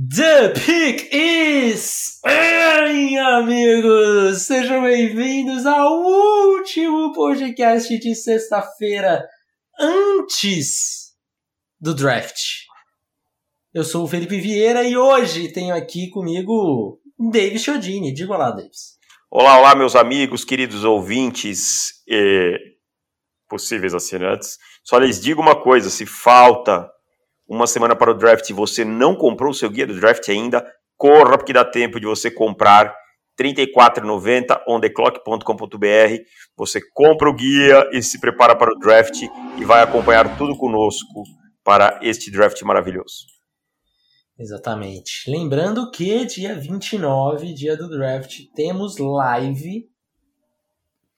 The 0.00 0.50
pick 0.54 1.12
is 1.12 2.20
in, 2.24 3.18
amigos! 3.18 4.42
Sejam 4.42 4.84
bem-vindos 4.84 5.66
ao 5.66 5.92
último 5.92 7.12
podcast 7.12 7.98
de 7.98 8.14
sexta-feira 8.14 9.26
antes 9.76 11.16
do 11.80 11.92
draft. 11.96 12.38
Eu 13.74 13.82
sou 13.82 14.04
o 14.04 14.06
Felipe 14.06 14.40
Vieira 14.40 14.84
e 14.84 14.96
hoje 14.96 15.52
tenho 15.52 15.74
aqui 15.74 16.08
comigo 16.10 17.00
Davis 17.32 17.64
Chiodini. 17.64 18.14
Diga 18.14 18.36
lá, 18.36 18.52
Davis. 18.52 18.96
Olá, 19.28 19.58
olá, 19.58 19.74
meus 19.74 19.96
amigos, 19.96 20.44
queridos 20.44 20.84
ouvintes 20.84 22.04
e 22.06 22.56
possíveis 23.48 23.94
assinantes. 23.94 24.58
Só 24.84 24.96
lhes 24.96 25.20
digo 25.20 25.42
uma 25.42 25.60
coisa: 25.60 25.90
se 25.90 26.06
falta 26.06 26.88
uma 27.48 27.66
semana 27.66 27.96
para 27.96 28.10
o 28.10 28.14
draft 28.14 28.48
e 28.50 28.52
você 28.52 28.84
não 28.84 29.16
comprou 29.16 29.50
o 29.50 29.54
seu 29.54 29.70
guia 29.70 29.86
do 29.86 29.98
draft 29.98 30.28
ainda, 30.28 30.66
corra 30.96 31.38
porque 31.38 31.52
dá 31.52 31.64
tempo 31.64 31.98
de 31.98 32.06
você 32.06 32.30
comprar. 32.30 32.94
R$ 33.40 33.54
34,90 33.54 34.62
ontheclock.com.br. 34.66 36.22
Você 36.56 36.80
compra 36.92 37.30
o 37.30 37.32
guia 37.32 37.88
e 37.92 38.02
se 38.02 38.20
prepara 38.20 38.56
para 38.56 38.74
o 38.74 38.78
draft 38.80 39.22
e 39.56 39.64
vai 39.64 39.80
acompanhar 39.80 40.36
tudo 40.36 40.56
conosco 40.56 41.22
para 41.62 42.00
este 42.02 42.32
draft 42.32 42.60
maravilhoso. 42.62 43.26
Exatamente. 44.36 45.30
Lembrando 45.30 45.88
que 45.90 46.24
dia 46.26 46.54
29, 46.54 47.54
dia 47.54 47.76
do 47.76 47.88
draft, 47.88 48.40
temos 48.56 48.96
live 48.98 49.88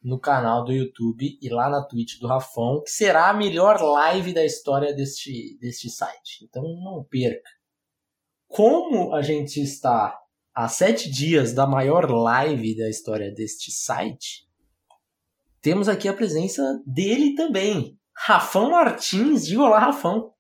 no 0.03 0.19
canal 0.19 0.65
do 0.65 0.73
YouTube 0.73 1.39
e 1.41 1.49
lá 1.49 1.69
na 1.69 1.83
Twitch 1.83 2.19
do 2.19 2.27
Rafão, 2.27 2.83
que 2.83 2.91
será 2.91 3.29
a 3.29 3.35
melhor 3.35 3.81
live 3.81 4.33
da 4.33 4.45
história 4.45 4.95
deste, 4.95 5.59
deste 5.61 5.91
site. 5.91 6.45
Então 6.45 6.63
não 6.63 7.05
perca. 7.05 7.51
Como 8.49 9.15
a 9.15 9.23
gente 9.23 9.61
está 9.61 10.19
a 10.55 10.69
sete 10.69 11.11
dias 11.11 11.53
da 11.53 11.67
maior 11.67 12.11
live 12.11 12.77
da 12.77 12.89
história 12.89 13.31
deste 13.31 13.71
site, 13.71 14.49
temos 15.61 15.89
aqui 15.89 16.09
a 16.09 16.15
presença 16.15 16.83
dele 16.87 17.35
também. 17.35 17.99
Rafão 18.17 18.71
Martins, 18.71 19.47
diga 19.47 19.63
olá, 19.63 19.79
Rafão. 19.79 20.33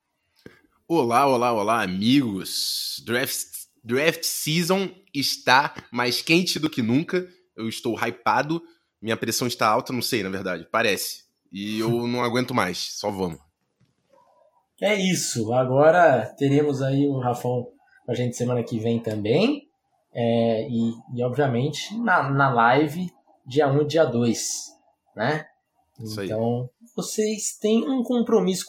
Olá, 0.88 1.26
olá, 1.26 1.52
olá, 1.52 1.82
amigos. 1.82 3.02
Draft, 3.04 3.46
draft 3.84 4.24
season 4.24 4.90
está 5.14 5.74
mais 5.92 6.20
quente 6.20 6.58
do 6.58 6.70
que 6.70 6.82
nunca. 6.82 7.28
Eu 7.54 7.68
estou 7.68 7.96
hypado 7.96 8.62
minha 9.00 9.16
pressão 9.16 9.48
está 9.48 9.68
alta, 9.68 9.92
não 9.92 10.02
sei, 10.02 10.22
na 10.22 10.28
verdade. 10.28 10.66
Parece. 10.70 11.24
E 11.52 11.78
eu 11.80 12.06
não 12.06 12.22
aguento 12.22 12.54
mais. 12.54 12.78
Só 12.78 13.10
vamos. 13.10 13.40
É 14.80 14.94
isso. 14.94 15.52
Agora 15.52 16.26
teremos 16.38 16.82
aí 16.82 17.06
o 17.06 17.18
Rafão 17.18 17.68
com 18.04 18.12
a 18.12 18.14
gente 18.14 18.36
semana 18.36 18.62
que 18.62 18.78
vem 18.78 19.00
também. 19.00 19.68
É, 20.12 20.68
e, 20.68 20.92
e, 21.14 21.22
obviamente, 21.22 21.96
na, 21.98 22.28
na 22.30 22.52
live, 22.52 23.10
dia 23.46 23.68
1 23.68 23.82
e 23.82 23.86
dia 23.86 24.04
2. 24.04 24.40
Né? 25.14 25.46
Isso 26.00 26.22
então, 26.22 26.62
aí. 26.62 26.88
vocês 26.96 27.56
têm 27.60 27.88
um 27.88 28.02
compromisso, 28.02 28.64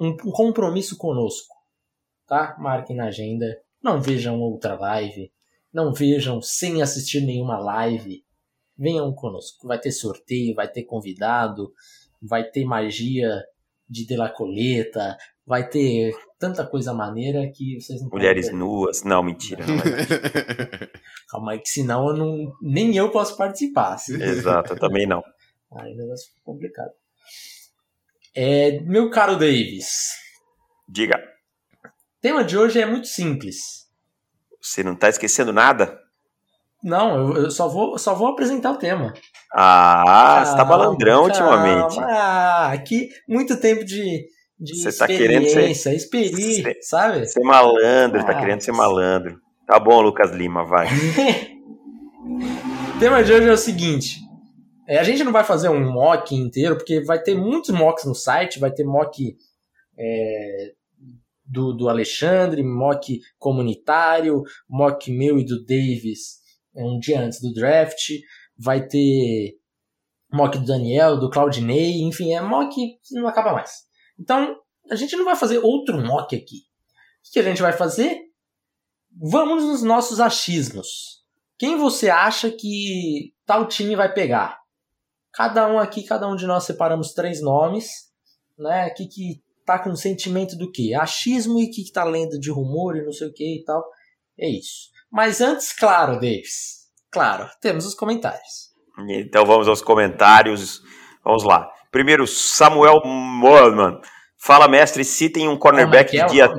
um, 0.00 0.08
um 0.08 0.30
compromisso 0.30 0.96
conosco. 0.96 1.54
Tá? 2.26 2.56
Marquem 2.58 2.96
na 2.96 3.06
agenda. 3.06 3.46
Não 3.82 4.00
vejam 4.00 4.40
outra 4.40 4.74
live. 4.74 5.30
Não 5.72 5.92
vejam 5.92 6.40
sem 6.40 6.80
assistir 6.80 7.20
nenhuma 7.20 7.58
live 7.58 8.24
venham 8.78 9.12
conosco. 9.12 9.66
Vai 9.66 9.78
ter 9.78 9.92
sorteio, 9.92 10.54
vai 10.54 10.68
ter 10.68 10.84
convidado, 10.84 11.72
vai 12.20 12.44
ter 12.44 12.64
magia 12.64 13.42
de 13.88 14.06
De 14.06 14.16
La 14.16 14.28
Coleta, 14.28 15.16
vai 15.46 15.68
ter 15.68 16.12
tanta 16.38 16.66
coisa 16.66 16.92
maneira 16.92 17.50
que 17.50 17.80
vocês 17.80 18.02
não 18.02 18.08
Mulheres 18.10 18.52
nuas. 18.52 19.02
Não, 19.04 19.22
mentira. 19.22 19.64
Não 19.66 19.76
Calma 21.30 21.52
aí, 21.52 21.58
que 21.58 21.68
senão 21.68 22.08
eu 22.08 22.16
não, 22.16 22.52
nem 22.60 22.96
eu 22.96 23.10
posso 23.10 23.36
participar. 23.36 23.96
Exato, 24.08 24.74
eu 24.74 24.78
também 24.78 25.06
não. 25.06 25.22
Aí 25.72 25.92
o 25.92 25.96
negócio 25.96 26.28
fica 26.28 26.40
complicado. 26.44 26.90
É, 28.34 28.80
meu 28.80 29.10
caro 29.10 29.36
Davis. 29.36 30.10
Diga. 30.88 31.16
O 31.84 32.20
tema 32.20 32.44
de 32.44 32.56
hoje 32.56 32.80
é 32.80 32.86
muito 32.86 33.06
simples. 33.06 33.88
Você 34.60 34.82
não 34.82 34.94
está 34.94 35.08
esquecendo 35.08 35.52
nada? 35.52 36.00
Não, 36.86 37.18
eu, 37.18 37.42
eu, 37.42 37.50
só, 37.50 37.66
vou, 37.66 37.98
só 37.98 38.14
vou 38.14 38.28
apresentar 38.28 38.70
o 38.70 38.76
tema. 38.76 39.12
Ah, 39.52 40.44
você 40.44 40.56
tá 40.56 40.64
malandrão 40.64 41.24
ultimamente. 41.24 41.98
Ah, 41.98 42.70
aqui, 42.72 43.08
muito 43.28 43.58
tempo 43.58 43.84
de, 43.84 44.24
de 44.56 44.80
você 44.80 44.96
tá 44.96 45.08
querendo 45.08 45.48
ser, 45.48 45.94
experiência, 45.96 46.76
sabe? 46.82 47.26
Ser 47.26 47.40
malandro, 47.40 48.20
ah, 48.20 48.24
tá 48.24 48.38
querendo 48.38 48.60
ser 48.60 48.70
malandro. 48.70 49.36
Tá 49.66 49.80
bom, 49.80 50.00
Lucas 50.00 50.30
Lima, 50.30 50.64
vai. 50.64 50.86
o 52.94 52.98
tema 53.00 53.24
de 53.24 53.32
hoje 53.32 53.48
é 53.48 53.52
o 53.52 53.56
seguinte. 53.56 54.20
É, 54.88 55.00
a 55.00 55.02
gente 55.02 55.24
não 55.24 55.32
vai 55.32 55.42
fazer 55.42 55.68
um 55.68 55.92
mock 55.92 56.36
inteiro, 56.36 56.76
porque 56.76 57.00
vai 57.00 57.20
ter 57.20 57.34
muitos 57.34 57.70
mocks 57.70 58.04
no 58.04 58.14
site, 58.14 58.60
vai 58.60 58.70
ter 58.70 58.84
mock 58.84 59.36
é, 59.98 60.70
do, 61.44 61.72
do 61.72 61.88
Alexandre, 61.88 62.62
mock 62.62 63.20
comunitário, 63.40 64.44
mock 64.70 65.10
meu 65.10 65.36
e 65.36 65.44
do 65.44 65.64
Davis 65.64 66.45
um 66.84 66.98
dia 66.98 67.20
antes 67.20 67.40
do 67.40 67.52
draft, 67.52 68.10
vai 68.58 68.86
ter 68.86 69.54
mock 70.32 70.58
do 70.58 70.66
Daniel, 70.66 71.18
do 71.18 71.30
Claudinei, 71.30 72.02
enfim, 72.02 72.32
é 72.32 72.40
mock 72.40 72.74
que 72.74 73.14
não 73.14 73.28
acaba 73.28 73.52
mais. 73.52 73.72
Então, 74.18 74.56
a 74.90 74.94
gente 74.94 75.16
não 75.16 75.24
vai 75.24 75.36
fazer 75.36 75.58
outro 75.58 75.98
mock 75.98 76.34
aqui. 76.34 76.58
O 77.28 77.32
que 77.32 77.38
a 77.38 77.42
gente 77.42 77.62
vai 77.62 77.72
fazer? 77.72 78.20
Vamos 79.18 79.64
nos 79.64 79.82
nossos 79.82 80.20
achismos. 80.20 81.24
Quem 81.58 81.76
você 81.76 82.10
acha 82.10 82.50
que 82.50 83.32
tal 83.44 83.66
time 83.66 83.96
vai 83.96 84.12
pegar? 84.12 84.58
Cada 85.32 85.66
um 85.68 85.78
aqui, 85.78 86.04
cada 86.04 86.28
um 86.28 86.36
de 86.36 86.46
nós 86.46 86.64
separamos 86.64 87.12
três 87.12 87.42
nomes, 87.42 87.88
né? 88.58 88.90
Que 88.90 89.06
que 89.06 89.42
tá 89.64 89.78
com 89.78 89.94
sentimento 89.96 90.56
do 90.56 90.70
que? 90.70 90.94
Achismo 90.94 91.58
e 91.58 91.68
que, 91.70 91.82
que 91.82 91.92
tá 91.92 92.04
lendo 92.04 92.38
de 92.38 92.50
rumor 92.50 92.96
e 92.96 93.04
não 93.04 93.12
sei 93.12 93.28
o 93.28 93.32
que 93.32 93.60
e 93.60 93.64
tal. 93.64 93.84
É 94.38 94.48
isso. 94.48 94.90
Mas 95.16 95.40
antes, 95.40 95.72
claro, 95.72 96.20
Davis, 96.20 96.90
claro, 97.10 97.48
temos 97.62 97.86
os 97.86 97.94
comentários. 97.94 98.68
Então 99.08 99.46
vamos 99.46 99.66
aos 99.66 99.80
comentários. 99.80 100.82
Vamos 101.24 101.42
lá. 101.42 101.72
Primeiro, 101.90 102.26
Samuel 102.26 103.00
Moelman. 103.02 103.98
Fala, 104.36 104.68
mestre, 104.68 105.02
citem 105.04 105.48
um 105.48 105.58
cornerback 105.58 106.14
é 106.14 106.26
de 106.26 106.32
dia. 106.32 106.50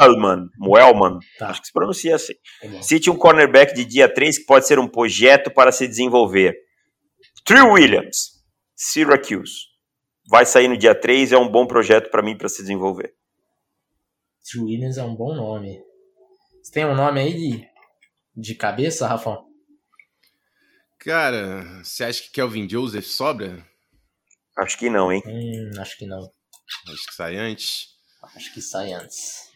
Moelman. 0.00 0.48
Moelman. 0.58 1.18
Tá. 1.38 1.50
Acho 1.50 1.60
que 1.60 1.68
se 1.68 1.72
pronuncia 1.72 2.16
assim. 2.16 2.32
É 2.64 2.82
Cite 2.82 3.10
um 3.10 3.16
cornerback 3.16 3.72
de 3.72 3.84
dia 3.84 4.12
3 4.12 4.38
que 4.38 4.44
pode 4.44 4.66
ser 4.66 4.80
um 4.80 4.88
projeto 4.88 5.48
para 5.48 5.70
se 5.70 5.86
desenvolver. 5.86 6.56
Trey 7.44 7.62
Williams, 7.62 8.42
Syracuse. 8.74 9.68
Vai 10.28 10.44
sair 10.44 10.66
no 10.66 10.76
dia 10.76 10.96
3, 10.96 11.30
é 11.30 11.38
um 11.38 11.48
bom 11.48 11.64
projeto 11.64 12.10
para 12.10 12.24
mim 12.24 12.36
para 12.36 12.48
se 12.48 12.60
desenvolver. 12.60 13.14
Trey 14.50 14.64
Williams 14.64 14.98
é 14.98 15.04
um 15.04 15.14
bom 15.14 15.32
nome. 15.32 15.86
Você 16.68 16.74
tem 16.74 16.84
um 16.84 16.94
nome 16.94 17.18
aí 17.18 17.32
de, 17.32 17.68
de 18.36 18.54
cabeça, 18.54 19.08
Rafão? 19.08 19.42
Cara, 20.98 21.82
você 21.82 22.04
acha 22.04 22.22
que 22.22 22.30
Kelvin 22.30 22.68
Joseph 22.68 23.06
sobra? 23.06 23.66
Acho 24.54 24.76
que 24.76 24.90
não, 24.90 25.10
hein? 25.10 25.22
Hum, 25.24 25.70
acho 25.80 25.96
que 25.96 26.04
não. 26.04 26.30
Acho 26.86 27.06
que 27.06 27.14
sai 27.14 27.36
antes. 27.36 27.86
Acho 28.36 28.52
que 28.52 28.60
sai 28.60 28.92
antes. 28.92 29.50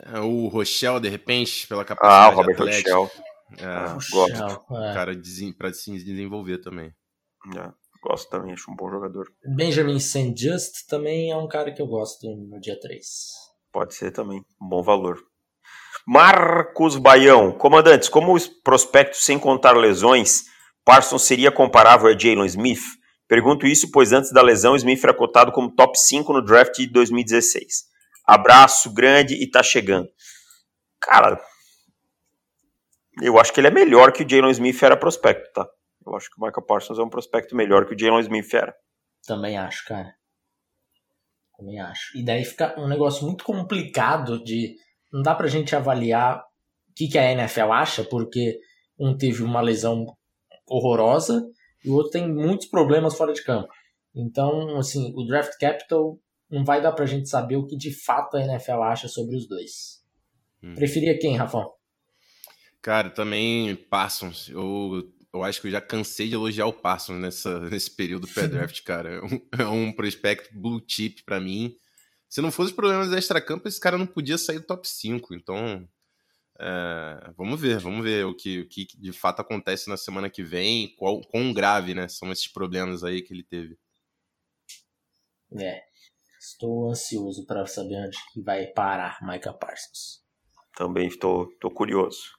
É, 0.00 0.20
o 0.20 0.46
Rochelle, 0.46 1.00
de 1.00 1.08
repente, 1.08 1.66
pela 1.66 1.84
capacidade 1.84 2.26
Ah, 2.26 2.30
o 2.30 2.36
Robert 2.36 2.56
Rochelle. 2.56 3.10
É, 3.58 3.64
ah, 3.64 3.98
gosto. 4.12 4.76
É. 4.76 4.94
Cara 4.94 5.20
para 5.58 5.72
se 5.72 5.90
desenvolver 6.04 6.58
também. 6.58 6.94
É, 7.56 7.72
gosto 8.00 8.30
também, 8.30 8.52
acho 8.52 8.70
um 8.70 8.76
bom 8.76 8.88
jogador. 8.88 9.26
Benjamin 9.56 9.98
St. 9.98 10.32
Just 10.36 10.86
também 10.86 11.32
é 11.32 11.36
um 11.36 11.48
cara 11.48 11.72
que 11.72 11.82
eu 11.82 11.88
gosto 11.88 12.32
no 12.32 12.60
dia 12.60 12.78
3. 12.78 13.02
Pode 13.72 13.92
ser 13.92 14.12
também, 14.12 14.38
um 14.62 14.68
bom 14.68 14.84
valor. 14.84 15.18
Marcos 16.10 16.96
Baião, 16.96 17.52
comandantes, 17.52 18.08
como 18.08 18.32
os 18.32 18.48
prospectos 18.48 19.22
sem 19.26 19.38
contar 19.38 19.72
lesões, 19.72 20.44
Parsons 20.82 21.20
seria 21.24 21.52
comparável 21.52 22.08
a 22.08 22.18
Jalen 22.18 22.46
Smith? 22.46 22.80
Pergunto 23.28 23.66
isso, 23.66 23.90
pois 23.90 24.10
antes 24.10 24.32
da 24.32 24.40
lesão, 24.40 24.74
Smith 24.74 25.04
era 25.04 25.12
cotado 25.12 25.52
como 25.52 25.74
top 25.74 25.98
5 25.98 26.32
no 26.32 26.42
draft 26.42 26.76
de 26.76 26.86
2016. 26.86 27.84
Abraço 28.26 28.90
grande 28.90 29.34
e 29.34 29.50
tá 29.50 29.62
chegando. 29.62 30.08
Cara, 30.98 31.38
eu 33.20 33.38
acho 33.38 33.52
que 33.52 33.60
ele 33.60 33.68
é 33.68 33.70
melhor 33.70 34.10
que 34.10 34.22
o 34.22 34.26
Jalen 34.26 34.52
Smith 34.52 34.82
era 34.82 34.96
prospecto, 34.96 35.52
tá? 35.52 35.68
Eu 36.06 36.16
acho 36.16 36.30
que 36.30 36.40
o 36.40 36.42
Michael 36.42 36.64
Parsons 36.64 36.98
é 36.98 37.02
um 37.02 37.10
prospecto 37.10 37.54
melhor 37.54 37.84
que 37.84 37.94
o 37.94 37.98
Jalen 37.98 38.20
Smith 38.20 38.54
era. 38.54 38.74
Também 39.26 39.58
acho, 39.58 39.84
cara. 39.84 40.14
Também 41.58 41.78
acho. 41.78 42.16
E 42.16 42.24
daí 42.24 42.46
fica 42.46 42.80
um 42.80 42.88
negócio 42.88 43.26
muito 43.26 43.44
complicado 43.44 44.42
de 44.42 44.74
não 45.12 45.22
dá 45.22 45.34
pra 45.34 45.48
gente 45.48 45.74
avaliar 45.74 46.38
o 46.38 46.94
que, 46.94 47.08
que 47.08 47.18
a 47.18 47.32
NFL 47.32 47.72
acha, 47.72 48.04
porque 48.04 48.58
um 48.98 49.16
teve 49.16 49.42
uma 49.42 49.60
lesão 49.60 50.06
horrorosa 50.66 51.44
e 51.84 51.90
o 51.90 51.94
outro 51.94 52.12
tem 52.12 52.28
muitos 52.28 52.66
problemas 52.66 53.16
fora 53.16 53.32
de 53.32 53.42
campo. 53.42 53.68
Então, 54.14 54.76
assim, 54.78 55.12
o 55.14 55.24
draft 55.24 55.52
capital 55.58 56.18
não 56.50 56.64
vai 56.64 56.82
dar 56.82 56.92
pra 56.92 57.06
gente 57.06 57.28
saber 57.28 57.56
o 57.56 57.66
que 57.66 57.76
de 57.76 57.92
fato 57.92 58.36
a 58.36 58.42
NFL 58.42 58.82
acha 58.82 59.08
sobre 59.08 59.36
os 59.36 59.46
dois. 59.46 60.02
Hum. 60.62 60.74
Preferia 60.74 61.18
quem, 61.18 61.36
Rafão? 61.36 61.72
Cara, 62.82 63.10
também 63.10 63.76
Parsons. 63.76 64.48
Eu, 64.48 65.12
eu 65.32 65.42
acho 65.42 65.60
que 65.60 65.68
eu 65.68 65.72
já 65.72 65.80
cansei 65.80 66.28
de 66.28 66.34
elogiar 66.34 66.66
o 66.66 66.72
Parsons 66.72 67.20
nessa, 67.20 67.60
nesse 67.60 67.94
período 67.94 68.26
pré-draft, 68.26 68.82
cara. 68.84 69.10
É 69.10 69.22
um, 69.22 69.40
é 69.62 69.66
um 69.66 69.92
prospecto 69.92 70.48
blue 70.58 70.82
chip 70.86 71.22
para 71.24 71.40
mim. 71.40 71.76
Se 72.28 72.40
não 72.40 72.52
fosse 72.52 72.74
problemas 72.74 73.12
extra-campo, 73.12 73.68
esse 73.68 73.80
cara 73.80 73.96
não 73.96 74.06
podia 74.06 74.36
sair 74.36 74.58
do 74.58 74.66
top 74.66 74.86
5. 74.86 75.34
Então, 75.34 75.88
é, 76.60 77.32
vamos 77.36 77.60
ver, 77.60 77.78
vamos 77.78 78.04
ver 78.04 78.26
o 78.26 78.34
que, 78.34 78.60
o 78.60 78.68
que 78.68 78.86
de 78.96 79.12
fato 79.12 79.40
acontece 79.40 79.88
na 79.88 79.96
semana 79.96 80.28
que 80.28 80.42
vem, 80.42 80.94
qual, 80.96 81.20
quão 81.22 81.52
grave 81.52 81.94
né, 81.94 82.08
são 82.08 82.30
esses 82.32 82.48
problemas 82.48 83.04
aí 83.04 83.22
que 83.22 83.32
ele 83.32 83.44
teve. 83.44 83.78
É, 85.58 85.80
estou 86.38 86.90
ansioso 86.90 87.46
para 87.46 87.66
saber 87.66 87.96
onde 87.96 88.18
que 88.32 88.42
vai 88.42 88.66
parar 88.66 89.18
Micah 89.22 89.54
Parsons. 89.54 90.22
Também 90.76 91.08
estou, 91.08 91.48
estou 91.50 91.70
curioso. 91.70 92.36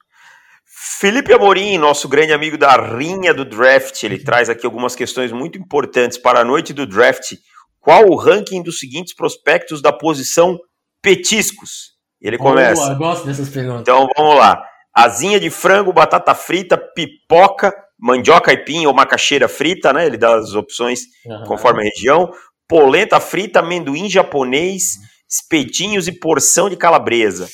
Felipe 0.72 1.32
Amorim, 1.32 1.78
nosso 1.78 2.08
grande 2.08 2.32
amigo 2.32 2.56
da 2.56 2.76
rinha 2.76 3.34
do 3.34 3.44
draft, 3.44 4.00
ele 4.04 4.22
traz 4.22 4.48
aqui 4.48 4.64
algumas 4.64 4.94
questões 4.94 5.32
muito 5.32 5.58
importantes 5.58 6.16
para 6.16 6.40
a 6.40 6.44
noite 6.44 6.72
do 6.72 6.86
draft. 6.86 7.32
Qual 7.80 8.06
o 8.08 8.16
ranking 8.16 8.62
dos 8.62 8.78
seguintes 8.78 9.14
prospectos 9.14 9.80
da 9.80 9.92
posição 9.92 10.58
petiscos? 11.02 11.98
Ele 12.20 12.36
começa. 12.36 12.94
Boa, 12.94 13.12
gosto 13.12 13.26
dessas 13.26 13.48
perguntas. 13.48 13.82
Então 13.82 14.06
vamos 14.16 14.36
lá. 14.36 14.62
Asinha 14.94 15.40
de 15.40 15.48
frango, 15.48 15.92
batata 15.92 16.34
frita, 16.34 16.76
pipoca, 16.76 17.74
mandioca 17.98 18.50
aipim 18.50 18.84
ou 18.86 18.92
macaxeira 18.92 19.48
frita, 19.48 19.92
né? 19.92 20.06
Ele 20.06 20.18
dá 20.18 20.36
as 20.36 20.54
opções 20.54 21.00
uhum. 21.24 21.44
conforme 21.44 21.80
a 21.80 21.84
região. 21.84 22.30
Polenta 22.68 23.18
frita, 23.18 23.60
amendoim 23.60 24.10
japonês, 24.10 24.98
espetinhos 25.28 26.06
e 26.06 26.12
porção 26.12 26.68
de 26.68 26.76
calabresa. 26.76 27.48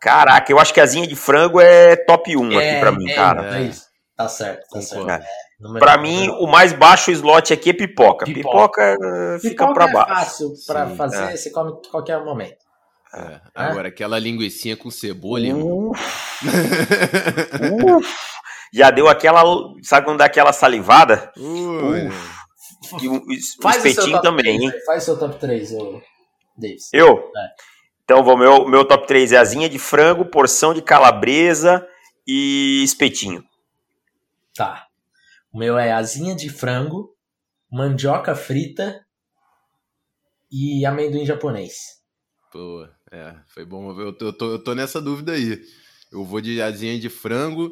Caraca, 0.00 0.50
eu 0.50 0.58
acho 0.58 0.72
que 0.72 0.80
a 0.80 0.84
asinha 0.84 1.06
de 1.06 1.16
frango 1.16 1.60
é 1.60 1.96
top 1.96 2.36
1 2.36 2.52
é, 2.52 2.70
aqui 2.70 2.80
pra 2.80 2.92
mim, 2.92 3.10
é, 3.10 3.14
cara. 3.14 3.58
É 3.58 3.62
isso. 3.62 3.82
Tá 4.16 4.28
certo, 4.28 4.66
tá 4.70 4.80
certo. 4.80 5.10
É. 5.10 5.20
Para 5.78 5.98
mim, 5.98 6.28
o 6.38 6.46
mais 6.46 6.72
baixo 6.72 7.10
slot 7.10 7.52
aqui 7.52 7.70
é 7.70 7.72
pipoca. 7.72 8.24
Pipoca, 8.24 8.96
pipoca 8.96 9.38
fica 9.40 9.72
para 9.72 9.88
é 9.88 9.92
baixo. 9.92 10.12
É 10.12 10.14
fácil 10.14 10.54
para 10.66 10.86
fazer, 10.90 11.32
é. 11.32 11.36
você 11.36 11.50
come 11.50 11.72
a 11.72 11.90
qualquer 11.90 12.24
momento. 12.24 12.68
É. 13.12 13.40
Agora, 13.54 13.88
aquela 13.88 14.18
linguiça 14.18 14.76
com 14.76 14.90
cebola, 14.90 15.48
uh. 15.48 15.90
uh. 15.90 15.94
Já 18.72 18.90
deu 18.90 19.08
aquela. 19.08 19.42
Sabe 19.82 20.04
quando 20.06 20.18
dá 20.18 20.26
aquela 20.26 20.52
salivada? 20.52 21.32
Uh. 21.36 22.08
E 23.02 23.08
o, 23.08 23.22
Faz 23.60 23.84
espetinho 23.84 24.20
também, 24.20 24.58
3, 24.58 24.60
hein? 24.60 24.72
Faz 24.86 25.02
seu 25.02 25.18
top 25.18 25.36
3, 25.38 25.72
eu... 25.72 26.00
Davis. 26.56 26.88
Eu? 26.92 27.30
É. 27.36 27.48
Então, 28.04 28.22
vou, 28.22 28.36
meu, 28.36 28.66
meu 28.68 28.84
top 28.84 29.06
3 29.06 29.32
é 29.32 29.36
asinha 29.36 29.68
de 29.68 29.78
frango, 29.78 30.24
porção 30.24 30.72
de 30.72 30.80
calabresa 30.80 31.86
e 32.26 32.82
espetinho. 32.82 33.44
Tá. 34.56 34.87
O 35.52 35.58
meu 35.58 35.78
é 35.78 35.92
asinha 35.92 36.34
de 36.34 36.48
frango, 36.48 37.14
mandioca 37.70 38.34
frita 38.34 39.04
e 40.50 40.84
amendoim 40.84 41.24
japonês. 41.24 41.74
Pô, 42.52 42.86
é, 43.10 43.34
foi 43.48 43.64
bom. 43.64 43.98
Eu 43.98 44.12
tô, 44.12 44.26
eu 44.26 44.32
tô, 44.32 44.52
eu 44.52 44.58
tô 44.62 44.74
nessa 44.74 45.00
dúvida 45.00 45.32
aí. 45.32 45.60
Eu 46.10 46.24
vou 46.24 46.40
de 46.40 46.60
asinha 46.60 46.98
de 46.98 47.08
frango, 47.10 47.70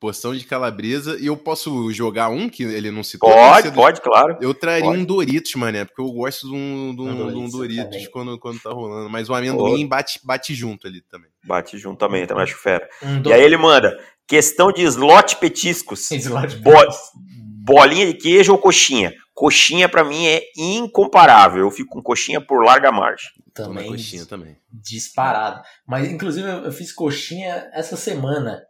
porção 0.00 0.34
de 0.34 0.44
calabresa 0.44 1.16
e 1.20 1.26
eu 1.26 1.36
posso 1.36 1.92
jogar 1.92 2.28
um 2.28 2.48
que 2.48 2.62
ele 2.62 2.90
não 2.90 3.02
citou? 3.02 3.30
Pode, 3.30 3.72
pode, 3.72 4.00
claro. 4.00 4.36
Eu 4.40 4.52
traria 4.52 4.84
pode. 4.84 4.98
um 4.98 5.04
Doritos, 5.04 5.54
mané, 5.54 5.84
porque 5.84 6.00
eu 6.00 6.10
gosto 6.10 6.48
de 6.48 6.54
um, 6.54 6.94
de 6.94 7.02
um, 7.02 7.16
Doritos, 7.16 7.42
um 7.42 7.58
Doritos 7.58 8.08
quando, 8.08 8.38
quando 8.38 8.60
tá 8.60 8.70
rolando. 8.70 9.08
Mas 9.08 9.28
o 9.28 9.34
amendoim 9.34 9.86
bate, 9.86 10.20
bate 10.24 10.54
junto 10.54 10.86
ali 10.86 11.00
também. 11.02 11.30
Bate 11.44 11.78
junto 11.78 11.98
também, 11.98 12.26
também 12.26 12.42
acho 12.42 12.56
fera. 12.56 12.88
Um 13.02 13.22
e 13.28 13.32
aí 13.32 13.42
ele 13.42 13.56
manda, 13.56 13.96
questão 14.26 14.72
de 14.72 14.82
slot 14.82 15.36
petiscos. 15.36 16.10
Slot 16.12 16.56
Bo 16.56 16.72
bolinha 17.66 18.06
de 18.06 18.14
queijo 18.14 18.52
ou 18.52 18.58
coxinha? 18.58 19.12
Coxinha 19.34 19.88
para 19.88 20.04
mim 20.04 20.24
é 20.24 20.42
incomparável. 20.56 21.62
Eu 21.62 21.70
fico 21.70 21.90
com 21.90 22.02
coxinha 22.02 22.40
por 22.40 22.64
larga 22.64 22.92
margem. 22.92 23.28
Também. 23.52 23.88
Coxinha 23.88 24.24
também. 24.24 24.56
Disparado. 24.72 25.62
Mas 25.86 26.08
inclusive 26.08 26.48
eu 26.48 26.72
fiz 26.72 26.92
coxinha 26.92 27.68
essa 27.72 27.96
semana. 27.96 28.62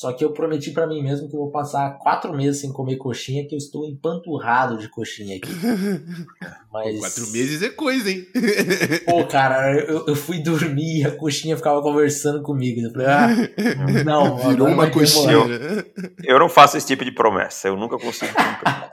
Só 0.00 0.14
que 0.14 0.24
eu 0.24 0.32
prometi 0.32 0.70
para 0.70 0.86
mim 0.86 1.02
mesmo 1.02 1.28
que 1.28 1.36
eu 1.36 1.40
vou 1.40 1.50
passar 1.50 1.98
quatro 1.98 2.32
meses 2.32 2.62
sem 2.62 2.72
comer 2.72 2.96
coxinha, 2.96 3.46
que 3.46 3.54
eu 3.54 3.58
estou 3.58 3.84
empanturrado 3.84 4.78
de 4.78 4.88
coxinha 4.88 5.36
aqui. 5.36 5.50
Mas... 6.72 7.00
Quatro 7.00 7.30
meses 7.30 7.60
é 7.60 7.68
coisa, 7.68 8.10
hein? 8.10 8.26
Pô, 9.04 9.26
cara, 9.26 9.78
eu, 9.78 10.06
eu 10.06 10.16
fui 10.16 10.38
dormir 10.38 11.00
e 11.00 11.04
a 11.04 11.10
coxinha 11.10 11.54
ficava 11.54 11.82
conversando 11.82 12.40
comigo. 12.42 12.80
Eu 12.80 12.90
falei, 12.92 13.08
ah, 13.08 13.28
não, 14.02 14.38
virou 14.48 14.68
uma 14.68 14.90
coxinha. 14.90 15.32
Eu, 15.32 15.84
eu 16.24 16.38
não 16.38 16.48
faço 16.48 16.78
esse 16.78 16.86
tipo 16.86 17.04
de 17.04 17.12
promessa, 17.12 17.68
eu 17.68 17.76
nunca 17.76 17.98
consigo 17.98 18.32
cumprir. 18.32 18.90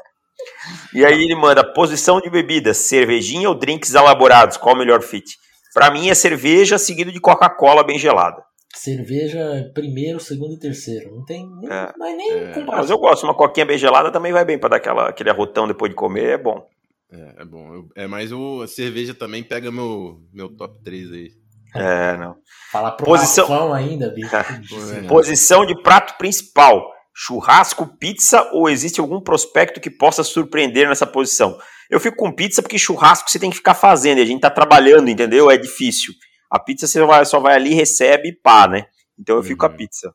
E 0.93 1.05
aí 1.05 1.23
ele 1.23 1.35
manda 1.35 1.63
posição 1.63 2.19
de 2.19 2.29
bebidas, 2.29 2.75
cervejinha 2.75 3.47
ou 3.47 3.55
drinks 3.55 3.93
elaborados, 3.93 4.57
qual 4.57 4.75
o 4.75 4.77
melhor 4.77 5.01
fit? 5.01 5.37
Para 5.73 5.89
mim 5.89 6.09
é 6.09 6.13
cerveja 6.13 6.77
seguido 6.77 7.13
de 7.13 7.21
Coca-Cola 7.21 7.81
bem 7.81 7.97
gelada 7.97 8.46
cerveja 8.77 9.71
primeiro, 9.73 10.19
segundo 10.19 10.53
e 10.53 10.59
terceiro. 10.59 11.15
Não 11.15 11.25
tem 11.25 11.49
nem, 11.59 11.69
é, 11.69 11.93
é 11.99 12.15
nem 12.15 12.31
é. 12.31 12.53
comparação. 12.53 12.75
Mas 12.77 12.89
eu 12.89 12.97
gosto, 12.97 13.23
uma 13.23 13.35
coquinha 13.35 13.65
bem 13.65 13.77
gelada 13.77 14.11
também 14.11 14.31
vai 14.31 14.45
bem 14.45 14.57
para 14.57 14.69
dar 14.69 14.75
aquela, 14.77 15.09
aquele 15.09 15.29
arrotão 15.29 15.67
depois 15.67 15.89
de 15.89 15.95
comer, 15.95 16.29
é 16.29 16.37
bom. 16.37 16.65
É, 17.11 17.41
é 17.41 17.45
bom. 17.45 17.73
Eu, 17.73 17.89
é, 17.95 18.07
mas 18.07 18.31
o, 18.31 18.61
a 18.61 18.67
cerveja 18.67 19.13
também 19.13 19.43
pega 19.43 19.71
meu, 19.71 20.19
meu 20.33 20.49
top 20.55 20.81
3 20.83 21.11
aí. 21.11 21.29
É, 21.75 22.17
não. 22.17 22.35
Falar 22.71 22.91
pro 22.91 23.05
Posição... 23.05 23.73
ainda, 23.73 24.09
bicho. 24.09 24.29
É. 24.97 25.07
Posição 25.07 25.65
de 25.65 25.81
prato 25.81 26.17
principal. 26.17 26.91
Churrasco, 27.13 27.87
pizza 27.97 28.47
ou 28.53 28.69
existe 28.69 28.99
algum 28.99 29.19
prospecto 29.19 29.81
que 29.81 29.89
possa 29.89 30.23
surpreender 30.23 30.87
nessa 30.87 31.05
posição? 31.05 31.57
Eu 31.89 31.99
fico 31.99 32.17
com 32.17 32.31
pizza 32.31 32.61
porque 32.61 32.77
churrasco 32.77 33.29
você 33.29 33.39
tem 33.39 33.49
que 33.49 33.55
ficar 33.55 33.73
fazendo, 33.73 34.21
a 34.21 34.25
gente 34.25 34.41
tá 34.41 34.51
trabalhando, 34.51 35.09
entendeu? 35.09 35.49
É 35.49 35.57
difícil. 35.57 36.13
A 36.49 36.59
pizza 36.59 36.87
você 36.87 37.03
vai, 37.05 37.25
só 37.25 37.39
vai 37.39 37.55
ali, 37.55 37.73
recebe 37.73 38.29
e 38.29 38.35
pá, 38.35 38.67
né? 38.67 38.87
Então 39.19 39.35
eu 39.35 39.43
fico 39.43 39.59
com 39.59 39.65
a 39.65 39.69
uhum. 39.69 39.77
pizza. 39.77 40.13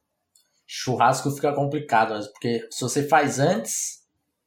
Churrasco 0.66 1.30
fica 1.30 1.52
complicado, 1.54 2.18
porque 2.32 2.66
se 2.70 2.80
você 2.80 3.06
faz 3.06 3.38
antes. 3.38 4.02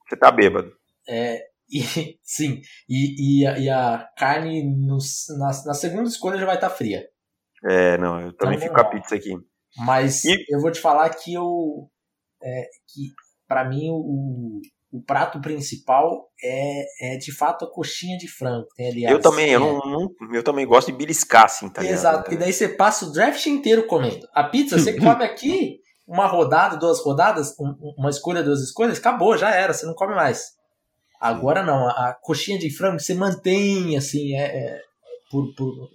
Você 0.08 0.18
tá 0.18 0.32
bêbado. 0.32 0.72
É, 1.08 1.40
e, 1.70 1.82
sim, 2.24 2.62
e, 2.90 3.42
e, 3.42 3.48
a, 3.48 3.60
e 3.60 3.70
a 3.70 4.10
carne 4.18 4.64
no, 4.64 4.98
na, 5.38 5.48
na, 5.66 5.74
segunda 5.74 6.10
escolha 6.10 6.38
já 6.38 6.46
vai 6.46 6.56
estar 6.56 6.70
tá 6.70 6.76
fria. 6.76 7.08
É, 7.64 7.98
não, 7.98 8.20
eu 8.22 8.34
também 8.34 8.58
então, 8.58 8.68
fico 8.68 8.76
com 8.76 8.88
a 8.88 8.90
pizza 8.90 9.16
aqui. 9.16 9.34
Mas 9.78 10.24
e... 10.26 10.46
eu 10.50 10.60
vou 10.62 10.72
te 10.72 10.80
falar 10.80 11.10
que 11.10 11.34
eu. 11.34 11.90
É, 12.42 12.64
que 12.88 13.12
para 13.48 13.68
mim 13.68 13.90
o, 13.92 14.62
o 14.96 15.02
prato 15.02 15.42
principal 15.42 16.30
é, 16.42 17.16
é 17.16 17.18
de 17.18 17.30
fato 17.34 17.66
a 17.66 17.70
coxinha 17.70 18.18
de 18.18 18.30
frango. 18.30 18.66
Tem 18.78 18.88
ali 18.88 19.04
eu 19.04 19.20
também, 19.20 19.50
eu, 19.50 19.60
não, 19.60 19.80
não, 19.80 20.34
eu 20.34 20.42
também 20.42 20.66
gosto 20.66 20.90
de 20.90 20.98
beliscar, 20.98 21.46
assim, 21.46 21.68
tá 21.68 21.84
Exato, 21.84 22.34
e 22.34 22.38
daí 22.38 22.54
você 22.54 22.70
passa 22.70 23.06
o 23.06 23.12
draft 23.12 23.46
inteiro 23.46 23.88
comendo. 23.88 24.26
A 24.34 24.46
pizza, 24.46 24.80
você 24.80 24.94
come 24.98 25.26
aqui 25.26 25.82
uma 26.08 26.28
rodada, 26.28 26.78
duas 26.78 27.02
rodadas, 27.02 27.54
uma 27.98 28.10
escolha, 28.10 28.42
duas 28.42 28.62
escolhas, 28.62 28.98
acabou, 28.98 29.38
já 29.38 29.50
era, 29.54 29.74
você 29.74 29.86
não 29.86 29.94
come 29.94 30.16
mais. 30.16 30.54
Agora 31.20 31.62
não, 31.62 31.90
a 31.90 32.14
coxinha 32.22 32.58
de 32.58 32.70
frango 32.70 33.00
você 33.00 33.14
mantém, 33.14 33.98
assim, 33.98 34.34
é, 34.38 34.44
é 34.44 34.82
por, 35.30 35.54
por 35.56 35.90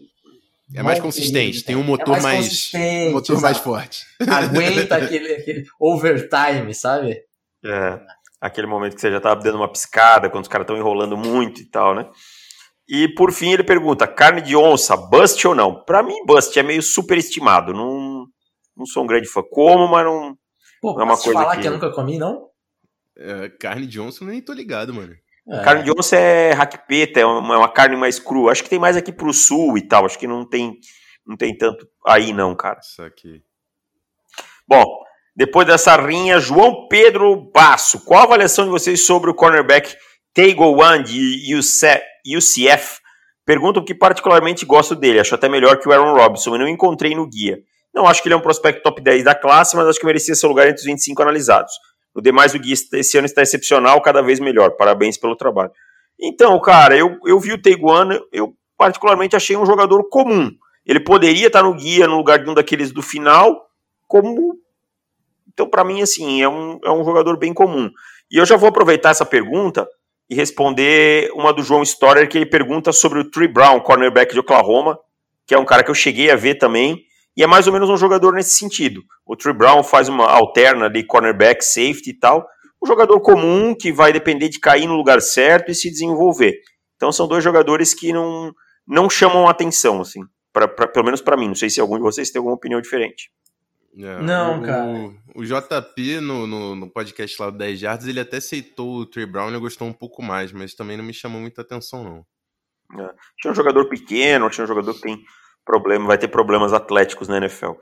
é 0.74 0.82
mais 0.82 1.00
consistente, 1.00 1.64
tem 1.64 1.74
um 1.74 1.82
motor 1.82 2.18
é 2.18 2.20
mais, 2.20 2.70
mais 2.72 3.12
motor 3.12 3.40
mais 3.40 3.56
forte. 3.56 4.04
Aguenta 4.20 4.96
aquele, 4.96 5.32
aquele 5.34 5.64
overtime, 5.80 6.74
sabe? 6.74 7.22
É 7.64 8.19
aquele 8.40 8.66
momento 8.66 8.94
que 8.94 9.00
você 9.00 9.10
já 9.10 9.18
estava 9.18 9.36
tá 9.36 9.42
dando 9.42 9.56
uma 9.56 9.70
piscada, 9.70 10.30
quando 10.30 10.44
os 10.44 10.48
caras 10.48 10.64
estão 10.64 10.76
enrolando 10.76 11.16
muito 11.16 11.60
e 11.60 11.66
tal, 11.66 11.94
né? 11.94 12.08
E 12.88 13.06
por 13.14 13.32
fim 13.32 13.52
ele 13.52 13.62
pergunta: 13.62 14.06
carne 14.06 14.40
de 14.40 14.56
onça, 14.56 14.96
bust 14.96 15.46
ou 15.46 15.54
não? 15.54 15.84
Para 15.84 16.02
mim, 16.02 16.24
bust 16.24 16.58
é 16.58 16.62
meio 16.62 16.82
superestimado. 16.82 17.72
Não, 17.72 18.26
não 18.76 18.86
sou 18.86 19.04
um 19.04 19.06
grande 19.06 19.28
fã. 19.28 19.42
Como, 19.48 19.86
mas 19.88 20.04
não, 20.04 20.36
Pô, 20.80 20.94
não 20.94 21.02
é 21.02 21.04
uma 21.04 21.16
coisa 21.16 21.40
falar 21.40 21.56
que... 21.56 21.62
que 21.62 21.68
eu 21.68 21.72
nunca 21.72 21.92
comi, 21.92 22.18
não? 22.18 22.48
É, 23.16 23.48
carne 23.50 23.86
de 23.86 24.00
onça 24.00 24.24
nem 24.24 24.40
tô 24.40 24.52
ligado, 24.52 24.94
mano. 24.94 25.14
É. 25.48 25.62
Carne 25.62 25.84
de 25.84 25.90
onça 25.90 26.16
é 26.16 26.52
raquipeta, 26.52 27.20
é 27.20 27.26
uma, 27.26 27.54
é 27.54 27.58
uma, 27.58 27.68
carne 27.68 27.96
mais 27.96 28.18
crua. 28.18 28.52
Acho 28.52 28.64
que 28.64 28.70
tem 28.70 28.78
mais 28.78 28.96
aqui 28.96 29.12
pro 29.12 29.32
sul 29.32 29.76
e 29.76 29.82
tal. 29.82 30.06
Acho 30.06 30.18
que 30.18 30.26
não 30.26 30.48
tem, 30.48 30.78
não 31.26 31.36
tem 31.36 31.56
tanto 31.56 31.86
aí, 32.06 32.32
não, 32.32 32.54
cara. 32.56 32.80
Isso 32.80 33.02
aqui. 33.02 33.42
Bom, 34.66 34.84
depois 35.36 35.66
dessa 35.66 35.96
rinha, 35.96 36.40
João 36.40 36.88
Pedro 36.88 37.50
Basso. 37.52 38.04
Qual 38.04 38.20
a 38.20 38.24
avaliação 38.24 38.64
de 38.64 38.70
vocês 38.70 39.04
sobre 39.04 39.30
o 39.30 39.34
cornerback 39.34 39.94
Tago 40.34 40.82
One 40.82 41.04
de 41.04 41.54
UCF? 42.36 43.00
Perguntam 43.44 43.84
que 43.84 43.94
particularmente 43.94 44.66
gosto 44.66 44.94
dele. 44.94 45.20
Acho 45.20 45.34
até 45.34 45.48
melhor 45.48 45.78
que 45.78 45.88
o 45.88 45.92
Aaron 45.92 46.14
Robinson. 46.14 46.54
E 46.54 46.58
não 46.58 46.68
encontrei 46.68 47.14
no 47.14 47.28
guia. 47.28 47.58
Não 47.92 48.06
acho 48.06 48.22
que 48.22 48.28
ele 48.28 48.34
é 48.34 48.36
um 48.36 48.42
prospecto 48.42 48.82
top 48.82 49.00
10 49.00 49.24
da 49.24 49.34
classe, 49.34 49.76
mas 49.76 49.86
acho 49.86 49.98
que 49.98 50.06
merecia 50.06 50.34
seu 50.34 50.48
lugar 50.48 50.66
entre 50.66 50.80
os 50.80 50.84
25 50.84 51.22
analisados. 51.22 51.72
No 52.14 52.22
demais, 52.22 52.54
o 52.54 52.58
guia 52.58 52.74
esse 52.74 53.18
ano 53.18 53.26
está 53.26 53.42
excepcional, 53.42 54.00
cada 54.02 54.22
vez 54.22 54.38
melhor. 54.40 54.76
Parabéns 54.76 55.16
pelo 55.16 55.36
trabalho. 55.36 55.70
Então, 56.20 56.58
cara, 56.60 56.96
eu, 56.96 57.18
eu 57.24 57.40
vi 57.40 57.52
o 57.52 57.86
One, 57.86 58.20
eu 58.32 58.54
particularmente 58.76 59.34
achei 59.34 59.56
um 59.56 59.66
jogador 59.66 60.08
comum. 60.08 60.50
Ele 60.86 61.00
poderia 61.00 61.46
estar 61.46 61.62
no 61.62 61.74
guia 61.74 62.06
no 62.06 62.16
lugar 62.16 62.38
de 62.38 62.50
um 62.50 62.54
daqueles 62.54 62.92
do 62.92 63.02
final, 63.02 63.66
como. 64.06 64.59
Então, 65.52 65.68
para 65.68 65.84
mim, 65.84 66.02
assim, 66.02 66.42
é 66.42 66.48
um, 66.48 66.78
é 66.84 66.90
um 66.90 67.04
jogador 67.04 67.36
bem 67.38 67.52
comum. 67.52 67.90
E 68.30 68.36
eu 68.36 68.46
já 68.46 68.56
vou 68.56 68.68
aproveitar 68.68 69.10
essa 69.10 69.26
pergunta 69.26 69.86
e 70.28 70.34
responder 70.34 71.30
uma 71.34 71.52
do 71.52 71.62
João 71.62 71.82
Storer, 71.82 72.28
que 72.28 72.38
ele 72.38 72.46
pergunta 72.46 72.92
sobre 72.92 73.18
o 73.18 73.30
Trey 73.30 73.48
Brown, 73.48 73.80
cornerback 73.80 74.32
de 74.32 74.38
Oklahoma, 74.38 74.98
que 75.46 75.54
é 75.54 75.58
um 75.58 75.64
cara 75.64 75.82
que 75.82 75.90
eu 75.90 75.94
cheguei 75.94 76.30
a 76.30 76.36
ver 76.36 76.54
também, 76.54 77.02
e 77.36 77.42
é 77.42 77.46
mais 77.46 77.66
ou 77.66 77.72
menos 77.72 77.90
um 77.90 77.96
jogador 77.96 78.32
nesse 78.32 78.56
sentido. 78.56 79.02
O 79.26 79.34
Trey 79.34 79.52
Brown 79.52 79.82
faz 79.82 80.08
uma 80.08 80.26
alterna 80.26 80.88
de 80.88 81.02
cornerback, 81.02 81.64
safety 81.64 82.10
e 82.10 82.18
tal, 82.18 82.46
um 82.82 82.86
jogador 82.86 83.20
comum 83.20 83.74
que 83.74 83.92
vai 83.92 84.12
depender 84.12 84.48
de 84.48 84.60
cair 84.60 84.86
no 84.86 84.96
lugar 84.96 85.20
certo 85.20 85.70
e 85.70 85.74
se 85.74 85.90
desenvolver. 85.90 86.54
Então 86.96 87.10
são 87.10 87.26
dois 87.26 87.42
jogadores 87.42 87.92
que 87.92 88.12
não, 88.12 88.52
não 88.86 89.10
chamam 89.10 89.48
atenção, 89.48 90.00
assim, 90.00 90.20
pra, 90.52 90.68
pra 90.68 90.86
pelo 90.86 91.04
menos 91.04 91.20
para 91.20 91.36
mim. 91.36 91.48
Não 91.48 91.54
sei 91.54 91.68
se 91.68 91.80
algum 91.80 91.96
de 91.96 92.02
vocês 92.02 92.30
tem 92.30 92.38
alguma 92.38 92.54
opinião 92.54 92.80
diferente. 92.80 93.30
É, 93.98 94.22
não, 94.22 94.60
o, 94.60 94.62
cara. 94.62 94.86
O, 95.34 95.44
JP, 95.44 96.20
no, 96.20 96.46
no, 96.46 96.76
no, 96.76 96.90
podcast 96.90 97.42
lá 97.42 97.50
do 97.50 97.58
10 97.58 97.82
Yards, 97.82 98.06
ele 98.06 98.20
até 98.20 98.36
aceitou 98.36 98.98
o 98.98 99.06
Trey 99.06 99.26
Brown 99.26 99.52
e 99.52 99.58
gostou 99.58 99.88
um 99.88 99.92
pouco 99.92 100.22
mais, 100.22 100.52
mas 100.52 100.74
também 100.74 100.96
não 100.96 101.04
me 101.04 101.12
chamou 101.12 101.40
muita 101.40 101.62
atenção, 101.62 102.04
não. 102.04 103.04
É. 103.04 103.10
Tinha 103.40 103.52
um 103.52 103.54
jogador 103.54 103.88
pequeno, 103.88 104.48
tinha 104.48 104.64
um 104.64 104.68
jogador 104.68 104.94
que 104.94 105.00
tem 105.00 105.18
problema, 105.64 106.06
vai 106.06 106.18
ter 106.18 106.28
problemas 106.28 106.72
atléticos 106.72 107.28
na 107.28 107.38
NFL. 107.38 107.72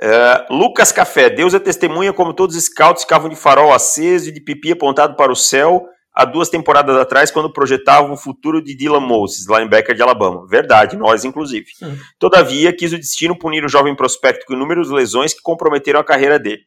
É, 0.00 0.46
Lucas 0.50 0.92
Café, 0.92 1.28
Deus 1.30 1.54
é 1.54 1.58
testemunha 1.58 2.12
como 2.12 2.34
todos 2.34 2.54
os 2.54 2.64
scouts 2.64 3.02
ficavam 3.02 3.28
de 3.28 3.36
farol 3.36 3.72
aceso 3.72 4.28
e 4.28 4.32
de 4.32 4.40
pipi 4.40 4.72
apontado 4.72 5.16
para 5.16 5.32
o 5.32 5.36
céu 5.36 5.88
há 6.18 6.24
duas 6.24 6.48
temporadas 6.48 6.96
atrás, 6.96 7.30
quando 7.30 7.52
projetavam 7.52 8.12
o 8.12 8.16
futuro 8.16 8.60
de 8.60 8.74
Dylan 8.74 8.98
Moses, 8.98 9.46
linebacker 9.46 9.94
de 9.94 10.02
Alabama. 10.02 10.44
Verdade, 10.48 10.96
nós 10.96 11.24
inclusive. 11.24 11.66
Sim. 11.76 11.96
Todavia, 12.18 12.74
quis 12.76 12.92
o 12.92 12.98
destino 12.98 13.38
punir 13.38 13.64
o 13.64 13.68
jovem 13.68 13.94
prospecto 13.94 14.44
com 14.44 14.54
inúmeras 14.54 14.90
lesões 14.90 15.32
que 15.32 15.40
comprometeram 15.40 16.00
a 16.00 16.04
carreira 16.04 16.36
dele. 16.36 16.62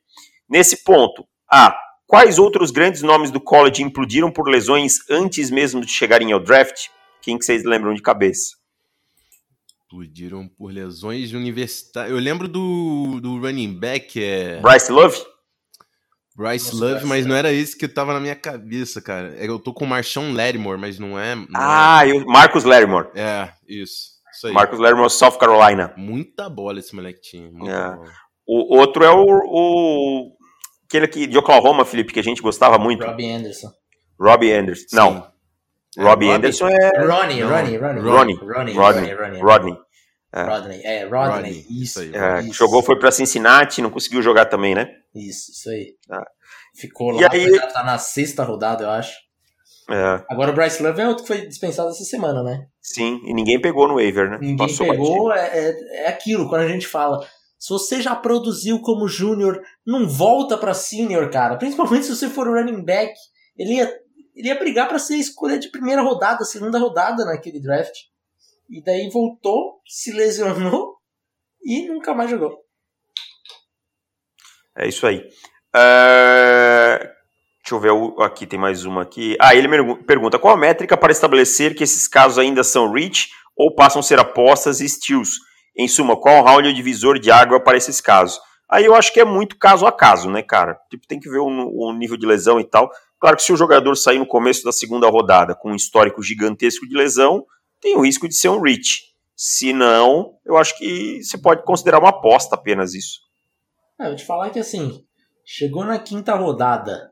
Nesse 0.49 0.85
ponto, 0.85 1.25
A. 1.51 1.75
Quais 2.07 2.39
outros 2.39 2.71
grandes 2.71 3.01
nomes 3.01 3.31
do 3.31 3.39
college 3.39 3.83
implodiram 3.83 4.31
por 4.31 4.47
lesões 4.47 4.95
antes 5.09 5.49
mesmo 5.49 5.81
de 5.81 5.91
chegarem 5.91 6.31
ao 6.31 6.39
draft? 6.39 6.87
Quem 7.21 7.37
que 7.37 7.45
vocês 7.45 7.63
lembram 7.63 7.93
de 7.93 8.01
cabeça? 8.01 8.55
Explodiram 9.83 10.47
por 10.47 10.73
lesões 10.73 11.33
universitárias. 11.33 12.11
Eu 12.11 12.19
lembro 12.19 12.47
do, 12.47 13.19
do 13.21 13.39
running 13.39 13.77
back. 13.77 14.21
É... 14.21 14.59
Bryce 14.61 14.91
Love? 14.91 15.17
Bryce 16.35 16.73
Nossa, 16.73 16.85
Love, 16.85 17.05
mas 17.05 17.25
não 17.25 17.35
era 17.35 17.51
esse 17.51 17.77
que 17.77 17.87
tava 17.87 18.13
na 18.13 18.19
minha 18.19 18.35
cabeça, 18.35 19.01
cara. 19.01 19.35
É, 19.37 19.47
eu 19.47 19.59
tô 19.59 19.73
com 19.73 19.85
o 19.85 19.87
Marshawn 19.87 20.33
Lattimore, 20.33 20.79
mas 20.79 20.97
não 20.97 21.19
é. 21.19 21.35
Não 21.35 21.47
ah, 21.53 22.01
é... 22.07 22.13
Marcus 22.25 22.63
Lattimore. 22.63 23.09
É, 23.15 23.49
isso. 23.67 24.11
isso 24.33 24.47
aí. 24.47 24.53
Marcus 24.53 24.79
Lattimore, 24.79 25.09
South 25.09 25.37
Carolina. 25.37 25.93
Muita 25.97 26.49
bola 26.49 26.79
esse 26.79 26.95
moleque 26.95 27.21
tinha. 27.21 27.47
É. 27.47 27.97
O 28.47 28.77
outro 28.77 29.03
é 29.03 29.11
o, 29.11 29.25
o. 29.25 30.31
Aquele 30.85 31.05
aqui 31.05 31.27
de 31.27 31.37
Oklahoma, 31.37 31.85
Felipe, 31.85 32.13
que 32.13 32.19
a 32.19 32.23
gente 32.23 32.41
gostava 32.41 32.77
muito. 32.77 33.05
Robbie 33.05 33.31
Anderson. 33.31 33.71
Robbie 34.19 34.51
Anderson. 34.51 34.87
Sim. 34.87 34.95
Não. 34.95 35.31
É, 35.97 36.03
Robbie 36.03 36.29
Anderson 36.29 36.67
é. 36.67 37.05
Ronnie, 37.05 37.41
Ronnie, 37.41 37.77
Ronnie. 37.77 38.01
Ronnie. 38.01 38.35
Ronnie. 38.35 38.73
Rodney. 38.73 39.41
Rodney. 39.41 39.77
É. 40.33 40.43
Rodney, 40.43 40.81
é, 40.83 41.03
Rodney, 41.03 41.33
Rodney. 41.33 41.65
isso. 41.69 41.99
aí, 41.99 42.11
é, 42.15 42.41
isso. 42.41 42.53
Jogou, 42.53 42.81
foi 42.81 42.97
para 42.97 43.11
Cincinnati, 43.11 43.81
não 43.81 43.89
conseguiu 43.89 44.21
jogar 44.21 44.45
também, 44.45 44.73
né? 44.73 44.95
Isso, 45.13 45.51
isso 45.51 45.69
aí. 45.69 45.95
Ah. 46.09 46.25
Ficou 46.75 47.11
lá, 47.11 47.29
aí... 47.31 47.49
já 47.53 47.67
tá 47.67 47.83
na 47.83 47.97
sexta 47.97 48.43
rodada, 48.43 48.83
eu 48.83 48.89
acho. 48.89 49.13
É. 49.89 50.25
Agora 50.29 50.51
o 50.51 50.53
Bryce 50.53 50.81
Love 50.81 51.01
é 51.01 51.07
outro 51.07 51.23
que 51.23 51.27
foi 51.27 51.47
dispensado 51.47 51.89
essa 51.89 52.03
semana, 52.03 52.41
né? 52.43 52.65
Sim, 52.81 53.19
e 53.25 53.33
ninguém 53.33 53.59
pegou 53.59 53.87
no 53.87 53.95
waiver, 53.95 54.29
né? 54.29 54.37
Ninguém 54.39 54.67
Passou 54.67 54.87
pegou, 54.87 55.33
é, 55.33 55.49
é, 55.57 56.03
é, 56.03 56.07
aquilo, 56.07 56.47
quando 56.47 56.61
a 56.61 56.67
gente 56.67 56.87
fala, 56.87 57.19
se 57.59 57.69
você 57.69 58.01
já 58.01 58.15
produziu 58.15 58.79
como 58.79 59.07
júnior, 59.07 59.61
não 59.85 60.07
volta 60.07 60.57
pra 60.57 60.73
senior, 60.73 61.29
cara. 61.29 61.57
Principalmente 61.57 62.05
se 62.05 62.15
você 62.15 62.29
for 62.29 62.47
running 62.47 62.83
back, 62.83 63.13
ele 63.57 63.73
ia, 63.73 63.93
ele 64.35 64.47
ia 64.47 64.57
brigar 64.57 64.87
para 64.87 64.97
ser 64.97 65.17
escolha 65.17 65.59
de 65.59 65.69
primeira 65.69 66.01
rodada, 66.01 66.45
segunda 66.45 66.79
rodada 66.79 67.25
naquele 67.25 67.59
draft. 67.59 67.95
E 68.69 68.81
daí 68.81 69.09
voltou, 69.09 69.81
se 69.85 70.13
lesionou 70.13 70.95
e 71.63 71.87
nunca 71.87 72.13
mais 72.13 72.29
jogou. 72.29 72.57
É 74.77 74.87
isso 74.87 75.05
aí. 75.05 75.19
Uh, 75.75 76.99
deixa 77.61 77.71
eu 77.71 77.79
ver, 77.79 77.91
aqui 78.23 78.45
tem 78.45 78.59
mais 78.59 78.85
uma 78.85 79.01
aqui. 79.03 79.35
Ah, 79.39 79.55
ele 79.55 79.67
pergunta, 80.05 80.39
qual 80.39 80.53
a 80.53 80.57
métrica 80.57 80.97
para 80.97 81.11
estabelecer 81.11 81.75
que 81.75 81.83
esses 81.83 82.07
casos 82.07 82.37
ainda 82.37 82.63
são 82.63 82.91
reach 82.91 83.29
ou 83.55 83.73
passam 83.73 83.99
a 83.99 84.03
ser 84.03 84.19
apostas 84.19 84.81
e 84.81 84.87
steals? 84.87 85.39
Em 85.77 85.87
suma, 85.87 86.19
qual 86.19 86.41
o 86.41 86.45
round 86.45 86.73
divisor 86.73 87.17
de 87.17 87.31
água 87.31 87.59
para 87.59 87.77
esses 87.77 88.01
casos? 88.01 88.39
Aí 88.69 88.85
eu 88.85 88.95
acho 88.95 89.11
que 89.13 89.19
é 89.19 89.25
muito 89.25 89.57
caso 89.57 89.85
a 89.85 89.91
caso, 89.91 90.29
né, 90.29 90.41
cara? 90.41 90.77
Tipo, 90.89 91.05
tem 91.07 91.19
que 91.19 91.29
ver 91.29 91.39
o, 91.39 91.47
o 91.47 91.93
nível 91.93 92.17
de 92.17 92.25
lesão 92.25 92.59
e 92.59 92.63
tal. 92.63 92.89
Claro 93.19 93.35
que 93.35 93.43
se 93.43 93.53
o 93.53 93.57
jogador 93.57 93.95
sair 93.95 94.17
no 94.17 94.25
começo 94.25 94.63
da 94.63 94.71
segunda 94.71 95.07
rodada 95.09 95.55
com 95.55 95.71
um 95.71 95.75
histórico 95.75 96.23
gigantesco 96.23 96.87
de 96.87 96.95
lesão, 96.95 97.45
tem 97.81 97.95
o 97.95 98.01
risco 98.01 98.27
de 98.27 98.35
ser 98.35 98.49
um 98.49 98.61
reach. 98.61 99.01
Se 99.35 99.73
não, 99.73 100.33
eu 100.45 100.57
acho 100.57 100.77
que 100.77 101.21
você 101.23 101.37
pode 101.37 101.63
considerar 101.63 101.99
uma 101.99 102.09
aposta 102.09 102.55
apenas 102.55 102.93
isso. 102.93 103.19
É, 104.01 104.09
eu 104.09 104.15
te 104.15 104.25
falar 104.25 104.49
que 104.49 104.59
assim, 104.59 105.05
chegou 105.45 105.85
na 105.85 105.99
quinta 105.99 106.33
rodada, 106.33 107.11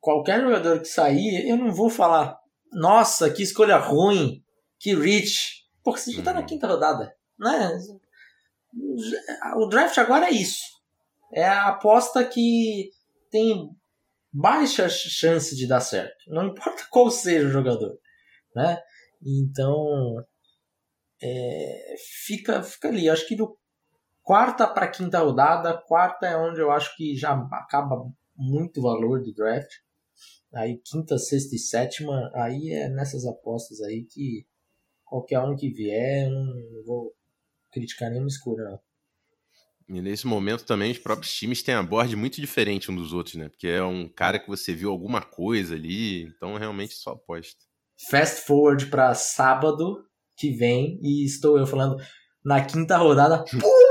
qualquer 0.00 0.40
jogador 0.40 0.80
que 0.80 0.88
sair, 0.88 1.46
eu 1.48 1.56
não 1.58 1.70
vou 1.72 1.90
falar, 1.90 2.38
nossa, 2.72 3.30
que 3.30 3.42
escolha 3.42 3.76
ruim, 3.76 4.42
que 4.78 4.94
reach. 4.94 5.66
Porque 5.84 6.00
você 6.00 6.12
já 6.12 6.22
tá 6.22 6.32
na 6.32 6.40
uhum. 6.40 6.46
quinta 6.46 6.66
rodada, 6.66 7.14
né? 7.38 7.78
O 9.56 9.66
draft 9.66 9.96
agora 9.98 10.26
é 10.26 10.30
isso. 10.30 10.64
É 11.32 11.44
a 11.44 11.68
aposta 11.68 12.24
que 12.24 12.90
tem 13.30 13.68
baixa 14.32 14.88
chance 14.88 15.54
de 15.54 15.66
dar 15.66 15.80
certo. 15.80 16.16
Não 16.28 16.46
importa 16.46 16.86
qual 16.90 17.10
seja 17.10 17.46
o 17.46 17.50
jogador, 17.50 17.98
né? 18.54 18.80
Então, 19.22 20.24
é, 21.22 21.94
fica, 22.24 22.62
fica 22.62 22.88
ali. 22.88 23.08
Acho 23.08 23.26
que 23.26 23.36
do 23.36 23.58
quarta 24.28 24.66
para 24.66 24.86
quinta 24.86 25.20
rodada, 25.20 25.72
quarta 25.72 26.26
é 26.26 26.36
onde 26.36 26.60
eu 26.60 26.70
acho 26.70 26.94
que 26.98 27.16
já 27.16 27.32
acaba 27.50 27.96
muito 28.36 28.82
valor 28.82 29.22
do 29.22 29.32
draft. 29.32 29.70
Aí 30.52 30.78
quinta, 30.84 31.16
sexta 31.16 31.56
e 31.56 31.58
sétima, 31.58 32.30
aí 32.34 32.74
é 32.74 32.90
nessas 32.90 33.24
apostas 33.24 33.80
aí 33.80 34.04
que 34.04 34.46
qualquer 35.02 35.40
um 35.40 35.56
que 35.56 35.70
vier, 35.70 36.28
não 36.28 36.84
vou 36.84 37.14
criticar 37.72 38.10
nenhuma 38.10 38.28
escura, 38.28 38.64
não. 38.64 38.78
E 39.96 40.02
nesse 40.02 40.26
momento 40.26 40.66
também 40.66 40.92
os 40.92 40.98
próprios 40.98 41.32
times 41.32 41.62
têm 41.62 41.74
a 41.74 41.82
board 41.82 42.14
muito 42.14 42.38
diferente 42.38 42.90
um 42.90 42.96
dos 42.96 43.14
outros, 43.14 43.36
né? 43.36 43.48
Porque 43.48 43.66
é 43.66 43.82
um 43.82 44.06
cara 44.06 44.38
que 44.38 44.46
você 44.46 44.74
viu 44.74 44.90
alguma 44.90 45.22
coisa 45.22 45.74
ali, 45.74 46.24
então 46.24 46.54
realmente 46.58 46.92
só 46.92 47.12
aposta 47.12 47.64
fast 48.10 48.42
forward 48.42 48.86
para 48.90 49.14
sábado 49.14 50.04
que 50.36 50.50
vem 50.50 51.00
e 51.02 51.24
estou 51.24 51.58
eu 51.58 51.66
falando 51.66 51.96
na 52.44 52.62
quinta 52.62 52.98
rodada. 52.98 53.42
Que 53.44 53.56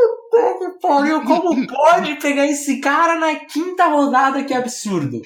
pariu, 0.87 1.23
como 1.23 1.65
pode 1.67 2.15
pegar 2.15 2.47
esse 2.47 2.79
cara 2.79 3.19
na 3.19 3.35
quinta 3.35 3.87
rodada? 3.87 4.43
Que 4.43 4.53
absurdo. 4.53 5.21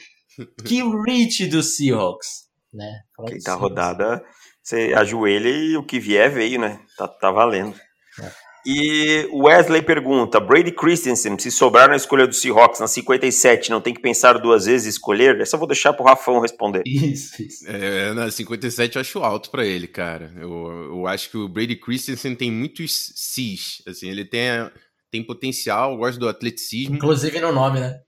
Que 0.65 0.81
reach 1.05 1.45
do 1.47 1.61
Seahawks, 1.61 2.47
né? 2.73 3.01
Quinta 3.27 3.53
rodada, 3.53 4.23
você 4.63 4.93
ajoelha 4.95 5.49
e 5.49 5.77
o 5.77 5.85
que 5.85 5.99
vier 5.99 6.31
veio, 6.31 6.59
né? 6.59 6.79
Tá, 6.97 7.07
tá 7.07 7.31
valendo. 7.31 7.75
É. 8.19 8.31
E 8.65 9.27
o 9.31 9.45
Wesley 9.45 9.81
pergunta: 9.81 10.39
Brady 10.39 10.71
Christensen, 10.71 11.37
se 11.39 11.51
sobrar 11.51 11.89
na 11.89 11.95
escolha 11.95 12.27
do 12.27 12.33
Seahawks 12.33 12.79
na 12.79 12.87
57, 12.87 13.71
não 13.71 13.81
tem 13.81 13.93
que 13.93 14.01
pensar 14.01 14.37
duas 14.37 14.65
vezes 14.65 14.85
e 14.85 14.89
escolher? 14.89 15.39
Essa 15.41 15.55
eu 15.55 15.59
vou 15.59 15.67
deixar 15.67 15.93
pro 15.93 16.05
Rafão 16.05 16.39
responder. 16.39 16.83
Isso, 16.85 17.41
isso. 17.41 17.67
É, 17.67 18.13
na 18.13 18.29
57 18.29 18.95
eu 18.95 19.01
acho 19.01 19.19
alto 19.19 19.49
para 19.49 19.65
ele, 19.65 19.87
cara. 19.87 20.31
Eu, 20.37 20.49
eu 20.91 21.07
acho 21.07 21.31
que 21.31 21.37
o 21.37 21.49
Brady 21.49 21.75
Christensen 21.75 22.35
tem 22.35 22.51
muitos 22.51 23.11
cis. 23.15 23.81
Assim, 23.87 24.09
ele 24.09 24.25
tem, 24.25 24.69
tem 25.11 25.23
potencial, 25.23 25.97
gosta 25.97 26.19
do 26.19 26.29
atleticismo. 26.29 26.95
Inclusive 26.95 27.39
no 27.39 27.51
nome, 27.51 27.79
né? 27.79 27.99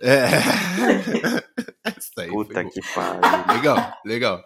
É. 0.00 0.28
Puta 2.30 2.64
que 2.64 2.80
pariu. 2.94 3.56
Legal, 3.56 3.92
legal. 4.04 4.44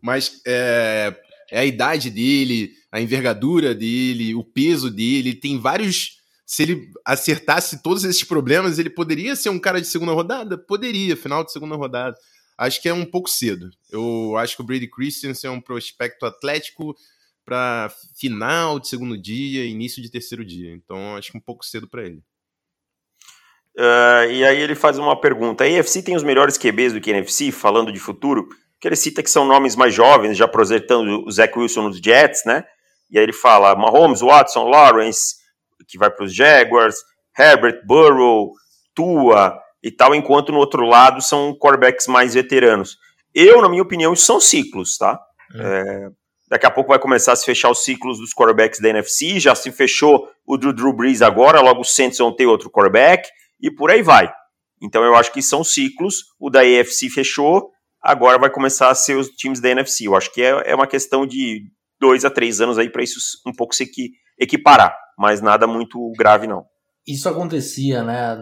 Mas 0.00 0.40
é, 0.46 1.14
é 1.50 1.60
a 1.60 1.64
idade 1.64 2.10
dele 2.10 2.72
a 2.92 3.00
envergadura 3.00 3.74
dele, 3.74 4.34
o 4.34 4.44
peso 4.44 4.90
dele, 4.90 5.34
tem 5.34 5.58
vários. 5.58 6.18
Se 6.44 6.62
ele 6.62 6.90
acertasse 7.06 7.82
todos 7.82 8.04
esses 8.04 8.22
problemas, 8.22 8.78
ele 8.78 8.90
poderia 8.90 9.34
ser 9.34 9.48
um 9.48 9.58
cara 9.58 9.80
de 9.80 9.86
segunda 9.86 10.12
rodada? 10.12 10.58
Poderia, 10.58 11.16
final 11.16 11.42
de 11.42 11.50
segunda 11.50 11.74
rodada. 11.74 12.14
Acho 12.58 12.82
que 12.82 12.88
é 12.90 12.92
um 12.92 13.06
pouco 13.06 13.30
cedo. 13.30 13.70
Eu 13.90 14.36
acho 14.36 14.54
que 14.54 14.60
o 14.60 14.64
Brady 14.64 14.86
Christensen 14.86 15.48
é 15.48 15.50
um 15.50 15.60
prospecto 15.60 16.26
atlético 16.26 16.94
para 17.52 17.92
final 18.18 18.80
de 18.80 18.88
segundo 18.88 19.20
dia, 19.20 19.66
início 19.66 20.02
de 20.02 20.10
terceiro 20.10 20.42
dia. 20.42 20.72
Então 20.72 21.16
acho 21.16 21.30
que 21.30 21.36
um 21.36 21.40
pouco 21.40 21.62
cedo 21.66 21.86
para 21.86 22.02
ele. 22.02 22.22
Uh, 23.76 24.30
e 24.30 24.44
aí 24.44 24.58
ele 24.58 24.74
faz 24.74 24.98
uma 24.98 25.20
pergunta: 25.20 25.64
a 25.64 25.68
EFC 25.68 26.02
tem 26.02 26.16
os 26.16 26.22
melhores 26.22 26.56
QBs 26.56 26.94
do 26.94 27.00
que 27.00 27.10
a 27.10 27.14
NFC, 27.14 27.52
falando 27.52 27.92
de 27.92 28.00
futuro? 28.00 28.48
Que 28.80 28.88
ele 28.88 28.96
cita 28.96 29.22
que 29.22 29.30
são 29.30 29.44
nomes 29.44 29.76
mais 29.76 29.92
jovens, 29.92 30.36
já 30.36 30.48
projetando 30.48 31.24
o 31.26 31.30
Zach 31.30 31.56
Wilson 31.56 31.88
nos 31.88 31.98
Jets, 31.98 32.42
né? 32.46 32.64
E 33.10 33.18
aí 33.18 33.24
ele 33.24 33.34
fala 33.34 33.76
Mahomes, 33.76 34.22
Watson, 34.22 34.64
Lawrence, 34.64 35.36
que 35.86 35.98
vai 35.98 36.10
para 36.10 36.24
os 36.24 36.34
Jaguars, 36.34 36.96
Herbert, 37.38 37.82
Burrow, 37.86 38.52
Tua 38.94 39.60
e 39.82 39.90
tal, 39.90 40.14
enquanto 40.14 40.52
no 40.52 40.58
outro 40.58 40.86
lado 40.86 41.20
são 41.20 41.54
quarterbacks 41.54 42.06
mais 42.06 42.32
veteranos. 42.32 42.96
Eu, 43.34 43.60
na 43.60 43.68
minha 43.68 43.82
opinião, 43.82 44.14
isso 44.14 44.24
são 44.24 44.40
ciclos, 44.40 44.96
tá? 44.96 45.20
Hum. 45.54 45.60
É, 45.60 46.10
daqui 46.52 46.66
a 46.66 46.70
pouco 46.70 46.90
vai 46.90 46.98
começar 46.98 47.32
a 47.32 47.36
se 47.36 47.46
fechar 47.46 47.70
os 47.70 47.82
ciclos 47.82 48.18
dos 48.18 48.34
quarterbacks 48.34 48.78
da 48.78 48.90
NFC, 48.90 49.40
já 49.40 49.54
se 49.54 49.72
fechou 49.72 50.28
o 50.46 50.58
do 50.58 50.70
Drew 50.70 50.94
Brees 50.94 51.22
agora, 51.22 51.62
logo 51.62 51.80
os 51.80 51.94
Saints 51.94 52.18
vão 52.18 52.30
ter 52.30 52.44
outro 52.44 52.70
quarterback, 52.70 53.26
e 53.58 53.70
por 53.70 53.90
aí 53.90 54.02
vai. 54.02 54.30
Então 54.82 55.02
eu 55.02 55.16
acho 55.16 55.32
que 55.32 55.40
são 55.40 55.64
ciclos, 55.64 56.16
o 56.38 56.50
da 56.50 56.60
AFC 56.60 57.08
fechou, 57.08 57.70
agora 58.02 58.38
vai 58.38 58.50
começar 58.50 58.90
a 58.90 58.94
ser 58.94 59.16
os 59.16 59.28
times 59.28 59.60
da 59.60 59.70
NFC. 59.70 60.06
Eu 60.06 60.14
acho 60.14 60.30
que 60.30 60.42
é, 60.42 60.72
é 60.72 60.74
uma 60.74 60.86
questão 60.86 61.26
de 61.26 61.62
dois 61.98 62.22
a 62.22 62.28
três 62.28 62.60
anos 62.60 62.76
aí 62.76 62.90
para 62.90 63.02
isso 63.02 63.18
um 63.46 63.52
pouco 63.52 63.74
se 63.74 63.90
equiparar, 64.38 64.94
mas 65.18 65.40
nada 65.40 65.66
muito 65.66 66.12
grave 66.18 66.46
não 66.46 66.66
isso 67.04 67.28
acontecia, 67.28 68.04
né? 68.04 68.36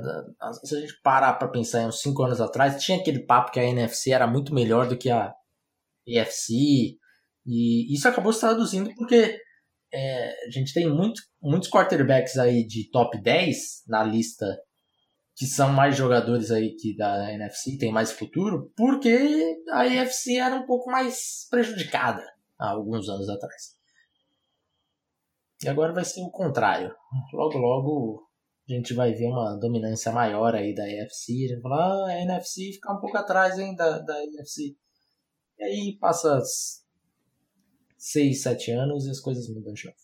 Se 0.64 0.76
a 0.76 0.80
gente 0.80 1.00
parar 1.02 1.32
para 1.32 1.48
pensar 1.48 1.80
em 1.80 1.86
uns 1.86 2.02
5 2.02 2.22
anos 2.22 2.42
atrás, 2.42 2.82
tinha 2.82 2.98
aquele 2.98 3.20
papo 3.20 3.50
que 3.50 3.58
a 3.58 3.64
NFC 3.64 4.10
era 4.10 4.26
muito 4.26 4.52
melhor 4.52 4.86
do 4.86 4.98
que 4.98 5.08
a 5.08 5.32
EFC, 6.06 6.98
e 7.50 7.94
isso 7.94 8.06
acabou 8.06 8.32
se 8.32 8.40
traduzindo 8.40 8.94
porque 8.94 9.38
é, 9.92 10.46
a 10.46 10.50
gente 10.50 10.72
tem 10.72 10.88
muito, 10.88 11.20
muitos 11.42 11.68
quarterbacks 11.68 12.38
aí 12.38 12.64
de 12.64 12.88
top 12.90 13.20
10 13.20 13.84
na 13.88 14.04
lista 14.04 14.46
que 15.34 15.46
são 15.46 15.72
mais 15.72 15.96
jogadores 15.96 16.50
aí 16.50 16.76
que 16.76 16.94
da 16.94 17.32
NFC, 17.32 17.78
tem 17.78 17.90
mais 17.90 18.12
futuro, 18.12 18.70
porque 18.76 19.56
a 19.70 19.86
EFC 19.86 20.36
era 20.36 20.54
um 20.54 20.66
pouco 20.66 20.90
mais 20.90 21.46
prejudicada 21.50 22.22
há 22.58 22.70
alguns 22.70 23.08
anos 23.08 23.26
atrás. 23.28 23.74
E 25.64 25.68
agora 25.68 25.94
vai 25.94 26.04
ser 26.04 26.20
o 26.20 26.30
contrário. 26.30 26.94
Logo, 27.32 27.58
logo 27.58 28.28
a 28.68 28.72
gente 28.72 28.92
vai 28.92 29.14
ver 29.14 29.28
uma 29.28 29.56
dominância 29.56 30.12
maior 30.12 30.54
aí 30.54 30.74
da 30.74 30.86
EFC. 30.86 31.32
A 31.32 31.54
gente 31.54 31.62
fala, 31.62 31.76
ah, 31.76 32.06
a 32.08 32.20
NFC 32.20 32.72
fica 32.74 32.92
um 32.92 33.00
pouco 33.00 33.16
atrás 33.16 33.58
hein, 33.58 33.74
da, 33.74 33.98
da 33.98 34.22
NFC. 34.22 34.76
E 35.58 35.64
aí 35.64 35.98
passa 35.98 36.38
6, 38.00 38.42
7 38.42 38.70
anos 38.72 39.06
e 39.06 39.10
as 39.10 39.20
coisas 39.20 39.46
mudam 39.48 39.74
de 39.74 39.84
novo. 39.84 39.96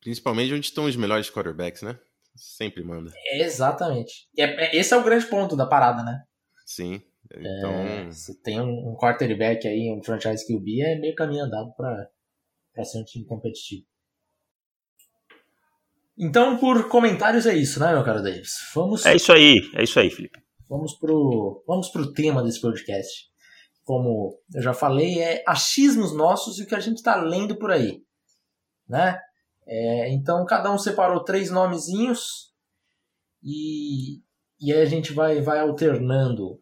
Principalmente 0.00 0.54
onde 0.54 0.66
estão 0.66 0.84
os 0.84 0.94
melhores 0.94 1.28
quarterbacks, 1.28 1.82
né? 1.82 1.98
Sempre 2.36 2.84
manda. 2.84 3.12
exatamente. 3.32 4.28
E 4.36 4.40
é, 4.40 4.44
é, 4.44 4.76
esse 4.76 4.94
é 4.94 4.96
o 4.96 5.02
grande 5.02 5.26
ponto 5.26 5.56
da 5.56 5.66
parada, 5.66 6.04
né? 6.04 6.22
Sim. 6.64 7.02
Então... 7.34 7.72
É, 7.72 8.10
se 8.12 8.40
tem 8.40 8.60
um, 8.60 8.90
um 8.90 8.96
quarterback 8.96 9.66
aí, 9.66 9.90
um 9.92 10.02
franchise 10.02 10.46
QB, 10.46 10.82
é 10.82 11.00
meio 11.00 11.16
caminho 11.16 11.44
andado 11.44 11.74
para 11.74 12.84
ser 12.84 12.98
um 12.98 13.04
time 13.04 13.26
competitivo. 13.26 13.84
Então, 16.16 16.56
por 16.58 16.88
comentários 16.88 17.46
é 17.46 17.54
isso, 17.54 17.80
né, 17.80 17.92
meu 17.92 18.04
caro 18.04 18.22
Davis? 18.22 18.52
Vamos... 18.74 19.04
É 19.04 19.16
isso 19.16 19.32
aí, 19.32 19.60
é 19.74 19.82
isso 19.82 19.98
aí, 19.98 20.08
Felipe. 20.08 20.40
Vamos 20.68 20.94
pro, 20.94 21.64
vamos 21.66 21.88
pro 21.88 22.12
tema 22.12 22.42
desse 22.44 22.60
podcast. 22.60 23.28
Como 23.88 24.38
eu 24.54 24.60
já 24.60 24.74
falei, 24.74 25.18
é 25.18 25.42
achismos 25.46 26.14
nossos 26.14 26.58
e 26.58 26.62
o 26.62 26.66
que 26.66 26.74
a 26.74 26.78
gente 26.78 26.98
está 26.98 27.16
lendo 27.16 27.56
por 27.56 27.70
aí, 27.70 28.02
né? 28.86 29.18
É, 29.66 30.10
então, 30.10 30.44
cada 30.44 30.70
um 30.70 30.76
separou 30.76 31.24
três 31.24 31.50
nomezinhos 31.50 32.52
e, 33.42 34.18
e 34.60 34.74
aí 34.74 34.82
a 34.82 34.84
gente 34.84 35.14
vai, 35.14 35.40
vai 35.40 35.60
alternando. 35.60 36.60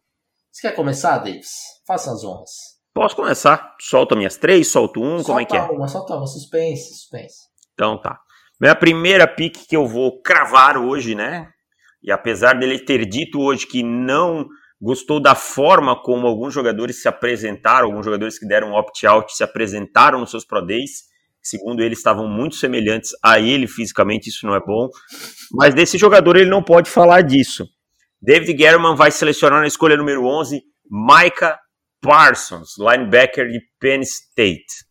Você 0.52 0.68
quer 0.68 0.76
começar, 0.76 1.18
Davis? 1.18 1.50
Faça 1.84 2.12
as 2.12 2.22
honras. 2.22 2.76
Posso 2.94 3.16
começar? 3.16 3.74
Solta 3.80 4.14
minhas 4.14 4.36
três, 4.36 4.70
solto 4.70 5.00
um, 5.00 5.18
solta 5.18 5.26
como 5.26 5.40
é 5.40 5.44
que 5.46 5.56
é? 5.56 5.62
Uma, 5.62 5.88
solta 5.88 6.14
uma, 6.14 6.28
suspense, 6.28 6.94
suspense. 6.94 7.38
Então 7.74 8.00
tá. 8.00 8.20
Minha 8.60 8.76
primeira 8.76 9.26
pick 9.26 9.66
que 9.68 9.76
eu 9.76 9.88
vou 9.88 10.22
cravar 10.22 10.78
hoje, 10.78 11.16
né? 11.16 11.48
E 12.00 12.12
apesar 12.12 12.54
dele 12.54 12.78
ter 12.78 13.04
dito 13.04 13.40
hoje 13.40 13.66
que 13.66 13.82
não 13.82 14.46
gostou 14.80 15.20
da 15.20 15.34
forma 15.34 16.00
como 16.00 16.26
alguns 16.26 16.52
jogadores 16.52 17.00
se 17.00 17.08
apresentaram, 17.08 17.86
alguns 17.86 18.04
jogadores 18.04 18.38
que 18.38 18.46
deram 18.46 18.72
opt-out 18.72 19.34
se 19.34 19.42
apresentaram 19.42 20.20
nos 20.20 20.30
seus 20.30 20.44
Pro 20.44 20.64
Days, 20.64 21.04
segundo 21.42 21.82
ele 21.82 21.94
estavam 21.94 22.28
muito 22.28 22.56
semelhantes 22.56 23.10
a 23.22 23.40
ele 23.40 23.66
fisicamente, 23.66 24.28
isso 24.28 24.46
não 24.46 24.54
é 24.54 24.60
bom. 24.60 24.88
Mas 25.52 25.74
desse 25.74 25.96
jogador 25.96 26.36
ele 26.36 26.50
não 26.50 26.62
pode 26.62 26.90
falar 26.90 27.22
disso. 27.22 27.66
David 28.20 28.52
Guerrero 28.54 28.96
vai 28.96 29.10
selecionar 29.10 29.60
na 29.60 29.66
escolha 29.66 29.96
número 29.96 30.24
11 30.24 30.62
Micah 30.90 31.58
Parsons, 32.00 32.74
linebacker 32.78 33.48
de 33.48 33.60
Penn 33.80 34.00
State. 34.02 34.86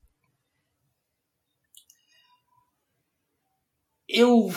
eu, 4.08 4.50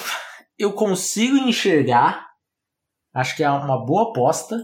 eu 0.58 0.72
consigo 0.72 1.36
enxergar. 1.36 2.28
Acho 3.12 3.36
que 3.36 3.42
é 3.42 3.50
uma 3.50 3.84
boa 3.84 4.10
aposta. 4.10 4.56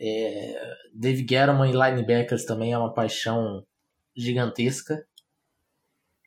É, 0.00 0.54
Dave 0.94 1.26
Gettleman 1.28 1.70
e 1.70 1.72
linebackers 1.72 2.44
também 2.44 2.72
é 2.72 2.78
uma 2.78 2.92
paixão 2.92 3.64
gigantesca. 4.16 5.04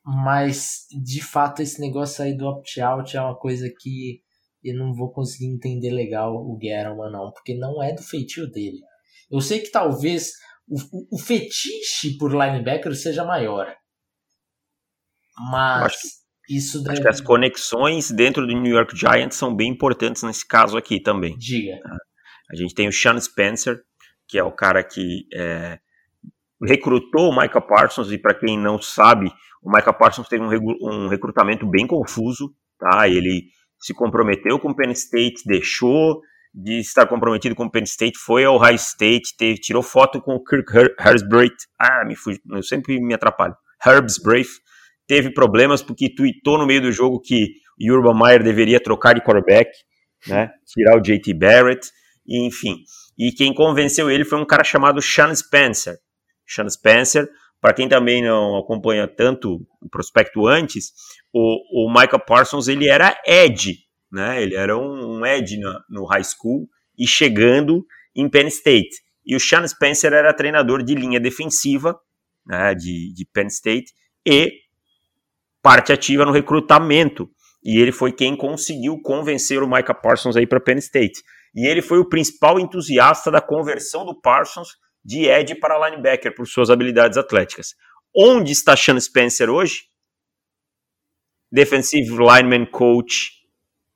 Mas, 0.03 0.87
de 1.03 1.21
fato, 1.21 1.61
esse 1.61 1.79
negócio 1.79 2.23
aí 2.23 2.35
do 2.35 2.47
opt-out 2.47 3.15
é 3.15 3.21
uma 3.21 3.37
coisa 3.37 3.71
que 3.79 4.21
eu 4.63 4.75
não 4.75 4.93
vou 4.93 5.11
conseguir 5.11 5.45
entender 5.45 5.91
legal 5.91 6.35
o 6.35 6.57
Gettleman, 6.61 7.11
não. 7.11 7.31
Porque 7.31 7.55
não 7.55 7.81
é 7.81 7.93
do 7.93 8.01
feitio 8.01 8.49
dele. 8.49 8.79
Eu 9.29 9.41
sei 9.41 9.59
que 9.59 9.71
talvez 9.71 10.31
o, 10.67 11.15
o, 11.15 11.19
fetiche 11.19 12.17
por 12.17 12.31
linebacker 12.31 12.95
seja 12.95 13.23
maior. 13.23 13.73
Mas 15.49 15.93
isso 16.49 16.81
deve... 16.81 16.93
Acho 16.93 17.01
que 17.01 17.07
as 17.07 17.21
conexões 17.21 18.11
dentro 18.11 18.45
do 18.45 18.53
New 18.53 18.73
York 18.73 18.95
Giants 18.95 19.37
são 19.37 19.55
bem 19.55 19.69
importantes 19.71 20.23
nesse 20.23 20.45
caso 20.45 20.77
aqui 20.77 20.99
também. 20.99 21.37
Diga. 21.37 21.79
A 22.51 22.55
gente 22.55 22.73
tem 22.73 22.87
o 22.87 22.91
Sean 22.91 23.19
Spencer, 23.19 23.81
que 24.27 24.37
é 24.37 24.43
o 24.43 24.51
cara 24.51 24.83
que 24.83 25.27
é, 25.33 25.79
recrutou 26.61 27.29
o 27.29 27.35
Micah 27.35 27.61
Parsons, 27.61 28.11
e 28.11 28.17
para 28.17 28.33
quem 28.33 28.57
não 28.57 28.81
sabe, 28.81 29.31
o 29.61 29.71
Micah 29.71 29.93
Parsons 29.93 30.27
teve 30.27 30.43
um, 30.43 30.49
um, 30.81 31.07
recrutamento 31.07 31.67
bem 31.67 31.87
confuso, 31.87 32.53
tá? 32.79 33.07
Ele 33.07 33.43
se 33.79 33.93
comprometeu 33.93 34.59
com 34.59 34.69
o 34.69 34.75
Penn 34.75 34.91
State, 34.91 35.43
deixou 35.45 36.21
de 36.53 36.79
estar 36.79 37.07
comprometido 37.07 37.55
com 37.55 37.65
o 37.65 37.71
Penn 37.71 37.83
State, 37.83 38.17
foi 38.17 38.43
ao 38.43 38.57
High 38.57 38.75
State, 38.75 39.35
teve, 39.37 39.59
tirou 39.59 39.81
foto 39.81 40.21
com 40.21 40.35
o 40.35 40.43
Kirk 40.43 40.71
Herbstreit, 40.99 41.55
ah, 41.79 42.03
me 42.05 42.15
fugi, 42.15 42.39
eu 42.51 42.61
sempre 42.61 42.99
me 42.99 43.13
atrapalho, 43.13 43.55
Herbstreit, 43.85 44.49
teve 45.07 45.33
problemas 45.33 45.81
porque 45.81 46.13
tweetou 46.13 46.57
no 46.57 46.67
meio 46.67 46.81
do 46.81 46.91
jogo 46.91 47.21
que 47.21 47.47
Urban 47.89 48.13
Meyer 48.13 48.43
deveria 48.43 48.81
trocar 48.81 49.13
de 49.13 49.21
quarterback, 49.21 49.71
né? 50.27 50.51
Tirar 50.67 50.97
o 50.97 51.01
JT 51.01 51.33
Barrett, 51.33 51.89
e, 52.31 52.47
enfim. 52.47 52.77
E 53.17 53.31
quem 53.31 53.53
convenceu 53.53 54.09
ele 54.09 54.23
foi 54.23 54.39
um 54.39 54.45
cara 54.45 54.63
chamado 54.63 55.01
Sean 55.01 55.33
Spencer. 55.35 55.97
Sean 56.47 56.69
Spencer, 56.69 57.29
para 57.59 57.73
quem 57.73 57.87
também 57.87 58.23
não 58.23 58.57
acompanha 58.57 59.07
tanto 59.07 59.65
o 59.81 59.89
prospecto 59.89 60.47
antes, 60.47 60.91
o, 61.33 61.85
o 61.85 61.89
Michael 61.89 62.25
Parsons 62.25 62.67
ele 62.67 62.87
era 62.87 63.19
Ed, 63.25 63.77
né? 64.11 64.41
Ele 64.41 64.55
era 64.55 64.77
um, 64.77 65.19
um 65.19 65.25
Ed 65.25 65.57
no, 65.57 65.79
no 65.89 66.05
high 66.05 66.23
school 66.23 66.67
e 66.97 67.05
chegando 67.05 67.85
em 68.15 68.29
Penn 68.29 68.47
State. 68.47 69.01
E 69.25 69.35
o 69.35 69.39
Sean 69.39 69.67
Spencer 69.67 70.13
era 70.13 70.33
treinador 70.33 70.83
de 70.83 70.95
linha 70.95 71.19
defensiva 71.19 71.99
né, 72.45 72.73
de, 72.73 73.13
de 73.13 73.25
Penn 73.25 73.47
State 73.47 73.93
e 74.25 74.51
parte 75.61 75.91
ativa 75.91 76.25
no 76.25 76.31
recrutamento. 76.31 77.29
E 77.63 77.79
ele 77.79 77.91
foi 77.91 78.11
quem 78.11 78.35
conseguiu 78.35 78.99
convencer 78.99 79.61
o 79.61 79.69
Micah 79.69 79.93
Parsons 79.93 80.35
aí 80.35 80.47
para 80.47 80.59
Penn 80.59 80.77
State. 80.79 81.21
E 81.53 81.67
ele 81.67 81.81
foi 81.81 81.99
o 81.99 82.07
principal 82.07 82.59
entusiasta 82.59 83.29
da 83.29 83.41
conversão 83.41 84.05
do 84.05 84.19
Parsons 84.19 84.69
de 85.03 85.25
edge 85.25 85.55
para 85.55 85.89
linebacker 85.89 86.33
por 86.33 86.47
suas 86.47 86.69
habilidades 86.69 87.17
atléticas. 87.17 87.75
Onde 88.15 88.51
está 88.51 88.75
Sean 88.75 88.99
Spencer 88.99 89.49
hoje? 89.49 89.83
Defensive 91.51 92.09
lineman 92.09 92.65
coach 92.65 93.31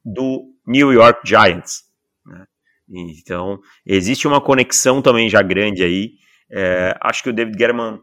do 0.04 0.54
New 0.68 0.92
York 0.92 1.22
Giants. 1.26 1.84
Né? 2.26 2.46
Então, 2.90 3.60
existe 3.86 4.28
uma 4.28 4.42
conexão 4.42 5.02
também 5.02 5.30
já 5.30 5.42
grande 5.42 5.84
aí. 5.84 6.14
É, 6.52 6.98
acho 7.02 7.24
que 7.24 7.30
o 7.30 7.34
David 7.34 7.58
Guerman 7.58 8.00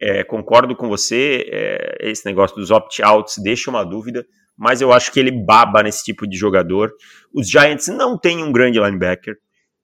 é, 0.00 0.24
concordo 0.24 0.74
com 0.76 0.88
você, 0.88 1.46
é, 1.50 2.10
esse 2.10 2.24
negócio 2.26 2.56
dos 2.56 2.70
opt-outs 2.70 3.36
deixa 3.42 3.70
uma 3.70 3.84
dúvida, 3.84 4.26
mas 4.56 4.80
eu 4.80 4.92
acho 4.92 5.12
que 5.12 5.18
ele 5.18 5.30
baba 5.30 5.82
nesse 5.82 6.04
tipo 6.04 6.26
de 6.26 6.36
jogador. 6.36 6.92
Os 7.32 7.48
Giants 7.48 7.88
não 7.88 8.18
têm 8.18 8.42
um 8.42 8.52
grande 8.52 8.78
linebacker. 8.78 9.36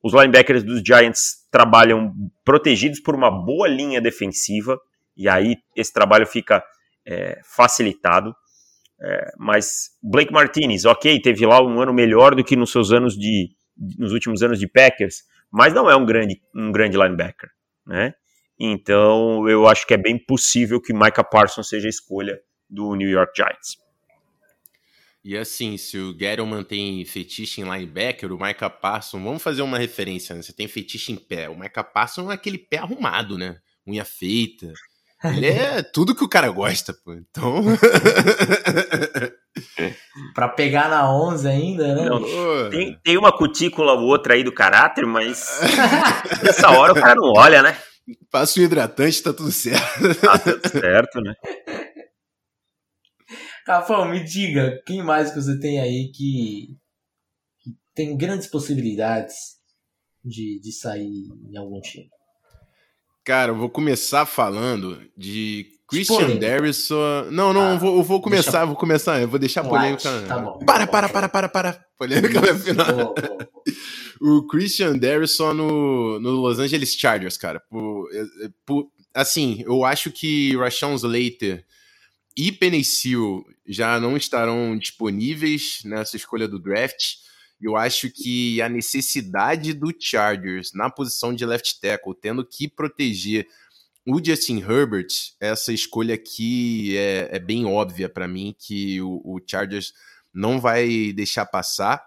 Os 0.02 0.14
linebackers 0.14 0.62
dos 0.62 0.80
Giants 0.84 1.46
trabalham 1.50 2.12
protegidos 2.44 3.00
por 3.00 3.14
uma 3.14 3.30
boa 3.30 3.68
linha 3.68 4.00
defensiva, 4.00 4.78
e 5.16 5.28
aí 5.28 5.56
esse 5.76 5.92
trabalho 5.92 6.26
fica 6.26 6.62
é, 7.06 7.40
facilitado. 7.44 8.34
É, 9.02 9.32
mas 9.38 9.90
Blake 10.02 10.32
Martinez, 10.32 10.84
ok, 10.84 11.20
teve 11.20 11.44
lá 11.46 11.62
um 11.62 11.80
ano 11.80 11.92
melhor 11.92 12.34
do 12.34 12.44
que 12.44 12.56
nos 12.56 12.70
seus 12.70 12.92
anos 12.92 13.14
de 13.14 13.50
nos 13.98 14.12
últimos 14.12 14.42
anos 14.42 14.58
de 14.58 14.68
Packers, 14.68 15.22
mas 15.50 15.72
não 15.72 15.90
é 15.90 15.96
um 15.96 16.04
grande 16.04 16.38
um 16.54 16.70
grande 16.70 16.98
linebacker, 16.98 17.48
né? 17.86 18.12
Então, 18.58 19.48
eu 19.48 19.66
acho 19.66 19.86
que 19.86 19.94
é 19.94 19.96
bem 19.96 20.18
possível 20.18 20.82
que 20.82 20.92
Micah 20.92 21.24
Parsons 21.24 21.66
seja 21.66 21.88
a 21.88 21.90
escolha 21.90 22.38
do 22.68 22.94
New 22.94 23.08
York 23.08 23.32
Giants. 23.34 23.78
E 25.22 25.36
assim, 25.36 25.76
se 25.76 25.98
o 25.98 26.16
Gettleman 26.18 26.62
tem 26.62 27.04
fetiche 27.04 27.60
em 27.60 27.64
linebacker, 27.64 28.32
o 28.32 28.42
Micah 28.42 28.70
Parsons, 28.70 29.22
vamos 29.22 29.42
fazer 29.42 29.60
uma 29.60 29.76
referência, 29.76 30.34
né? 30.34 30.40
Você 30.40 30.52
tem 30.52 30.66
fetiche 30.66 31.12
em 31.12 31.16
pé. 31.16 31.48
O 31.48 31.58
Micah 31.58 31.84
Parsons 31.84 32.30
é 32.30 32.32
aquele 32.32 32.56
pé 32.56 32.78
arrumado, 32.78 33.36
né? 33.36 33.58
Unha 33.86 34.04
feita. 34.04 34.72
Ele 35.22 35.46
é 35.46 35.82
tudo 35.92 36.14
que 36.14 36.24
o 36.24 36.28
cara 36.28 36.50
gosta, 36.50 36.94
pô. 37.04 37.12
Então. 37.12 37.62
pra 40.34 40.48
pegar 40.48 40.88
na 40.88 41.12
11 41.12 41.48
ainda, 41.48 41.94
né? 41.94 42.06
Não, 42.06 42.70
tem, 42.70 42.98
tem 43.04 43.18
uma 43.18 43.36
cutícula 43.36 43.92
ou 43.92 44.06
outra 44.06 44.32
aí 44.32 44.42
do 44.42 44.52
caráter, 44.52 45.04
mas 45.04 45.60
nessa 46.42 46.70
hora 46.70 46.92
o 46.92 46.96
cara 46.96 47.14
não 47.14 47.34
olha, 47.36 47.62
né? 47.62 47.76
Passa 48.30 48.58
o 48.58 48.62
hidratante, 48.62 49.22
tá 49.22 49.34
tudo 49.34 49.52
certo. 49.52 50.14
Tá 50.20 50.38
tudo 50.38 50.68
certo, 50.68 51.20
né? 51.20 51.34
Rafael, 53.66 54.06
me 54.06 54.22
diga, 54.22 54.82
quem 54.86 55.02
mais 55.02 55.30
que 55.30 55.40
você 55.40 55.58
tem 55.58 55.80
aí 55.80 56.10
que, 56.12 56.76
que 57.60 57.70
tem 57.94 58.16
grandes 58.16 58.46
possibilidades 58.46 59.34
de, 60.24 60.60
de 60.60 60.72
sair 60.72 61.28
em 61.50 61.56
algum 61.56 61.80
time? 61.80 62.08
Cara, 63.24 63.52
eu 63.52 63.56
vou 63.56 63.70
começar 63.70 64.24
falando 64.26 65.00
de 65.16 65.66
Christian 65.90 66.36
Darrison. 66.36 67.30
Não, 67.30 67.52
não, 67.52 67.62
ah, 67.62 67.74
eu, 67.74 67.78
vou, 67.78 67.96
eu 67.98 68.02
vou 68.02 68.20
começar, 68.20 68.50
deixa... 68.52 68.66
vou 68.66 68.76
começar, 68.76 69.20
eu 69.20 69.28
vou 69.28 69.38
deixar 69.38 69.60
a 69.62 69.68
polêmica. 69.68 70.22
Tá 70.26 70.38
bom. 70.38 70.58
Para, 70.64 70.86
para, 70.86 71.08
para, 71.08 71.28
para, 71.28 71.48
para. 71.48 71.84
Polêmica 71.98 72.40
vai 72.40 72.58
final. 72.58 73.14
o 74.20 74.46
Christian 74.46 74.96
Darrison 74.96 75.52
no, 75.52 76.20
no 76.20 76.30
Los 76.30 76.58
Angeles 76.58 76.94
Chargers, 76.94 77.36
cara. 77.36 77.60
Por, 77.68 78.08
é, 78.12 78.20
é, 78.20 78.50
por, 78.64 78.88
assim, 79.12 79.62
eu 79.66 79.84
acho 79.84 80.10
que 80.10 80.56
Rashawn 80.56 80.94
Slater 80.94 81.64
e 82.40 82.50
Penicil 82.50 83.44
já 83.66 84.00
não 84.00 84.16
estarão 84.16 84.74
disponíveis 84.78 85.80
nessa 85.84 86.16
escolha 86.16 86.48
do 86.48 86.58
draft. 86.58 87.16
Eu 87.60 87.76
acho 87.76 88.10
que 88.10 88.62
a 88.62 88.68
necessidade 88.68 89.74
do 89.74 89.94
Chargers 90.00 90.72
na 90.72 90.88
posição 90.88 91.34
de 91.34 91.44
left 91.44 91.78
tackle, 91.82 92.14
tendo 92.18 92.42
que 92.42 92.66
proteger 92.66 93.46
o 94.06 94.24
Justin 94.24 94.60
Herbert, 94.60 95.08
essa 95.38 95.70
escolha 95.70 96.14
aqui 96.14 96.96
é, 96.96 97.28
é 97.32 97.38
bem 97.38 97.66
óbvia 97.66 98.08
para 98.08 98.26
mim 98.26 98.56
que 98.58 99.02
o, 99.02 99.20
o, 99.22 99.40
Chargers 99.46 99.92
não 100.32 100.58
vai 100.58 101.12
deixar 101.12 101.44
passar. 101.44 102.02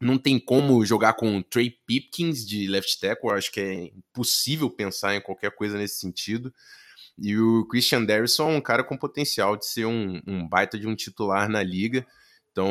Não 0.00 0.16
tem 0.16 0.40
como 0.40 0.82
jogar 0.86 1.12
com 1.12 1.36
o 1.36 1.42
Trey 1.42 1.76
Pipkins 1.86 2.46
de 2.46 2.66
left 2.68 2.98
tackle, 2.98 3.32
acho 3.32 3.52
que 3.52 3.60
é 3.60 3.74
impossível 3.84 4.70
pensar 4.70 5.14
em 5.14 5.20
qualquer 5.20 5.50
coisa 5.54 5.76
nesse 5.76 6.00
sentido. 6.00 6.54
E 7.20 7.36
o 7.36 7.66
Christian 7.66 8.04
Darrison 8.04 8.50
é 8.50 8.56
um 8.56 8.60
cara 8.60 8.84
com 8.84 8.96
potencial 8.96 9.56
de 9.56 9.66
ser 9.66 9.86
um, 9.86 10.20
um 10.26 10.48
baita 10.48 10.78
de 10.78 10.86
um 10.86 10.94
titular 10.94 11.48
na 11.48 11.62
liga. 11.62 12.06
Então, 12.52 12.68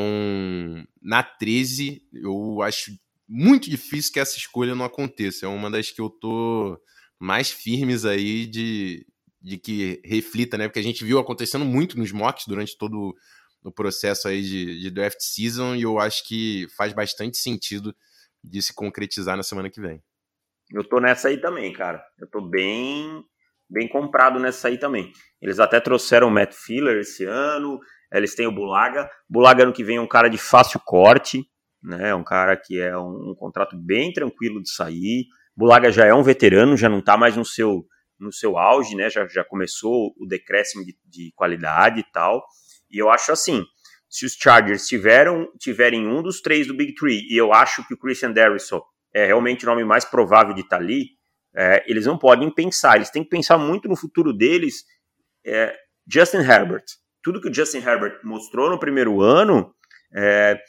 na 1.02 1.22
13, 1.22 2.02
eu 2.14 2.62
acho 2.62 2.92
muito 3.28 3.70
difícil 3.70 4.14
que 4.14 4.20
essa 4.20 4.38
escolha 4.38 4.74
não 4.74 4.86
aconteça. 4.86 5.46
É 5.46 5.50
uma 5.50 5.70
das 5.70 5.92
que 5.92 6.00
eu 6.00 6.10
tô 6.10 6.80
mais 7.20 7.52
firmes 7.52 8.06
aí 8.06 8.46
de, 8.46 9.06
de 9.42 9.58
que 9.58 10.02
reflita, 10.04 10.58
né? 10.58 10.68
Porque 10.68 10.80
a 10.80 10.84
gente 10.84 11.04
viu 11.04 11.20
acontecendo 11.20 11.66
muito 11.66 11.98
nos 11.98 12.12
mocks 12.12 12.46
durante 12.48 12.78
todo 12.78 13.16
o 13.64 13.72
processo 13.72 14.28
aí 14.28 14.42
de, 14.42 14.80
de 14.80 14.92
draft 14.92 15.20
season 15.20 15.76
e 15.76 15.82
eu 15.82 16.00
acho 16.00 16.26
que 16.26 16.68
faz 16.76 16.94
bastante 16.94 17.38
sentido 17.38 17.94
de 18.44 18.62
se 18.62 18.74
concretizar 18.74 19.36
na 19.36 19.44
semana 19.44 19.70
que 19.70 19.82
vem. 19.82 20.02
Eu 20.72 20.84
tô 20.84 21.00
nessa 21.00 21.28
aí 21.28 21.40
também, 21.40 21.74
cara. 21.74 22.04
Eu 22.20 22.28
tô 22.28 22.42
bem 22.42 23.24
bem 23.70 23.88
comprado 23.88 24.40
nessa 24.40 24.68
aí 24.68 24.78
também. 24.78 25.12
Eles 25.42 25.60
até 25.60 25.80
trouxeram 25.80 26.28
o 26.28 26.32
Matt 26.32 26.54
Filler 26.54 27.00
esse 27.00 27.26
ano, 27.26 27.80
eles 28.12 28.36
têm 28.36 28.48
o 28.48 28.52
Bulaga. 28.52 29.10
Bulaga 29.30 29.64
ano 29.64 29.74
que 29.74 29.84
vem 29.84 29.98
é 29.98 30.02
um 30.02 30.08
cara 30.08 30.30
de 30.30 30.38
fácil 30.38 30.80
corte, 30.84 31.46
né? 31.84 32.10
É 32.10 32.16
um 32.16 32.24
cara 32.24 32.56
que 32.58 32.80
é 32.80 32.98
um, 32.98 33.32
um, 33.32 33.36
contrato 33.38 33.78
bem 33.78 34.12
tranquilo 34.12 34.62
de 34.62 34.72
sair. 34.72 35.26
Bulaga 35.56 35.92
já 35.92 36.06
é 36.06 36.14
um 36.14 36.24
veterano, 36.24 36.78
já 36.78 36.90
não 36.90 37.00
está 37.00 37.18
mais 37.18 37.36
no 37.36 37.46
seu 37.46 37.86
no 38.20 38.34
seu 38.34 38.58
auge, 38.58 38.96
né? 38.96 39.10
Já, 39.12 39.28
já 39.28 39.44
começou 39.44 40.12
o 40.18 40.26
decréscimo 40.28 40.84
de, 40.84 40.98
de 41.06 41.32
qualidade 41.36 42.00
e 42.00 42.12
tal. 42.12 42.44
E 42.90 43.00
eu 43.00 43.12
acho 43.12 43.32
assim, 43.32 43.64
se 44.10 44.26
os 44.26 44.34
Chargers 44.34 44.88
tiveram, 44.88 45.48
tiverem 45.60 46.08
um 46.08 46.24
dos 46.24 46.42
três 46.42 46.66
do 46.66 46.76
Big 46.76 46.96
Three, 46.96 47.28
e 47.30 47.38
eu 47.38 47.54
acho 47.54 47.86
que 47.88 47.94
o 47.94 47.98
Christian 47.98 48.32
Darrison 48.32 48.82
é 49.14 49.26
realmente 49.26 49.66
o 49.66 49.70
nome 49.70 49.84
mais 49.84 50.06
provável 50.06 50.54
de 50.54 50.62
estar 50.62 50.78
tá 50.78 50.84
ali, 50.84 51.10
é, 51.58 51.84
eles 51.88 52.06
não 52.06 52.20
podem 52.20 52.54
pensar, 52.54 52.98
eles 52.98 53.10
têm 53.10 53.24
que 53.24 53.30
pensar 53.30 53.58
muito 53.58 53.90
no 53.90 53.96
futuro 53.96 54.32
deles. 54.32 54.84
É, 55.44 55.76
Justin 56.06 56.38
Herbert, 56.38 56.84
tudo 57.24 57.42
que 57.42 57.50
o 57.50 57.54
Justin 57.54 57.80
Herbert 57.80 58.20
mostrou 58.24 58.70
no 58.70 58.80
primeiro 58.80 59.22
ano 59.22 59.74
é, 60.16 60.62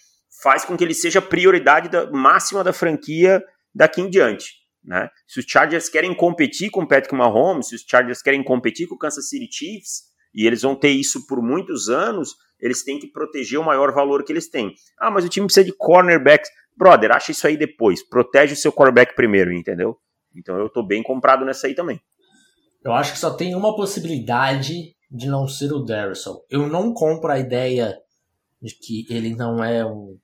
faz 0.43 0.65
com 0.65 0.79
que 0.79 0.83
ele 0.83 0.95
seja 0.95 1.21
prioridade 1.21 1.91
da, 1.91 2.11
máxima 2.11 2.65
da 2.65 2.73
franquia 2.73 3.45
daqui 3.75 4.01
em 4.01 4.09
diante. 4.09 4.55
Né? 4.83 5.11
Se 5.27 5.41
os 5.41 5.47
Chargers 5.47 5.91
querem 5.91 6.15
competir 6.15 6.71
com 6.71 6.81
o 6.81 6.89
Patrick 6.89 7.15
Mahomes, 7.15 7.69
se 7.69 7.75
os 7.75 7.85
Chargers 7.87 8.23
querem 8.23 8.43
competir 8.43 8.89
com 8.89 8.95
o 8.95 8.99
Kansas 8.99 9.29
City 9.29 9.47
Chiefs, 9.53 10.09
e 10.35 10.47
eles 10.47 10.63
vão 10.63 10.75
ter 10.75 10.91
isso 10.91 11.27
por 11.27 11.43
muitos 11.43 11.91
anos, 11.91 12.35
eles 12.59 12.83
têm 12.83 12.99
que 12.99 13.09
proteger 13.09 13.61
o 13.61 13.65
maior 13.65 13.93
valor 13.93 14.25
que 14.25 14.33
eles 14.33 14.49
têm. 14.49 14.75
Ah, 14.99 15.11
mas 15.11 15.25
o 15.25 15.29
time 15.29 15.47
precisa 15.47 15.65
de 15.65 15.77
cornerbacks. 15.77 16.51
Brother, 16.77 17.13
acha 17.13 17.33
isso 17.33 17.47
aí 17.47 17.57
depois. 17.57 18.03
Protege 18.09 18.55
o 18.55 18.57
seu 18.57 18.73
quarterback 18.73 19.15
primeiro, 19.15 19.53
entendeu? 19.53 19.99
Então 20.39 20.57
eu 20.57 20.69
tô 20.71 20.83
bem 20.83 21.03
comprado 21.03 21.45
nessa 21.45 21.67
aí 21.67 21.75
também. 21.75 22.01
Eu 22.85 22.93
acho 22.93 23.13
que 23.13 23.19
só 23.19 23.31
tem 23.31 23.55
uma 23.55 23.75
possibilidade 23.75 24.95
de 25.11 25.27
não 25.29 25.49
ser 25.49 25.73
o 25.73 25.81
Darrison. 25.85 26.41
Eu 26.49 26.69
não 26.69 26.93
compro 26.93 27.31
a 27.31 27.39
ideia 27.39 27.99
de 28.61 28.75
que 28.75 29.07
ele 29.11 29.35
não 29.35 29.63
é 29.63 29.85
um 29.85 30.19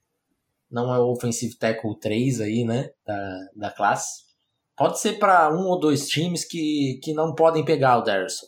não 0.69 0.93
é 0.93 0.99
o 0.99 1.11
offensive 1.11 1.57
tackle 1.57 1.97
3 1.99 2.41
aí, 2.41 2.65
né, 2.65 2.89
da, 3.05 3.39
da 3.55 3.71
classe. 3.71 4.23
Pode 4.75 4.99
ser 4.99 5.19
para 5.19 5.49
um 5.53 5.67
ou 5.67 5.79
dois 5.79 6.07
times 6.07 6.43
que, 6.43 6.99
que 7.01 7.13
não 7.13 7.33
podem 7.33 7.63
pegar 7.63 7.97
o 7.97 8.01
Darrison. 8.01 8.47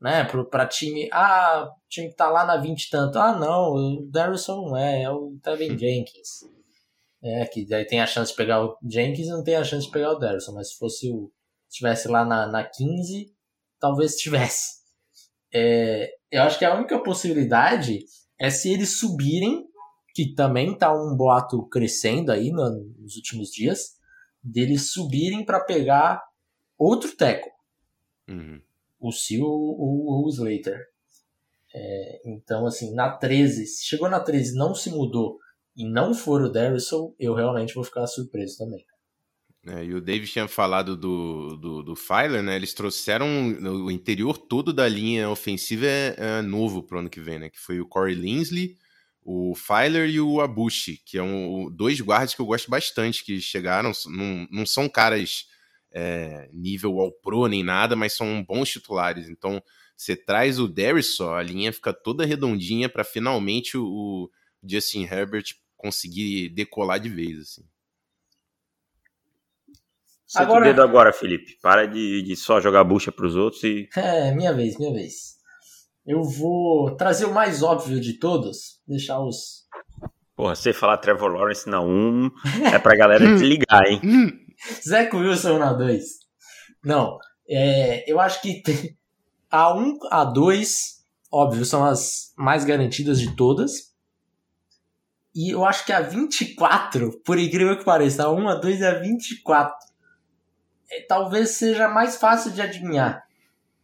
Né, 0.00 0.24
para 0.50 0.66
time, 0.66 1.08
ah, 1.12 1.68
o 1.68 1.88
time 1.88 2.08
que 2.08 2.16
tá 2.16 2.28
lá 2.28 2.44
na 2.44 2.56
20 2.56 2.82
e 2.82 2.90
tanto. 2.90 3.16
Ah, 3.16 3.38
não, 3.38 3.72
o 3.72 4.08
Darrison 4.10 4.70
não 4.70 4.76
é, 4.76 5.02
é 5.02 5.10
o 5.10 5.36
Tevin 5.40 5.78
Jenkins. 5.78 6.44
É, 7.22 7.46
que 7.46 7.64
daí 7.64 7.86
tem 7.86 8.00
a 8.00 8.06
chance 8.06 8.32
de 8.32 8.36
pegar 8.36 8.64
o 8.64 8.76
Jenkins 8.82 9.28
e 9.28 9.30
não 9.30 9.44
tem 9.44 9.54
a 9.54 9.62
chance 9.62 9.86
de 9.86 9.92
pegar 9.92 10.10
o 10.10 10.18
Derson, 10.18 10.52
mas 10.52 10.70
se 10.70 10.78
fosse 10.78 11.08
o. 11.10 11.30
estivesse 11.70 12.08
lá 12.08 12.24
na, 12.24 12.48
na 12.48 12.64
15, 12.64 13.32
talvez 13.78 14.16
tivesse. 14.16 14.82
É, 15.54 16.10
eu 16.30 16.42
acho 16.42 16.58
que 16.58 16.64
a 16.64 16.74
única 16.74 16.98
possibilidade 17.02 18.04
é 18.40 18.50
se 18.50 18.72
eles 18.72 18.98
subirem, 18.98 19.66
que 20.14 20.34
também 20.34 20.76
tá 20.76 20.92
um 20.92 21.16
boato 21.16 21.64
crescendo 21.68 22.32
aí 22.32 22.50
no, 22.50 22.70
nos 22.98 23.16
últimos 23.16 23.50
dias, 23.50 23.96
deles 24.42 24.90
subirem 24.90 25.44
para 25.44 25.60
pegar 25.60 26.22
outro 26.76 27.14
teco. 27.16 27.50
Uhum. 28.28 28.60
O 28.98 29.12
Seal 29.12 29.46
ou 29.46 30.24
o 30.24 30.28
Slater. 30.28 30.80
É, 31.74 32.20
então, 32.26 32.66
assim, 32.66 32.94
na 32.94 33.16
13, 33.16 33.66
se 33.66 33.84
chegou 33.84 34.08
na 34.08 34.20
13 34.20 34.56
não 34.56 34.74
se 34.74 34.90
mudou 34.90 35.38
e 35.76 35.84
não 35.84 36.14
for 36.14 36.42
o 36.42 36.50
Darrison, 36.50 37.14
eu 37.18 37.34
realmente 37.34 37.74
vou 37.74 37.84
ficar 37.84 38.06
surpreso 38.06 38.58
também. 38.58 38.84
É, 39.64 39.84
e 39.84 39.94
o 39.94 40.00
David 40.00 40.30
tinha 40.30 40.48
falado 40.48 40.96
do, 40.96 41.56
do, 41.56 41.82
do 41.84 41.96
Filer, 41.96 42.42
né? 42.42 42.56
Eles 42.56 42.74
trouxeram 42.74 43.26
o 43.84 43.90
interior 43.92 44.36
todo 44.36 44.72
da 44.72 44.88
linha 44.88 45.30
ofensiva 45.30 45.86
é, 45.86 46.16
é 46.18 46.42
novo 46.42 46.82
pro 46.82 46.98
ano 46.98 47.08
que 47.08 47.20
vem, 47.20 47.38
né? 47.38 47.48
Que 47.48 47.60
foi 47.60 47.80
o 47.80 47.86
Corey 47.86 48.14
Linsley, 48.14 48.76
o 49.22 49.54
Filer 49.54 50.10
e 50.10 50.20
o 50.20 50.40
Abushi, 50.40 51.00
que 51.06 51.16
é 51.16 51.22
um, 51.22 51.70
dois 51.70 52.00
guardas 52.00 52.34
que 52.34 52.40
eu 52.40 52.46
gosto 52.46 52.68
bastante, 52.68 53.24
que 53.24 53.40
chegaram, 53.40 53.92
não, 54.06 54.48
não 54.50 54.66
são 54.66 54.88
caras 54.88 55.46
é, 55.92 56.50
nível 56.52 56.98
ao 56.98 57.12
pro 57.12 57.46
nem 57.46 57.62
nada, 57.62 57.94
mas 57.94 58.14
são 58.14 58.44
bons 58.44 58.68
titulares. 58.68 59.28
Então, 59.28 59.62
você 59.96 60.16
traz 60.16 60.58
o 60.58 60.66
Darrison, 60.66 61.34
a 61.34 61.42
linha 61.42 61.72
fica 61.72 61.92
toda 61.92 62.26
redondinha 62.26 62.88
para 62.88 63.04
finalmente 63.04 63.76
o, 63.78 63.84
o 63.84 64.30
Justin 64.64 65.04
Herbert 65.04 65.54
conseguir 65.82 66.48
decolar 66.50 66.98
de 67.00 67.08
vez, 67.08 67.40
assim. 67.40 67.64
Senta 70.26 70.44
agora... 70.44 70.60
o 70.62 70.64
dedo 70.64 70.82
agora, 70.82 71.12
Felipe. 71.12 71.58
Para 71.60 71.86
de, 71.86 72.22
de 72.22 72.36
só 72.36 72.60
jogar 72.60 72.84
bucha 72.84 73.12
para 73.12 73.26
os 73.26 73.36
outros 73.36 73.62
e. 73.64 73.88
É, 73.96 74.32
minha 74.32 74.54
vez, 74.54 74.78
minha 74.78 74.92
vez. 74.92 75.36
Eu 76.06 76.22
vou 76.22 76.96
trazer 76.96 77.26
o 77.26 77.34
mais 77.34 77.62
óbvio 77.62 78.00
de 78.00 78.18
todos, 78.18 78.80
deixar 78.86 79.20
os. 79.20 79.66
Porra, 80.34 80.54
você 80.54 80.72
falar 80.72 80.96
Trevor 80.98 81.32
Lawrence 81.32 81.68
na 81.68 81.80
1 81.82 82.30
é 82.72 82.78
pra 82.78 82.96
galera 82.96 83.24
desligar, 83.34 83.82
hein? 83.84 84.00
Zach 84.82 85.14
Wilson 85.14 85.58
na 85.58 85.72
2. 85.72 86.02
Não, 86.84 87.18
é, 87.48 88.10
eu 88.10 88.18
acho 88.18 88.40
que 88.40 88.62
a 89.50 89.76
1, 89.76 89.98
a 90.10 90.24
2, 90.24 91.04
óbvio, 91.30 91.64
são 91.64 91.84
as 91.84 92.32
mais 92.36 92.64
garantidas 92.64 93.20
de 93.20 93.36
todas. 93.36 93.91
E 95.34 95.50
eu 95.50 95.64
acho 95.64 95.86
que 95.86 95.92
a 95.92 96.00
24, 96.00 97.20
por 97.24 97.38
incrível 97.38 97.78
que 97.78 97.84
pareça, 97.84 98.24
a 98.24 98.32
1, 98.32 98.48
a 98.48 98.54
2 98.54 98.80
e 98.80 98.84
a 98.84 98.98
24 98.98 99.74
é, 100.90 101.00
talvez 101.06 101.50
seja 101.50 101.88
mais 101.88 102.16
fácil 102.16 102.50
de 102.50 102.60
adivinhar. 102.60 103.24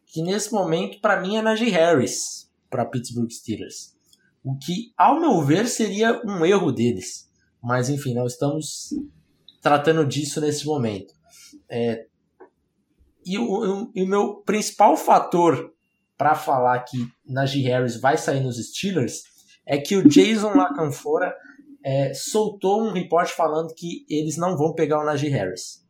Que 0.06 0.22
nesse 0.22 0.52
momento, 0.52 1.00
para 1.00 1.20
mim, 1.20 1.36
é 1.36 1.42
Najee 1.42 1.70
Harris 1.70 2.50
para 2.68 2.84
Pittsburgh 2.84 3.30
Steelers. 3.30 3.96
O 4.44 4.56
que, 4.56 4.92
ao 4.96 5.20
meu 5.20 5.42
ver, 5.42 5.66
seria 5.66 6.20
um 6.24 6.44
erro 6.44 6.70
deles. 6.70 7.30
Mas 7.62 7.88
enfim, 7.88 8.14
não 8.14 8.26
estamos 8.26 8.90
tratando 9.62 10.06
disso 10.06 10.40
nesse 10.40 10.66
momento. 10.66 11.14
É, 11.68 12.06
e, 13.24 13.38
o, 13.38 13.90
e 13.94 14.02
o 14.02 14.06
meu 14.06 14.36
principal 14.36 14.96
fator 14.96 15.74
para 16.16 16.34
falar 16.34 16.80
que 16.80 17.08
Najee 17.26 17.62
Harris 17.62 18.00
vai 18.00 18.18
sair 18.18 18.40
nos 18.40 18.56
Steelers 18.56 19.22
é 19.68 19.76
que 19.76 19.94
o 19.94 20.08
Jason 20.08 20.54
Lacanfora 20.54 21.36
é, 21.84 22.14
soltou 22.14 22.82
um 22.82 22.90
report 22.90 23.28
falando 23.28 23.74
que 23.74 24.06
eles 24.08 24.38
não 24.38 24.56
vão 24.56 24.74
pegar 24.74 24.98
o 24.98 25.04
Najee 25.04 25.28
Harris. 25.28 25.86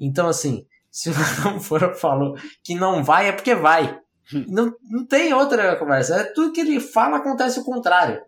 Então, 0.00 0.26
assim, 0.26 0.66
se 0.90 1.10
o 1.10 1.12
Lacanfora 1.44 1.94
falou 1.94 2.34
que 2.64 2.74
não 2.74 3.04
vai, 3.04 3.28
é 3.28 3.32
porque 3.32 3.54
vai. 3.54 4.00
Não, 4.48 4.74
não 4.90 5.06
tem 5.06 5.34
outra 5.34 5.76
conversa. 5.76 6.16
É 6.16 6.24
tudo 6.24 6.52
que 6.52 6.60
ele 6.60 6.80
fala 6.80 7.18
acontece 7.18 7.60
o 7.60 7.64
contrário. 7.64 8.20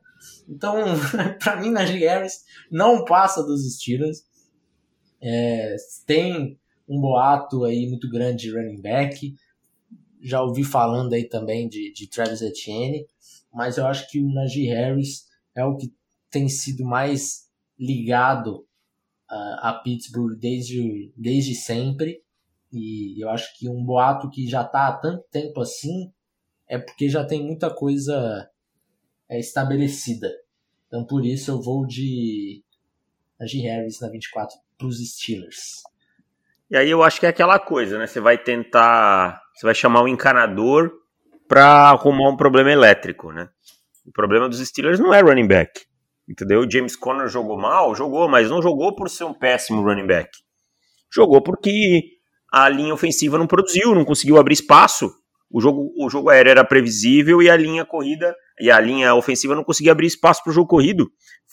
Então, 0.47 0.77
para 1.43 1.57
mim, 1.57 1.71
Najee 1.71 2.05
Harris 2.05 2.45
não 2.71 3.03
passa 3.03 3.43
dos 3.43 3.63
Steelers. 3.75 4.19
É, 5.23 5.77
tem 6.07 6.59
um 6.87 7.01
boato 7.01 7.65
aí 7.65 7.89
muito 7.89 8.09
grande 8.11 8.49
de 8.49 8.55
running 8.55 8.83
back. 8.83 9.35
Já 10.23 10.43
ouvi 10.43 10.63
falando 10.63 11.15
aí 11.15 11.27
também 11.27 11.69
de, 11.69 11.91
de 11.95 12.07
Travis 12.07 12.43
Etienne, 12.43 13.07
mas 13.53 13.79
eu 13.79 13.87
acho 13.87 14.09
que 14.09 14.21
o 14.21 14.33
Najee 14.33 14.67
Harris 14.67 15.27
é 15.55 15.65
o 15.65 15.77
que 15.77 15.93
tem 16.31 16.49
sido 16.49 16.85
mais 16.85 17.49
ligado 17.79 18.67
uh, 19.31 19.57
a 19.61 19.81
Pittsburgh 19.83 20.39
desde, 20.39 21.13
desde 21.17 21.55
sempre. 21.55 22.23
E 22.73 23.23
eu 23.23 23.29
acho 23.31 23.57
que 23.59 23.69
um 23.69 23.85
boato 23.85 24.31
que 24.31 24.47
já 24.47 24.63
está 24.63 24.89
há 24.89 24.97
tanto 24.97 25.25
tempo 25.31 25.61
assim 25.61 26.13
é 26.69 26.79
porque 26.79 27.09
já 27.09 27.25
tem 27.25 27.45
muita 27.45 27.75
coisa 27.75 28.49
é, 29.29 29.41
estabelecida. 29.41 30.31
Então 30.87 31.05
por 31.05 31.25
isso 31.25 31.51
eu 31.51 31.61
vou 31.61 31.85
de 31.85 32.63
Najee 33.39 33.63
Harris 33.63 34.01
na 34.01 34.09
24 34.09 34.57
para 34.79 34.87
os 34.87 34.99
Steelers. 34.99 35.83
E 36.71 36.77
aí 36.77 36.89
eu 36.89 37.03
acho 37.03 37.19
que 37.19 37.27
é 37.27 37.31
aquela 37.31 37.59
coisa, 37.59 37.99
né? 37.99 38.07
Você 38.07 38.21
vai 38.21 38.39
tentar, 38.39 39.43
você 39.53 39.67
vai 39.67 39.75
chamar 39.75 40.03
um 40.03 40.09
encanador 40.09 40.93
para 41.51 41.91
arrumar 41.91 42.29
um 42.29 42.37
problema 42.37 42.71
elétrico, 42.71 43.33
né? 43.33 43.49
O 44.07 44.13
problema 44.13 44.49
dos 44.49 44.65
Steelers 44.65 45.01
não 45.01 45.13
é 45.13 45.21
running 45.21 45.49
back, 45.49 45.81
entendeu? 46.29 46.61
O 46.61 46.71
James 46.71 46.95
Conner 46.95 47.27
jogou 47.27 47.59
mal, 47.59 47.93
jogou, 47.93 48.29
mas 48.29 48.49
não 48.49 48.63
jogou 48.63 48.95
por 48.95 49.11
ser 49.11 49.25
um 49.25 49.35
péssimo 49.35 49.83
running 49.83 50.07
back. 50.07 50.31
Jogou 51.13 51.43
porque 51.43 52.03
a 52.53 52.69
linha 52.69 52.95
ofensiva 52.95 53.37
não 53.37 53.49
produziu, 53.49 53.97
não 53.97 54.05
conseguiu 54.05 54.39
abrir 54.39 54.55
espaço. 54.55 55.13
O 55.51 55.61
jogo, 55.61 55.93
o 55.99 56.09
jogo 56.09 56.31
aéreo 56.31 56.53
era 56.53 56.65
previsível 56.65 57.43
e 57.43 57.51
a 57.51 57.57
linha 57.57 57.85
corrida 57.85 58.33
e 58.61 58.71
a 58.71 58.79
linha 58.79 59.13
ofensiva 59.17 59.57
não 59.57 59.65
conseguia 59.65 59.91
abrir 59.91 60.07
espaço 60.07 60.45
para 60.45 60.53
o 60.53 60.55
jogo 60.55 60.69
corrido. 60.69 61.11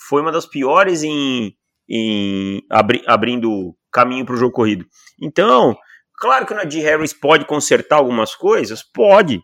Foi 0.08 0.22
uma 0.22 0.32
das 0.32 0.46
piores 0.46 1.02
em, 1.02 1.56
em 1.90 2.62
abri, 2.70 3.02
abrindo 3.08 3.76
caminho 3.92 4.28
para 4.28 4.36
o 4.36 4.38
jogo 4.38 4.54
corrido. 4.54 4.86
Então, 5.20 5.76
claro 6.20 6.46
que 6.46 6.54
o 6.54 6.56
Nadir 6.56 6.84
Harris 6.84 7.14
pode 7.14 7.46
consertar 7.46 7.96
algumas 7.96 8.36
coisas, 8.36 8.84
pode, 8.84 9.42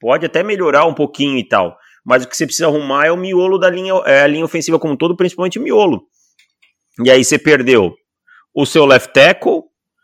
pode 0.00 0.26
até 0.26 0.42
melhorar 0.42 0.86
um 0.86 0.94
pouquinho 0.94 1.38
e 1.38 1.46
tal. 1.46 1.76
Mas 2.04 2.24
o 2.24 2.28
que 2.28 2.36
você 2.36 2.46
precisa 2.46 2.66
arrumar 2.66 3.06
é 3.06 3.12
o 3.12 3.16
miolo 3.16 3.58
da 3.58 3.68
linha, 3.68 3.92
é 4.06 4.22
a 4.22 4.26
linha 4.26 4.44
ofensiva 4.44 4.78
como 4.78 4.94
um 4.94 4.96
todo, 4.96 5.16
principalmente 5.16 5.58
o 5.58 5.62
miolo. 5.62 6.02
E 7.04 7.10
aí 7.10 7.22
você 7.22 7.38
perdeu 7.38 7.94
o 8.54 8.66
seu 8.66 8.84
left 8.86 9.12
tackle, 9.12 9.62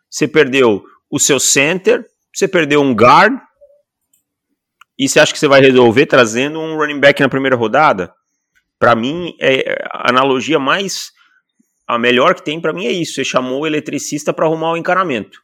você 0.09 0.29
perdeu 0.29 0.85
o 1.11 1.19
seu 1.19 1.41
center, 1.41 2.05
você 2.33 2.47
perdeu 2.47 2.81
um 2.81 2.93
guard, 2.93 3.39
e 4.99 5.09
você 5.09 5.21
acha 5.21 5.33
que 5.33 5.39
você 5.39 5.49
vai 5.49 5.61
resolver 5.61 6.07
trazendo 6.07 6.59
um 6.59 6.77
running 6.77 7.01
back 7.01 7.21
na 7.21 7.29
primeira 7.29 7.57
rodada? 7.57 8.13
Para 8.79 8.95
mim, 8.95 9.35
é 9.41 9.85
a 9.93 10.11
analogia 10.11 10.59
mais 10.59 11.13
a 11.87 11.99
melhor 11.99 12.35
que 12.35 12.43
tem 12.43 12.61
para 12.61 12.73
mim 12.73 12.87
é 12.87 12.93
isso. 12.93 13.15
Você 13.15 13.25
chamou 13.25 13.61
o 13.61 13.67
eletricista 13.67 14.33
para 14.33 14.47
arrumar 14.47 14.73
o 14.73 14.77
encanamento. 14.77 15.41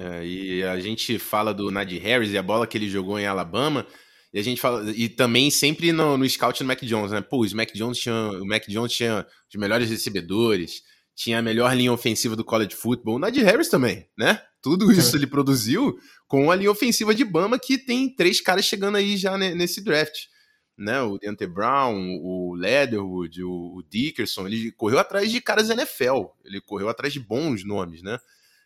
É, 0.00 0.24
e 0.24 0.62
a 0.62 0.80
gente 0.80 1.18
fala 1.18 1.52
do 1.52 1.70
Nadir 1.70 2.00
Harris 2.00 2.32
e 2.32 2.38
a 2.38 2.42
bola 2.42 2.66
que 2.66 2.78
ele 2.78 2.88
jogou 2.88 3.18
em 3.18 3.26
Alabama. 3.26 3.86
E 4.32 4.38
a 4.38 4.42
gente 4.42 4.58
fala. 4.58 4.90
E 4.92 5.10
também 5.10 5.50
sempre 5.50 5.92
no, 5.92 6.16
no 6.16 6.26
scout 6.26 6.62
do 6.62 6.66
Mac 6.66 6.80
Jones, 6.80 7.12
né? 7.12 7.20
Pô, 7.20 7.44
o 7.44 7.54
Mac 7.56 7.70
Jones 7.74 7.98
tinha, 7.98 8.14
o 8.14 8.46
Mac 8.46 8.64
Jones 8.66 8.92
tinha 8.92 9.26
os 9.46 9.60
melhores 9.60 9.90
recebedores, 9.90 10.82
tinha 11.14 11.40
a 11.40 11.42
melhor 11.42 11.76
linha 11.76 11.92
ofensiva 11.92 12.34
do 12.34 12.42
college 12.42 12.74
football. 12.74 13.16
O 13.16 13.18
Nadir 13.18 13.44
Harris 13.44 13.68
também, 13.68 14.08
né? 14.16 14.40
Tudo 14.62 14.90
isso 14.90 15.14
ele 15.18 15.26
produziu 15.26 15.98
com 16.26 16.50
a 16.50 16.56
linha 16.56 16.70
ofensiva 16.70 17.14
de 17.14 17.24
Bama, 17.24 17.58
que 17.58 17.76
tem 17.76 18.14
três 18.14 18.40
caras 18.40 18.64
chegando 18.64 18.96
aí 18.96 19.18
já 19.18 19.36
nesse 19.36 19.84
draft. 19.84 20.28
Né, 20.78 20.98
o 21.02 21.18
Deontay 21.18 21.46
Brown, 21.46 22.16
o 22.22 22.54
Leatherwood, 22.54 23.44
o 23.44 23.82
Dickerson, 23.86 24.46
ele 24.46 24.72
correu 24.72 24.98
atrás 24.98 25.30
de 25.30 25.38
caras 25.38 25.68
NFL, 25.68 26.28
ele 26.42 26.58
correu 26.58 26.88
atrás 26.88 27.12
de 27.12 27.20
bons 27.20 27.66
nomes, 27.66 28.02
né? 28.02 28.18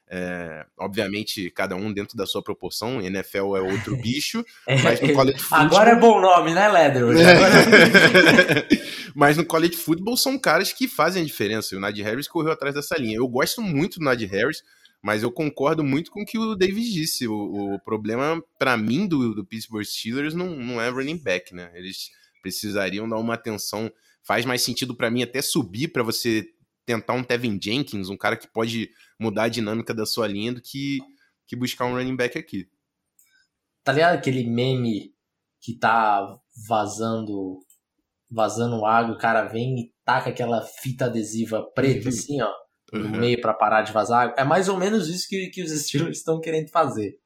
É, 0.08 0.66
obviamente, 0.78 1.50
cada 1.50 1.74
um 1.74 1.92
dentro 1.92 2.16
da 2.16 2.26
sua 2.26 2.42
proporção. 2.42 3.00
NFL 3.00 3.56
é 3.56 3.60
outro 3.60 3.96
bicho. 4.02 4.44
é, 4.66 4.80
mas 4.82 5.00
no 5.00 5.12
college 5.12 5.38
football... 5.38 5.60
Agora 5.60 5.90
é 5.90 5.96
bom 5.96 6.20
nome, 6.20 6.54
né, 6.54 6.68
Leatherwood? 6.68 7.20
É. 7.20 8.68
mas 9.14 9.36
no 9.36 9.44
college 9.44 9.76
football 9.76 10.16
são 10.16 10.38
caras 10.38 10.72
que 10.72 10.86
fazem 10.86 11.22
a 11.22 11.26
diferença. 11.26 11.74
E 11.74 11.78
o 11.78 11.80
Nadir 11.80 12.04
Harris 12.04 12.28
correu 12.28 12.52
atrás 12.52 12.74
dessa 12.74 12.96
linha. 12.96 13.16
Eu 13.16 13.28
gosto 13.28 13.62
muito 13.62 13.98
do 13.98 14.04
Nadir 14.04 14.30
Harris. 14.30 14.62
Mas 15.04 15.22
eu 15.22 15.30
concordo 15.30 15.84
muito 15.84 16.10
com 16.10 16.22
o 16.22 16.24
que 16.24 16.38
o 16.38 16.54
Davis 16.54 16.90
disse. 16.90 17.28
O, 17.28 17.74
o 17.74 17.78
problema, 17.80 18.42
para 18.58 18.74
mim, 18.74 19.06
do, 19.06 19.34
do, 19.34 19.44
Pittsburgh 19.44 19.84
Steelers 19.84 20.32
não, 20.32 20.56
não 20.56 20.80
é 20.80 20.88
running 20.88 21.18
back, 21.18 21.54
né? 21.54 21.70
Eles 21.74 22.10
precisariam 22.40 23.06
dar 23.06 23.18
uma 23.18 23.34
atenção. 23.34 23.92
Faz 24.22 24.46
mais 24.46 24.62
sentido 24.62 24.94
para 24.94 25.10
mim 25.10 25.22
até 25.22 25.42
subir 25.42 25.88
para 25.88 26.02
você 26.02 26.48
tentar 26.86 27.14
um 27.14 27.24
Tevin 27.24 27.58
Jenkins, 27.60 28.08
um 28.08 28.16
cara 28.16 28.36
que 28.36 28.46
pode 28.46 28.90
mudar 29.18 29.44
a 29.44 29.48
dinâmica 29.48 29.94
da 29.94 30.04
sua 30.04 30.26
linha, 30.26 30.52
do 30.52 30.60
que, 30.60 30.98
que 31.46 31.56
buscar 31.56 31.86
um 31.86 31.94
running 31.94 32.16
back 32.16 32.38
aqui. 32.38 32.68
Tá 33.82 33.92
ligado 33.92 34.14
aquele 34.14 34.48
meme 34.48 35.14
que 35.60 35.78
tá 35.78 36.38
vazando 36.68 37.60
vazando 38.30 38.84
água, 38.84 39.14
o 39.14 39.18
cara 39.18 39.44
vem 39.44 39.78
e 39.78 39.94
taca 40.04 40.30
aquela 40.30 40.60
fita 40.62 41.04
adesiva 41.04 41.62
preta 41.72 42.04
uhum. 42.04 42.08
assim, 42.08 42.42
ó 42.42 42.52
no 42.98 43.06
uhum. 43.06 43.18
meio 43.18 43.40
para 43.40 43.54
parar 43.54 43.82
de 43.82 43.92
vazar. 43.92 44.34
É 44.36 44.44
mais 44.44 44.68
ou 44.68 44.78
menos 44.78 45.08
isso 45.08 45.28
que, 45.28 45.48
que 45.48 45.62
os 45.62 45.70
Steelers 45.70 46.18
estão 46.18 46.40
querendo 46.40 46.70
fazer. 46.70 47.18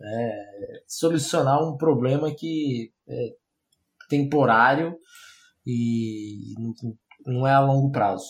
É, 0.00 0.82
solucionar 0.86 1.62
um 1.62 1.76
problema 1.76 2.34
que 2.34 2.92
é 3.08 3.28
temporário 4.08 4.96
e 5.64 6.54
não, 6.58 6.74
não 7.26 7.46
é 7.46 7.52
a 7.52 7.60
longo 7.60 7.90
prazo. 7.90 8.26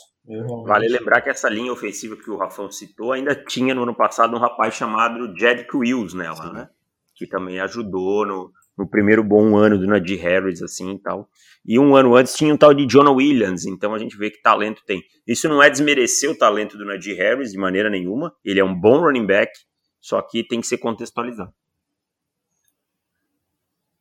Vale 0.65 0.89
lembrar 0.89 1.21
que 1.21 1.31
essa 1.31 1.49
linha 1.49 1.73
ofensiva 1.73 2.17
que 2.17 2.31
o 2.31 2.37
Rafão 2.37 2.71
citou 2.71 3.13
ainda 3.13 3.35
tinha 3.35 3.75
no 3.75 3.83
ano 3.83 3.95
passado 3.95 4.37
um 4.37 4.39
rapaz 4.39 4.75
chamado 4.75 5.37
Jedrick 5.37 5.77
Wills 5.77 6.17
nela, 6.17 6.53
né? 6.53 6.69
Que 7.17 7.27
também 7.27 7.61
ajudou 7.61 8.25
no, 8.25 8.53
no 8.79 8.89
primeiro 8.89 9.25
bom 9.25 9.57
ano 9.57 9.77
do 9.77 9.87
Nadir 9.87 10.21
Harris, 10.21 10.63
assim 10.63 10.93
e 10.93 10.99
tal. 11.01 11.29
E 11.65 11.79
um 11.79 11.97
ano 11.97 12.15
antes 12.15 12.35
tinha 12.35 12.55
um 12.55 12.57
tal 12.57 12.73
de 12.73 12.87
Jonah 12.87 13.11
Williams, 13.11 13.67
então 13.67 13.95
a 13.95 13.99
gente 13.99 14.17
vê 14.17 14.31
que 14.31 14.41
talento 14.41 14.83
tem. 14.87 15.03
Isso 15.27 15.49
não 15.49 15.63
é 15.63 15.69
desmerecer 15.69 16.31
o 16.31 16.39
talento 16.39 16.79
do 16.79 16.85
Nadir 16.85 17.17
Harris 17.17 17.51
de 17.51 17.59
maneira 17.59 17.91
nenhuma, 17.91 18.35
ele 18.45 18.61
é 18.61 18.65
um 18.65 18.79
bom 18.79 19.01
running 19.01 19.27
back, 19.27 19.53
só 20.01 20.23
que 20.23 20.47
tem 20.47 20.61
que 20.61 20.67
ser 20.67 20.79
contextualizado. 20.79 21.53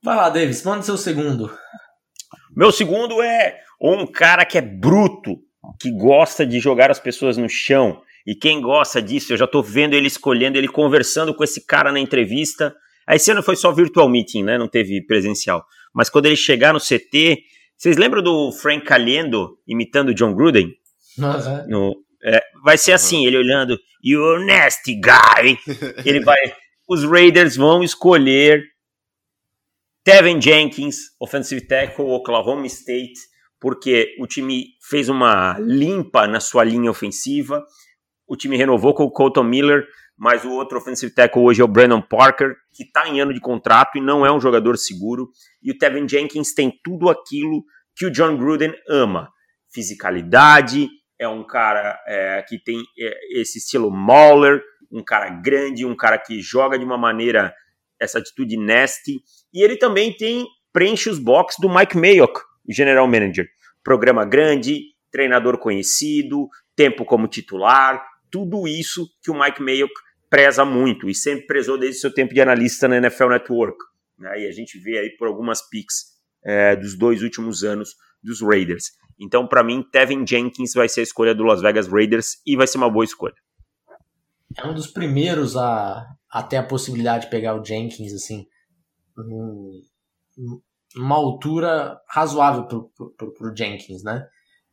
Vai 0.04 0.16
lá, 0.16 0.30
Davis, 0.30 0.64
manda 0.64 0.82
seu 0.82 0.98
segundo. 0.98 1.52
Meu 2.56 2.72
segundo 2.72 3.22
é 3.22 3.60
um 3.80 4.06
cara 4.06 4.46
que 4.46 4.58
é 4.58 4.62
bruto, 4.62 5.38
que 5.80 5.92
gosta 5.92 6.46
de 6.46 6.60
jogar 6.60 6.92
as 6.92 7.00
pessoas 7.00 7.38
no 7.38 7.50
chão. 7.50 8.02
E 8.26 8.36
quem 8.36 8.62
gosta 8.62 9.02
disso, 9.02 9.34
eu 9.34 9.38
já 9.38 9.48
tô 9.48 9.64
vendo 9.64 9.96
ele 9.96 10.08
escolhendo, 10.08 10.58
ele 10.58 10.68
conversando 10.68 11.34
com 11.34 11.44
esse 11.44 11.66
cara 11.66 11.92
na 11.92 12.00
entrevista 12.00 12.74
esse 13.10 13.32
ano 13.32 13.44
foi 13.44 13.56
só 13.56 13.72
virtual 13.72 14.10
meeting, 14.10 14.44
né? 14.44 14.58
Não 14.58 14.68
teve 14.68 15.02
presencial. 15.06 15.66
Mas 15.94 16.10
quando 16.10 16.28
ele 16.28 16.36
chegar 16.36 16.74
no 16.74 16.80
CT, 16.80 17.44
vocês 17.78 17.98
lembram 17.98 18.22
do 18.22 18.52
Frank 18.52 18.86
Caliendo 18.86 19.58
imitando 19.68 20.10
o 20.10 20.14
John 20.14 20.34
Gruden? 20.34 20.74
Uhum. 21.18 21.68
No, 21.68 21.96
é, 22.24 22.42
vai 22.64 22.78
ser 22.78 22.94
assim, 22.94 23.26
ele 23.26 23.38
olhando, 23.38 23.78
you 24.04 24.40
nasty 24.46 24.96
guy. 24.96 25.58
ele 26.06 26.22
vai, 26.22 26.38
os 26.88 27.04
Raiders 27.04 27.56
vão 27.56 27.84
escolher 27.84 28.64
Tevin 30.04 30.42
Jenkins, 30.42 30.96
offensive 31.20 31.68
tackle, 31.68 32.06
Oklahoma 32.06 32.66
State, 32.66 33.20
porque 33.60 34.16
o 34.20 34.26
time 34.26 34.66
fez 34.90 35.10
uma 35.10 35.58
limpa 35.60 36.28
na 36.28 36.40
sua 36.40 36.64
linha 36.64 36.90
ofensiva. 36.90 37.64
O 38.28 38.36
time 38.36 38.58
renovou 38.58 38.96
com 38.96 39.04
o 39.04 39.12
Colton 39.12 39.44
Miller, 39.44 39.86
mas 40.18 40.44
o 40.44 40.52
outro 40.52 40.80
offensive 40.80 41.14
tackle 41.14 41.44
hoje 41.44 41.62
é 41.62 41.64
o 41.64 41.68
Brandon 41.68 42.02
Parker, 42.02 42.56
que 42.74 42.84
está 42.84 43.08
em 43.08 43.22
ano 43.22 43.34
de 43.34 43.40
contrato 43.40 43.98
e 43.98 44.02
não 44.02 44.26
é 44.26 44.32
um 44.32 44.40
jogador 44.40 44.78
seguro. 44.78 45.30
E 45.62 45.72
o 45.72 45.78
Tevin 45.78 46.08
Jenkins 46.08 46.54
tem 46.54 46.74
tudo 46.84 47.10
aquilo 47.10 47.64
que 47.96 48.06
o 48.06 48.12
John 48.12 48.38
Gruden 48.38 48.74
ama: 48.90 49.30
fisicalidade, 49.72 50.90
é 51.20 51.28
um 51.28 51.46
cara 51.46 52.00
é, 52.08 52.44
que 52.48 52.58
tem 52.58 52.82
é, 52.98 53.40
esse 53.40 53.60
estilo 53.60 53.92
Mauler, 53.92 54.64
um 54.92 55.04
cara 55.04 55.30
grande, 55.30 55.86
um 55.86 55.96
cara 55.96 56.18
que 56.18 56.42
joga 56.42 56.80
de 56.80 56.84
uma 56.84 56.98
maneira, 56.98 57.54
essa 58.02 58.20
atitude 58.20 58.58
nasty. 58.58 59.22
E 59.54 59.64
ele 59.64 59.78
também 59.78 60.12
tem, 60.12 60.46
preenche 60.74 61.10
os 61.10 61.20
boxes 61.20 61.60
do 61.62 61.74
Mike 61.74 61.96
Mayock, 61.96 62.42
general 62.68 63.08
manager. 63.08 63.48
Programa 63.84 64.26
grande, 64.26 64.82
treinador 65.12 65.58
conhecido, 65.58 66.48
tempo 66.76 67.06
como 67.06 67.28
titular, 67.28 68.04
tudo 68.32 68.68
isso 68.68 69.08
que 69.22 69.30
o 69.30 69.40
Mike 69.40 69.62
Mayock 69.62 69.94
preza 70.30 70.64
muito 70.64 71.10
e 71.10 71.14
sempre 71.14 71.46
prezou 71.46 71.78
desde 71.78 72.00
seu 72.00 72.14
tempo 72.14 72.34
de 72.34 72.42
analista 72.42 72.88
na 72.88 72.98
NFL 72.98 73.28
Network. 73.28 73.78
Né? 74.18 74.44
E 74.44 74.48
a 74.48 74.52
gente 74.52 74.80
vê 74.80 74.98
aí 74.98 75.10
por 75.18 75.28
algumas 75.28 75.62
picks 75.70 76.06
é, 76.44 76.76
dos 76.76 76.98
dois 76.98 77.22
últimos 77.22 77.64
anos 77.64 77.96
dos 78.24 78.42
Raiders. 78.42 78.86
Então, 79.20 79.46
para 79.46 79.64
mim, 79.64 79.84
Tevin 79.92 80.26
Jenkins 80.26 80.74
vai 80.74 80.90
ser 80.90 81.02
a 81.02 81.04
escolha 81.04 81.36
do 81.36 81.44
Las 81.44 81.62
Vegas 81.62 81.88
Raiders 81.88 82.38
e 82.46 82.56
vai 82.56 82.66
ser 82.66 82.78
uma 82.78 82.90
boa 82.90 83.06
escolha. 83.06 83.36
É 84.58 84.66
um 84.66 84.74
dos 84.74 84.88
primeiros 84.88 85.56
a, 85.56 86.06
a 86.32 86.42
ter 86.42 86.58
a 86.58 86.66
possibilidade 86.66 87.26
de 87.26 87.30
pegar 87.30 87.60
o 87.60 87.64
Jenkins, 87.64 88.14
assim, 88.14 88.48
numa 90.96 91.16
altura 91.16 92.00
razoável 92.08 92.66
pro, 92.68 92.90
pro, 93.16 93.56
Jenkins, 93.56 94.02
né? 94.02 94.26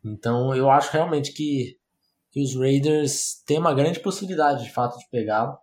Então, 0.05 0.55
eu 0.55 0.71
acho 0.71 0.93
realmente 0.93 1.33
que, 1.33 1.77
que 2.31 2.41
os 2.41 2.55
Raiders 2.55 3.43
têm 3.45 3.59
uma 3.59 3.75
grande 3.75 3.99
possibilidade, 3.99 4.65
de 4.65 4.73
fato, 4.73 4.97
de 4.99 5.09
pegá-lo, 5.11 5.59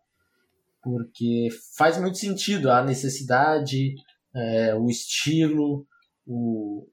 porque 0.83 1.47
faz 1.77 1.97
muito 1.97 2.17
sentido 2.17 2.69
a 2.69 2.83
necessidade, 2.83 3.95
é, 4.35 4.75
o 4.75 4.89
estilo, 4.89 5.87
o, 6.25 6.87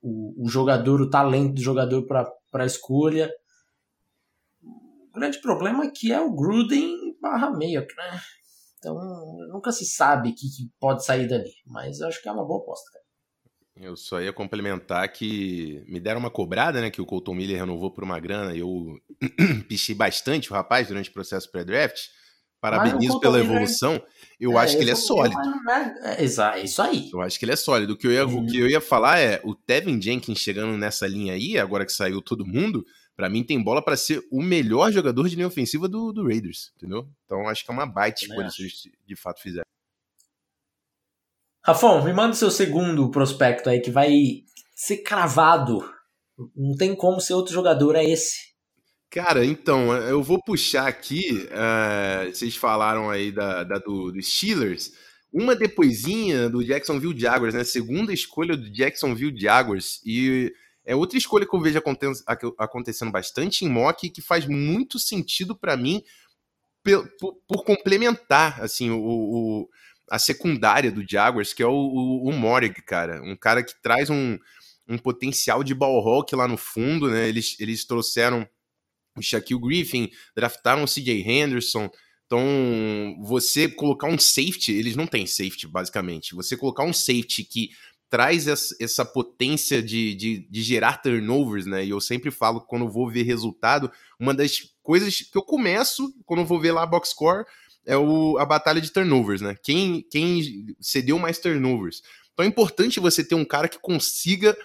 o, 0.00 0.44
o 0.44 0.48
jogador, 0.48 1.02
o 1.02 1.10
talento 1.10 1.54
do 1.54 1.60
jogador 1.60 2.06
para 2.06 2.32
a 2.54 2.66
escolha. 2.66 3.30
O 4.62 5.12
grande 5.14 5.38
problema 5.40 5.84
é 5.84 5.90
que 5.90 6.10
é 6.10 6.20
o 6.20 6.34
Gruden 6.34 7.16
barra 7.20 7.50
meio, 7.50 7.80
né? 7.80 8.20
Então 8.78 8.94
nunca 9.52 9.72
se 9.72 9.84
sabe 9.84 10.30
o 10.30 10.34
que, 10.34 10.48
que, 10.48 10.70
pode 10.80 11.04
sair 11.04 11.28
dali, 11.28 11.52
mas 11.66 12.00
eu 12.00 12.08
acho 12.08 12.22
que 12.22 12.28
é 12.28 12.32
uma 12.32 12.46
boa 12.46 12.62
aposta, 12.62 12.90
cara. 12.92 13.04
Eu 13.80 13.96
só 13.96 14.20
ia 14.20 14.32
complementar 14.32 15.08
que 15.12 15.84
me 15.86 16.00
deram 16.00 16.18
uma 16.18 16.30
cobrada, 16.30 16.80
né? 16.80 16.90
Que 16.90 17.00
o 17.00 17.06
Colton 17.06 17.34
Miller 17.34 17.60
renovou 17.60 17.92
por 17.92 18.02
uma 18.02 18.18
grana 18.18 18.52
e 18.54 18.58
eu 18.58 18.98
pichei 19.68 19.94
bastante 19.94 20.50
o 20.50 20.54
rapaz 20.54 20.88
durante 20.88 21.10
o 21.10 21.12
processo 21.12 21.50
pré-draft. 21.50 22.08
Parabenizo 22.60 23.20
pela 23.20 23.38
evolução. 23.38 24.02
Eu 24.40 24.58
é, 24.58 24.64
acho 24.64 24.76
que 24.76 24.82
ele 24.82 24.90
é 24.90 24.96
sólido. 24.96 25.40
É, 26.10 26.22
é, 26.22 26.24
isso 26.24 26.82
aí. 26.82 27.08
Eu 27.12 27.20
acho 27.20 27.38
que 27.38 27.44
ele 27.44 27.52
é 27.52 27.56
sólido. 27.56 27.92
O 27.92 27.96
que 27.96 28.08
eu 28.08 28.12
ia, 28.12 28.26
uhum. 28.26 28.42
o 28.42 28.46
que 28.46 28.58
eu 28.58 28.68
ia 28.68 28.80
falar 28.80 29.20
é 29.20 29.40
o 29.44 29.54
Tevin 29.54 30.02
Jenkins 30.02 30.38
chegando 30.38 30.76
nessa 30.76 31.06
linha 31.06 31.34
aí, 31.34 31.56
agora 31.56 31.86
que 31.86 31.92
saiu 31.92 32.20
todo 32.20 32.44
mundo, 32.44 32.84
para 33.18 33.28
mim 33.28 33.42
tem 33.42 33.60
bola 33.60 33.82
para 33.82 33.96
ser 33.96 34.24
o 34.30 34.40
melhor 34.40 34.92
jogador 34.92 35.28
de 35.28 35.34
linha 35.34 35.48
ofensiva 35.48 35.88
do, 35.88 36.12
do 36.12 36.22
Raiders, 36.22 36.70
entendeu? 36.76 37.04
Então 37.24 37.48
acho 37.48 37.64
que 37.64 37.70
é 37.72 37.74
uma 37.74 37.84
baita 37.84 38.22
escolha 38.22 38.48
se 38.48 38.62
eles 38.62 38.82
de 39.04 39.16
fato 39.16 39.42
fizer. 39.42 39.62
Rafão, 41.64 42.04
me 42.04 42.12
manda 42.12 42.30
o 42.30 42.36
seu 42.36 42.48
segundo 42.48 43.10
prospecto 43.10 43.68
aí 43.68 43.80
que 43.80 43.90
vai 43.90 44.12
ser 44.72 44.98
cravado. 44.98 45.80
Não 46.54 46.76
tem 46.76 46.94
como 46.94 47.20
ser 47.20 47.34
outro 47.34 47.52
jogador, 47.52 47.96
é 47.96 48.04
esse. 48.04 48.54
Cara, 49.10 49.44
então, 49.44 49.92
eu 49.96 50.22
vou 50.22 50.40
puxar 50.40 50.86
aqui. 50.86 51.48
Uh, 51.50 52.32
vocês 52.32 52.54
falaram 52.54 53.10
aí 53.10 53.32
da, 53.32 53.64
da 53.64 53.78
do, 53.78 54.12
do, 54.12 54.22
Steelers. 54.22 54.92
Uma 55.32 55.56
depoisinha 55.56 56.48
do 56.48 56.64
Jacksonville 56.64 57.18
Jaguars, 57.18 57.54
né? 57.54 57.64
Segunda 57.64 58.12
escolha 58.12 58.56
do 58.56 58.70
Jacksonville 58.70 59.36
Jaguars. 59.36 60.00
E 60.06 60.52
é 60.88 60.96
outra 60.96 61.18
escolha 61.18 61.46
que 61.46 61.54
eu 61.54 61.60
vejo 61.60 61.82
acontecendo 62.56 63.12
bastante 63.12 63.62
em 63.62 63.68
mock 63.68 64.08
que 64.08 64.22
faz 64.22 64.46
muito 64.46 64.98
sentido 64.98 65.54
para 65.54 65.76
mim 65.76 66.02
por, 67.20 67.36
por, 67.46 67.62
complementar 67.62 68.62
assim 68.62 68.88
o, 68.88 68.98
o, 68.98 69.68
a 70.10 70.18
secundária 70.18 70.90
do 70.90 71.06
Jaguars, 71.06 71.52
que 71.52 71.62
é 71.62 71.66
o, 71.66 71.74
o, 71.74 72.30
o 72.30 72.32
Morig, 72.32 72.80
cara. 72.80 73.20
Um 73.22 73.36
cara 73.36 73.62
que 73.62 73.74
traz 73.82 74.08
um, 74.08 74.38
um 74.88 74.96
potencial 74.96 75.62
de 75.62 75.74
ball 75.74 76.00
rock 76.00 76.34
lá 76.34 76.48
no 76.48 76.56
fundo, 76.56 77.10
né? 77.10 77.28
Eles, 77.28 77.54
eles 77.60 77.84
trouxeram 77.84 78.48
o 79.14 79.20
Shaquille 79.20 79.60
Griffin, 79.60 80.10
draftaram 80.34 80.84
o 80.84 80.88
CJ 80.88 81.20
Henderson. 81.20 81.90
Então, 82.24 82.40
você 83.20 83.68
colocar 83.68 84.08
um 84.08 84.18
safety, 84.18 84.72
eles 84.72 84.96
não 84.96 85.06
têm 85.06 85.26
safety, 85.26 85.66
basicamente. 85.66 86.34
Você 86.34 86.56
colocar 86.56 86.84
um 86.84 86.94
safety 86.94 87.44
que 87.44 87.70
traz 88.10 88.46
essa 88.80 89.04
potência 89.04 89.82
de, 89.82 90.14
de, 90.14 90.38
de, 90.48 90.62
gerar 90.62 91.02
turnovers, 91.02 91.66
né? 91.66 91.84
E 91.84 91.90
eu 91.90 92.00
sempre 92.00 92.30
falo 92.30 92.60
quando 92.60 92.88
vou 92.88 93.10
ver 93.10 93.22
resultado, 93.22 93.90
uma 94.18 94.32
das 94.32 94.60
coisas 94.82 95.20
que 95.20 95.36
eu 95.36 95.42
começo 95.42 96.14
quando 96.24 96.44
vou 96.44 96.58
ver 96.58 96.72
lá 96.72 96.82
a 96.82 96.86
box 96.86 97.10
score 97.10 97.44
é 97.84 97.96
o, 97.96 98.38
a 98.38 98.46
batalha 98.46 98.80
de 98.80 98.90
turnovers, 98.90 99.40
né? 99.40 99.56
Quem, 99.62 100.04
quem 100.10 100.74
cedeu 100.80 101.18
mais 101.18 101.38
turnovers. 101.38 102.02
Então 102.32 102.44
é 102.44 102.48
importante 102.48 103.00
você 103.00 103.22
ter 103.22 103.34
um 103.34 103.44
cara 103.44 103.68
que 103.68 103.78
consiga 103.78 104.56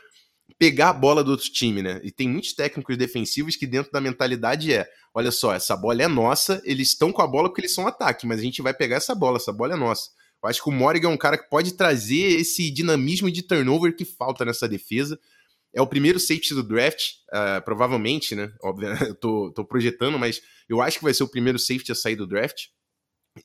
pegar 0.58 0.90
a 0.90 0.94
bola 0.94 1.24
do 1.24 1.32
outro 1.32 1.50
time, 1.52 1.82
né? 1.82 2.00
E 2.04 2.12
tem 2.12 2.30
muitos 2.30 2.54
técnicos 2.54 2.96
defensivos 2.98 3.56
que 3.56 3.68
dentro 3.68 3.92
da 3.92 4.00
mentalidade 4.00 4.74
é, 4.74 4.88
olha 5.14 5.32
só, 5.32 5.54
essa 5.54 5.76
bola 5.76 6.04
é 6.04 6.08
nossa, 6.08 6.62
eles 6.64 6.90
estão 6.90 7.12
com 7.12 7.22
a 7.22 7.28
bola 7.28 7.50
porque 7.50 7.62
eles 7.62 7.74
são 7.74 7.88
ataque, 7.88 8.26
mas 8.26 8.40
a 8.40 8.44
gente 8.44 8.62
vai 8.62 8.74
pegar 8.74 8.98
essa 8.98 9.16
bola, 9.16 9.38
essa 9.38 9.52
bola 9.52 9.74
é 9.74 9.78
nossa. 9.78 10.12
Eu 10.44 10.50
acho 10.50 10.62
que 10.62 10.70
o 10.70 10.74
Morgan 10.74 11.10
é 11.10 11.12
um 11.12 11.18
cara 11.18 11.38
que 11.38 11.50
pode 11.50 11.74
trazer 11.74 12.40
esse 12.40 12.70
dinamismo 12.70 13.32
de 13.32 13.42
turnover 13.42 13.96
que 13.96 14.06
falta 14.06 14.44
nessa 14.44 14.68
defesa. 14.68 15.20
É 15.74 15.82
o 15.82 15.88
primeiro 15.88 16.20
safety 16.20 16.54
do 16.54 16.62
draft, 16.62 17.14
uh, 17.30 17.64
provavelmente, 17.64 18.36
né? 18.36 18.52
Óbvio, 18.62 18.90
eu 19.08 19.16
tô, 19.16 19.52
tô 19.52 19.66
projetando, 19.66 20.20
mas 20.20 20.42
eu 20.68 20.82
acho 20.82 21.00
que 21.00 21.04
vai 21.04 21.14
ser 21.14 21.24
o 21.24 21.30
primeiro 21.30 21.58
safety 21.58 21.92
a 21.92 21.96
sair 21.96 22.16
do 22.16 22.28
draft. 22.28 22.68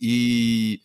E 0.00 0.80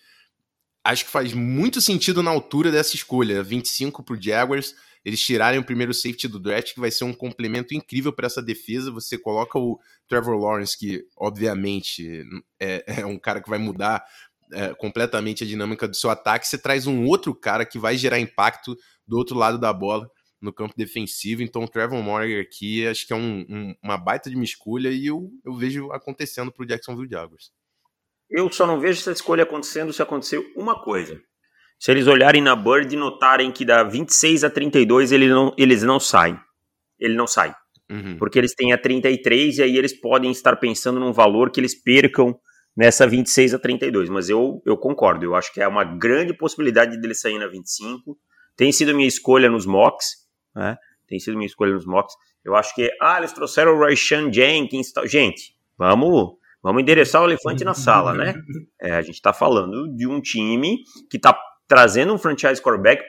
acho 0.83 1.05
que 1.05 1.11
faz 1.11 1.33
muito 1.33 1.81
sentido 1.81 2.21
na 2.23 2.31
altura 2.31 2.71
dessa 2.71 2.95
escolha, 2.95 3.43
25 3.43 4.03
pro 4.03 4.21
Jaguars 4.21 4.75
eles 5.05 5.19
tirarem 5.19 5.59
o 5.59 5.65
primeiro 5.65 5.93
safety 5.93 6.27
do 6.27 6.39
draft, 6.39 6.73
que 6.73 6.79
vai 6.79 6.89
ser 6.89 7.03
um 7.03 7.13
complemento 7.13 7.73
incrível 7.73 8.13
para 8.13 8.25
essa 8.25 8.41
defesa. 8.41 8.91
Você 8.91 9.17
coloca 9.17 9.59
o 9.59 9.79
Trevor 10.07 10.37
Lawrence, 10.37 10.77
que 10.77 11.05
obviamente 11.17 12.23
é, 12.59 13.01
é 13.01 13.05
um 13.05 13.19
cara 13.19 13.41
que 13.41 13.49
vai 13.49 13.59
mudar 13.59 14.03
é, 14.53 14.73
completamente 14.75 15.43
a 15.43 15.47
dinâmica 15.47 15.87
do 15.87 15.95
seu 15.95 16.09
ataque. 16.09 16.47
Você 16.47 16.57
traz 16.57 16.87
um 16.87 17.05
outro 17.05 17.33
cara 17.33 17.65
que 17.65 17.79
vai 17.79 17.97
gerar 17.97 18.19
impacto 18.19 18.77
do 19.07 19.17
outro 19.17 19.37
lado 19.37 19.57
da 19.57 19.73
bola 19.73 20.09
no 20.41 20.53
campo 20.53 20.73
defensivo. 20.75 21.41
Então, 21.41 21.63
o 21.63 21.67
Trevor 21.67 22.01
Morgan 22.01 22.41
aqui 22.41 22.85
acho 22.87 23.07
que 23.07 23.13
é 23.13 23.15
um, 23.15 23.45
um, 23.49 23.75
uma 23.83 23.97
baita 23.97 24.29
de 24.29 24.35
uma 24.35 24.43
escolha 24.43 24.89
e 24.89 25.07
eu, 25.07 25.29
eu 25.45 25.55
vejo 25.55 25.91
acontecendo 25.91 26.51
para 26.51 26.63
o 26.63 26.67
Jacksonville 26.67 27.09
Jaguars. 27.09 27.51
Eu 28.29 28.51
só 28.51 28.65
não 28.65 28.79
vejo 28.79 28.99
essa 28.99 29.11
escolha 29.11 29.43
acontecendo 29.43 29.93
se 29.93 30.01
acontecer 30.01 30.43
uma 30.55 30.83
coisa 30.83 31.21
se 31.83 31.91
eles 31.91 32.07
olharem 32.07 32.41
na 32.41 32.55
Bird 32.55 32.95
e 32.95 32.97
notarem 32.97 33.51
que 33.51 33.65
da 33.65 33.83
26 33.83 34.45
a 34.45 34.49
32 34.49 35.11
ele 35.11 35.27
não, 35.27 35.53
eles 35.57 35.83
não 35.83 35.99
saem. 35.99 36.39
Ele 36.97 37.13
não 37.13 37.27
sai. 37.27 37.53
Uhum. 37.91 38.15
Porque 38.17 38.39
eles 38.39 38.55
têm 38.55 38.71
a 38.71 38.77
33 38.77 39.57
e 39.57 39.63
aí 39.63 39.77
eles 39.77 39.91
podem 39.91 40.31
estar 40.31 40.55
pensando 40.55 40.97
num 40.97 41.11
valor 41.11 41.51
que 41.51 41.59
eles 41.59 41.75
percam 41.75 42.39
nessa 42.75 43.07
26 43.07 43.53
a 43.53 43.59
32. 43.59 44.09
Mas 44.09 44.29
eu, 44.29 44.61
eu 44.65 44.77
concordo, 44.77 45.25
eu 45.25 45.35
acho 45.35 45.53
que 45.53 45.61
é 45.61 45.67
uma 45.67 45.83
grande 45.83 46.33
possibilidade 46.33 46.99
dele 46.99 47.13
sair 47.13 47.39
na 47.39 47.47
25. 47.47 48.17
Tem 48.55 48.71
sido 48.71 48.93
minha 48.93 49.07
escolha 49.07 49.49
nos 49.49 49.65
mocks, 49.65 50.27
né? 50.55 50.77
Tem 51.07 51.19
sido 51.19 51.35
minha 51.35 51.47
escolha 51.47 51.73
nos 51.73 51.85
mocks. 51.85 52.13
Eu 52.43 52.55
acho 52.55 52.73
que, 52.75 52.89
ah, 53.01 53.17
eles 53.17 53.31
trouxeram 53.31 53.75
o 53.75 53.79
Raishan 53.79 54.31
Jenkins. 54.31 54.91
Tal. 54.91 55.07
Gente, 55.07 55.55
vamos 55.77 56.37
vamos 56.61 56.81
endereçar 56.81 57.21
o 57.21 57.25
elefante 57.25 57.63
na 57.63 57.73
sala, 57.73 58.13
né? 58.13 58.33
É, 58.81 58.93
a 58.93 59.01
gente 59.01 59.15
está 59.15 59.33
falando 59.33 59.93
de 59.95 60.07
um 60.07 60.21
time 60.21 60.79
que 61.09 61.17
está 61.17 61.37
trazendo 61.67 62.13
um 62.13 62.17
franchise 62.17 62.61
quarterback 62.61 63.03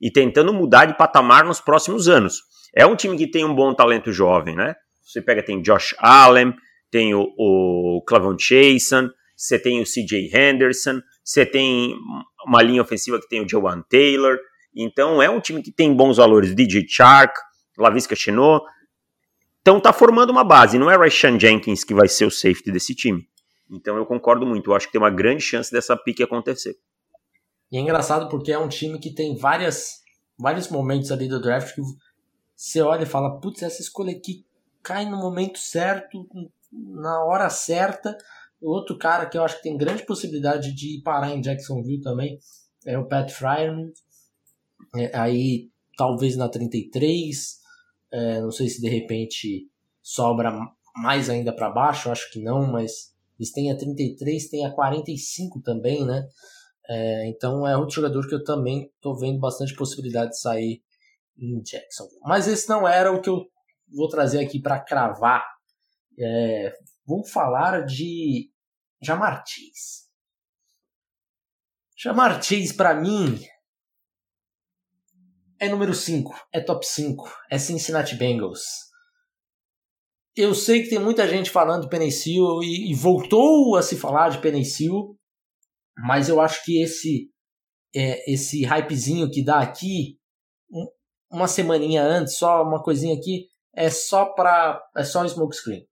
e 0.00 0.10
tentando 0.10 0.52
mudar 0.52 0.84
de 0.84 0.96
patamar 0.96 1.44
nos 1.44 1.60
próximos 1.60 2.08
anos. 2.08 2.42
É 2.74 2.84
um 2.86 2.94
time 2.96 3.16
que 3.16 3.30
tem 3.30 3.44
um 3.44 3.54
bom 3.54 3.74
talento 3.74 4.12
jovem, 4.12 4.54
né? 4.54 4.74
Você 5.02 5.20
pega, 5.20 5.42
tem 5.42 5.60
Josh 5.62 5.94
Allen, 5.98 6.54
tem 6.90 7.14
o, 7.14 7.32
o 7.36 8.02
Clavon 8.06 8.36
Chason, 8.38 9.10
você 9.36 9.58
tem 9.58 9.80
o 9.80 9.84
CJ 9.84 10.30
Henderson, 10.32 11.00
você 11.24 11.44
tem 11.44 11.96
uma 12.46 12.62
linha 12.62 12.82
ofensiva 12.82 13.20
que 13.20 13.28
tem 13.28 13.44
o 13.44 13.48
Joan 13.48 13.82
Taylor. 13.88 14.38
Então 14.74 15.22
é 15.22 15.28
um 15.28 15.40
time 15.40 15.62
que 15.62 15.72
tem 15.72 15.94
bons 15.94 16.16
valores. 16.16 16.54
DJ 16.54 16.84
Chark, 16.88 17.34
Lavisca 17.78 18.14
Chenot. 18.14 18.64
Então 19.60 19.80
tá 19.80 19.92
formando 19.92 20.30
uma 20.30 20.44
base. 20.44 20.78
Não 20.78 20.90
é 20.90 20.96
Rashan 20.96 21.38
Jenkins 21.38 21.84
que 21.84 21.94
vai 21.94 22.08
ser 22.08 22.26
o 22.26 22.30
safety 22.30 22.70
desse 22.70 22.94
time. 22.94 23.26
Então 23.70 23.96
eu 23.96 24.06
concordo 24.06 24.46
muito. 24.46 24.70
Eu 24.70 24.74
acho 24.74 24.86
que 24.86 24.92
tem 24.92 25.00
uma 25.00 25.10
grande 25.10 25.42
chance 25.42 25.72
dessa 25.72 25.96
pique 25.96 26.22
acontecer. 26.22 26.76
E 27.72 27.76
é 27.76 27.80
engraçado 27.80 28.28
porque 28.28 28.52
é 28.52 28.58
um 28.58 28.68
time 28.68 29.00
que 29.00 29.12
tem 29.12 29.36
várias, 29.36 30.02
vários 30.38 30.68
momentos 30.68 31.10
ali 31.10 31.28
do 31.28 31.40
draft 31.40 31.74
que 31.74 31.80
você 32.54 32.80
olha 32.82 33.02
e 33.02 33.06
fala, 33.06 33.40
putz, 33.40 33.62
essa 33.62 33.80
escolha 33.80 34.12
aqui 34.12 34.44
cai 34.82 35.06
no 35.06 35.16
momento 35.16 35.58
certo, 35.58 36.26
na 36.74 37.24
hora 37.24 37.48
certa. 37.50 38.16
Outro 38.60 38.96
cara 38.96 39.26
que 39.26 39.36
eu 39.36 39.44
acho 39.44 39.56
que 39.56 39.62
tem 39.62 39.76
grande 39.76 40.04
possibilidade 40.06 40.72
de 40.74 41.00
parar 41.04 41.30
em 41.30 41.40
Jacksonville 41.40 42.00
também 42.00 42.38
é 42.86 42.98
o 42.98 43.06
Pat 43.06 43.30
Fryer. 43.30 43.74
É, 44.96 45.16
aí 45.16 45.68
talvez 45.96 46.36
na 46.36 46.48
33, 46.48 47.58
é, 48.12 48.40
não 48.40 48.50
sei 48.50 48.68
se 48.68 48.80
de 48.80 48.88
repente 48.88 49.68
sobra 50.02 50.52
mais 50.96 51.28
ainda 51.28 51.54
para 51.54 51.70
baixo, 51.70 52.10
acho 52.10 52.30
que 52.30 52.40
não, 52.40 52.66
mas 52.70 53.12
Eles 53.38 53.50
têm 53.50 53.72
a 53.72 53.76
33, 53.76 54.48
tem 54.48 54.64
a 54.64 54.72
45 54.72 55.60
também, 55.60 56.04
né? 56.04 56.24
É, 56.88 57.28
então 57.28 57.66
é 57.66 57.76
outro 57.76 57.96
jogador 57.96 58.28
que 58.28 58.34
eu 58.34 58.44
também 58.44 58.90
estou 58.94 59.18
vendo 59.18 59.40
bastante 59.40 59.74
possibilidade 59.74 60.30
de 60.30 60.40
sair 60.40 60.82
em 61.36 61.60
Jackson. 61.62 62.06
Mas 62.22 62.46
esse 62.46 62.68
não 62.68 62.86
era 62.86 63.10
o 63.10 63.20
que 63.20 63.28
eu 63.28 63.44
vou 63.92 64.08
trazer 64.08 64.40
aqui 64.40 64.60
para 64.60 64.78
cravar. 64.78 65.44
É, 66.18 66.72
vou 67.06 67.24
falar 67.24 67.84
de 67.84 68.50
Jamar 69.02 69.44
Chase. 69.46 70.04
Jamar 71.96 72.42
Chase 72.42 72.74
para 72.74 72.94
mim 72.94 73.40
é 75.58 75.68
número 75.68 75.94
5, 75.94 76.34
é 76.52 76.60
top 76.60 76.86
5, 76.86 77.24
é 77.50 77.58
Cincinnati 77.58 78.14
Bengals. 78.16 78.62
Eu 80.36 80.54
sei 80.54 80.82
que 80.82 80.90
tem 80.90 80.98
muita 80.98 81.28
gente 81.28 81.48
falando 81.50 81.82
de 81.82 81.88
Penicil 81.88 82.60
e, 82.62 82.90
e 82.90 82.94
voltou 82.94 83.76
a 83.76 83.82
se 83.82 83.96
falar 83.96 84.30
de 84.30 84.40
Penicil, 84.40 85.16
mas 85.96 86.28
eu 86.28 86.40
acho 86.40 86.64
que 86.64 86.82
esse 86.82 87.30
é, 87.94 88.32
esse 88.32 88.64
hypezinho 88.64 89.30
que 89.30 89.44
dá 89.44 89.60
aqui 89.60 90.18
um, 90.70 90.86
uma 91.30 91.46
semaninha 91.46 92.02
antes, 92.02 92.36
só 92.36 92.62
uma 92.62 92.82
coisinha 92.82 93.16
aqui, 93.16 93.48
é 93.72 93.88
só 93.88 94.26
para 94.26 94.82
é 94.96 95.04
só 95.04 95.22
um 95.22 95.26
smokescreen. 95.26 95.86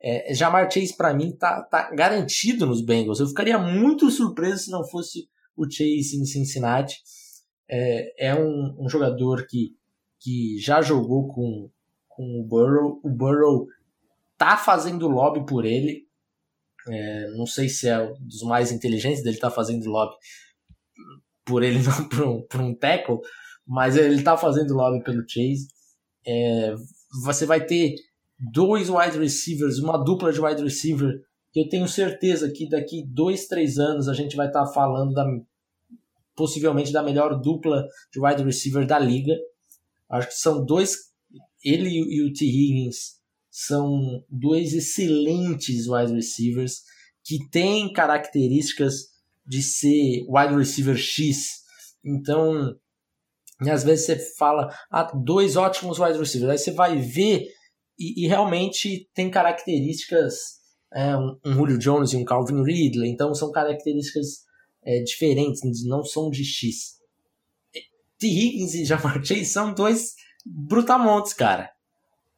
É, 0.00 0.34
Jamar 0.34 0.70
Chase 0.70 0.96
para 0.96 1.14
mim 1.14 1.32
tá, 1.36 1.62
tá 1.62 1.90
garantido 1.90 2.66
nos 2.66 2.84
Bengals. 2.84 3.20
Eu 3.20 3.26
ficaria 3.26 3.58
muito 3.58 4.10
surpreso 4.10 4.64
se 4.64 4.70
não 4.70 4.84
fosse 4.84 5.28
o 5.56 5.64
Chase 5.64 6.20
em 6.20 6.24
Cincinnati. 6.24 7.02
É, 7.68 8.28
é 8.28 8.34
um, 8.34 8.76
um, 8.78 8.88
jogador 8.88 9.46
que, 9.46 9.74
que 10.20 10.58
já 10.58 10.82
jogou 10.82 11.28
com, 11.28 11.70
com 12.08 12.40
o 12.40 12.44
Burrow. 12.44 13.00
O 13.02 13.10
Burrow 13.10 13.66
tá 14.36 14.56
fazendo 14.56 15.08
lobby 15.08 15.44
por 15.46 15.64
ele. 15.64 16.06
É, 16.88 17.30
não 17.30 17.46
sei 17.46 17.68
se 17.68 17.88
é 17.88 17.98
um 17.98 18.14
dos 18.20 18.42
mais 18.42 18.70
inteligentes 18.70 19.22
dele 19.22 19.38
tá 19.38 19.50
fazendo 19.50 19.90
lobby 19.90 20.14
por 21.44 21.62
ele, 21.62 21.80
não 21.82 22.08
por 22.08 22.22
um, 22.22 22.42
por 22.42 22.60
um 22.60 22.74
tackle, 22.74 23.18
mas 23.66 23.96
ele 23.96 24.22
tá 24.22 24.36
fazendo 24.36 24.74
lobby 24.74 25.02
pelo 25.02 25.28
Chase. 25.28 25.68
É, 26.26 26.74
você 27.24 27.46
vai 27.46 27.64
ter 27.64 27.94
dois 28.38 28.88
wide 28.90 29.18
receivers, 29.18 29.78
uma 29.78 29.96
dupla 29.96 30.32
de 30.32 30.40
wide 30.40 30.62
receiver, 30.62 31.12
que 31.52 31.60
eu 31.60 31.68
tenho 31.68 31.88
certeza 31.88 32.50
que 32.50 32.68
daqui 32.68 33.04
dois, 33.06 33.46
três 33.46 33.78
anos 33.78 34.08
a 34.08 34.14
gente 34.14 34.36
vai 34.36 34.46
estar 34.48 34.66
tá 34.66 34.72
falando 34.72 35.14
da 35.14 35.24
possivelmente 36.34 36.92
da 36.92 37.02
melhor 37.02 37.40
dupla 37.40 37.82
de 38.12 38.20
wide 38.20 38.44
receiver 38.44 38.86
da 38.86 38.98
liga. 38.98 39.34
Acho 40.08 40.28
que 40.28 40.34
são 40.34 40.64
dois, 40.64 40.94
ele 41.64 41.88
e 41.88 42.22
o 42.22 42.32
T. 42.32 42.44
Higgins 42.44 43.16
são 43.50 44.22
dois 44.28 44.74
excelentes 44.74 45.88
wide 45.88 46.12
receivers 46.12 46.82
que 47.24 47.48
têm 47.48 47.90
características 47.90 49.16
de 49.46 49.62
ser 49.62 50.26
wide 50.28 50.54
receiver 50.54 50.96
X. 50.96 51.62
Então, 52.04 52.76
às 53.60 53.82
vezes 53.82 54.04
você 54.04 54.18
fala, 54.36 54.72
ah, 54.90 55.04
dois 55.04 55.56
ótimos 55.56 55.98
wide 55.98 56.18
receivers, 56.18 56.52
aí 56.52 56.58
você 56.58 56.70
vai 56.70 56.98
ver 56.98 57.48
e, 57.98 58.24
e 58.24 58.28
realmente 58.28 59.08
tem 59.14 59.30
características, 59.30 60.34
é, 60.94 61.16
um, 61.16 61.38
um, 61.44 61.52
Julio 61.52 61.78
Jones 61.78 62.12
e 62.12 62.16
um 62.16 62.24
Calvin 62.24 62.62
Ridley, 62.62 63.10
então 63.10 63.34
são 63.34 63.50
características 63.50 64.44
é, 64.84 65.02
diferentes, 65.02 65.62
não 65.84 66.04
são 66.04 66.30
de 66.30 66.44
X. 66.44 66.96
T. 68.18 68.26
Higgins 68.26 68.74
e 68.74 68.84
Jamar 68.84 69.22
Chase 69.24 69.44
são 69.44 69.74
dois 69.74 70.14
brutamontes, 70.44 71.32
cara. 71.32 71.70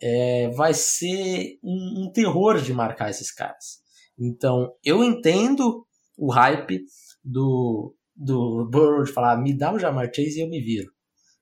É, 0.01 0.49
vai 0.51 0.75
ser 0.75 1.59
um, 1.63 2.05
um, 2.05 2.13
terror 2.13 2.61
de 2.61 2.73
marcar 2.73 3.11
esses 3.11 3.33
caras. 3.33 3.81
Então, 4.19 4.73
eu 4.85 5.03
entendo 5.03 5.85
o 6.17 6.33
hype 6.33 6.85
do, 7.23 7.95
do 8.15 8.69
Burrow 8.71 9.05
de 9.05 9.13
falar, 9.13 9.37
me 9.37 9.57
dá 9.57 9.73
o 9.73 9.79
Jamar 9.79 10.11
Chase 10.15 10.39
e 10.39 10.43
eu 10.43 10.49
me 10.49 10.61
viro. 10.61 10.91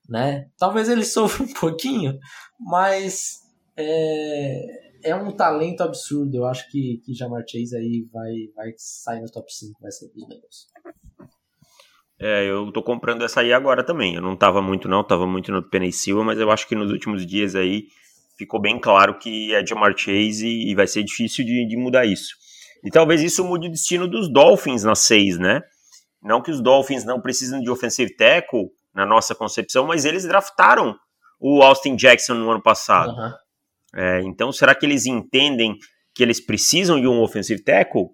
Né? 0.08 0.48
Talvez 0.58 0.88
ele 0.88 1.04
sofra 1.04 1.44
um 1.44 1.52
pouquinho, 1.52 2.18
mas 2.58 3.45
é, 3.76 5.10
é 5.10 5.14
um 5.14 5.30
talento 5.32 5.82
absurdo. 5.82 6.36
Eu 6.36 6.46
acho 6.46 6.70
que, 6.70 7.00
que 7.04 7.14
Jamar 7.14 7.42
Chase 7.48 7.76
aí 7.76 8.06
vai, 8.12 8.32
vai 8.54 8.72
sair 8.76 9.20
no 9.20 9.30
top 9.30 9.52
5, 9.52 9.80
vai 9.80 9.90
ser 9.90 10.08
dos 10.08 10.26
Bengals. 10.26 10.66
É, 12.18 12.48
eu 12.48 12.72
tô 12.72 12.82
comprando 12.82 13.22
essa 13.24 13.40
aí 13.40 13.52
agora 13.52 13.84
também. 13.84 14.14
Eu 14.14 14.22
não 14.22 14.36
tava 14.36 14.62
muito, 14.62 14.88
não, 14.88 15.04
tava 15.04 15.26
muito 15.26 15.52
no 15.52 15.62
Penny 15.62 15.92
Silva, 15.92 16.24
mas 16.24 16.38
eu 16.38 16.50
acho 16.50 16.66
que 16.66 16.74
nos 16.74 16.90
últimos 16.90 17.26
dias 17.26 17.54
aí 17.54 17.84
ficou 18.38 18.60
bem 18.60 18.78
claro 18.80 19.18
que 19.18 19.54
é 19.54 19.64
Jamar 19.66 19.96
Chase 19.96 20.46
e, 20.46 20.70
e 20.70 20.74
vai 20.74 20.86
ser 20.86 21.02
difícil 21.02 21.44
de, 21.44 21.66
de, 21.66 21.76
mudar 21.76 22.06
isso. 22.06 22.34
E 22.84 22.90
talvez 22.90 23.22
isso 23.22 23.44
mude 23.44 23.68
o 23.68 23.70
destino 23.70 24.08
dos 24.08 24.32
Dolphins 24.32 24.84
na 24.84 24.94
6, 24.94 25.38
né? 25.38 25.62
Não 26.22 26.42
que 26.42 26.50
os 26.50 26.62
Dolphins 26.62 27.04
não 27.04 27.20
precisam 27.20 27.60
de 27.60 27.70
offensive 27.70 28.14
tackle, 28.16 28.70
na 28.96 29.04
nossa 29.04 29.34
concepção, 29.34 29.86
mas 29.86 30.06
eles 30.06 30.24
draftaram 30.24 30.96
o 31.38 31.62
Austin 31.62 31.94
Jackson 31.96 32.32
no 32.32 32.50
ano 32.50 32.62
passado. 32.62 33.10
Uhum. 33.10 33.32
É, 33.94 34.20
então, 34.22 34.52
será 34.52 34.74
que 34.74 34.84
eles 34.84 35.06
entendem 35.06 35.76
que 36.14 36.22
eles 36.22 36.40
precisam 36.40 37.00
de 37.00 37.06
um 37.06 37.20
offensive 37.20 37.62
tackle? 37.62 38.08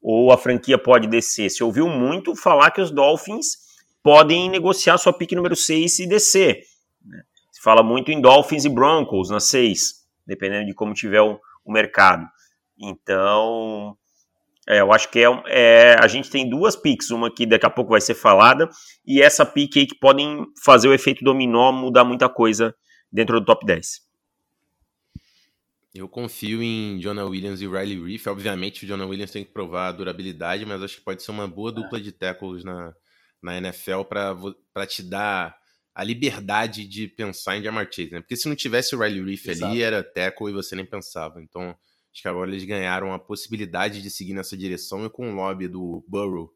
Ou 0.00 0.30
a 0.32 0.38
franquia 0.38 0.78
pode 0.78 1.08
descer? 1.08 1.50
Se 1.50 1.62
ouviu 1.64 1.88
muito 1.88 2.36
falar 2.36 2.70
que 2.70 2.80
os 2.80 2.90
Dolphins 2.90 3.68
podem 4.02 4.48
negociar 4.48 4.96
sua 4.96 5.12
pick 5.12 5.32
número 5.32 5.56
6 5.56 5.98
e 6.00 6.06
descer. 6.06 6.60
Né? 7.04 7.20
Se 7.52 7.60
fala 7.60 7.82
muito 7.82 8.10
em 8.10 8.20
Dolphins 8.20 8.64
e 8.64 8.68
Broncos 8.68 9.28
na 9.30 9.40
6, 9.40 10.06
dependendo 10.26 10.66
de 10.66 10.74
como 10.74 10.94
tiver 10.94 11.20
o, 11.20 11.38
o 11.64 11.72
mercado. 11.72 12.26
Então, 12.80 13.96
é, 14.68 14.80
eu 14.80 14.92
acho 14.92 15.10
que 15.10 15.18
é, 15.18 15.26
é, 15.46 15.96
a 15.98 16.06
gente 16.06 16.30
tem 16.30 16.48
duas 16.48 16.76
picks, 16.76 17.10
uma 17.10 17.32
que 17.34 17.44
daqui 17.44 17.66
a 17.66 17.70
pouco 17.70 17.90
vai 17.90 18.00
ser 18.00 18.14
falada, 18.14 18.68
e 19.06 19.20
essa 19.20 19.44
pick 19.44 19.76
aí 19.76 19.86
que 19.86 19.98
podem 19.98 20.44
fazer 20.62 20.88
o 20.88 20.94
efeito 20.94 21.24
dominó, 21.24 21.72
mudar 21.72 22.04
muita 22.04 22.28
coisa 22.28 22.74
dentro 23.10 23.40
do 23.40 23.46
top 23.46 23.66
10. 23.66 24.07
Eu 25.98 26.08
confio 26.08 26.62
em 26.62 27.00
Jonah 27.00 27.24
Williams 27.24 27.60
e 27.60 27.66
Riley 27.66 28.00
Reef. 28.00 28.26
Obviamente, 28.28 28.84
o 28.84 28.86
Jonah 28.86 29.04
Williams 29.04 29.32
tem 29.32 29.44
que 29.44 29.50
provar 29.50 29.88
a 29.88 29.92
durabilidade, 29.92 30.64
mas 30.64 30.80
acho 30.80 30.98
que 30.98 31.04
pode 31.04 31.22
ser 31.22 31.32
uma 31.32 31.48
boa 31.48 31.72
dupla 31.72 32.00
de 32.00 32.12
tackles 32.12 32.62
na, 32.62 32.94
na 33.42 33.56
NFL 33.56 34.02
para 34.04 34.86
te 34.86 35.02
dar 35.02 35.58
a 35.92 36.04
liberdade 36.04 36.86
de 36.86 37.08
pensar 37.08 37.56
em 37.56 37.62
Jamar 37.62 37.88
Chase, 37.90 38.12
né? 38.12 38.20
Porque 38.20 38.36
se 38.36 38.48
não 38.48 38.54
tivesse 38.54 38.94
o 38.94 39.00
Riley 39.00 39.24
Reef 39.24 39.48
Exato. 39.48 39.72
ali, 39.72 39.82
era 39.82 40.00
tackle 40.02 40.50
e 40.50 40.54
você 40.54 40.76
nem 40.76 40.86
pensava. 40.86 41.42
Então, 41.42 41.76
acho 42.12 42.22
que 42.22 42.28
agora 42.28 42.48
eles 42.48 42.64
ganharam 42.64 43.12
a 43.12 43.18
possibilidade 43.18 44.00
de 44.00 44.08
seguir 44.08 44.34
nessa 44.34 44.56
direção 44.56 45.04
e 45.04 45.10
com 45.10 45.32
o 45.32 45.34
lobby 45.34 45.66
do 45.66 46.04
Burrow, 46.06 46.52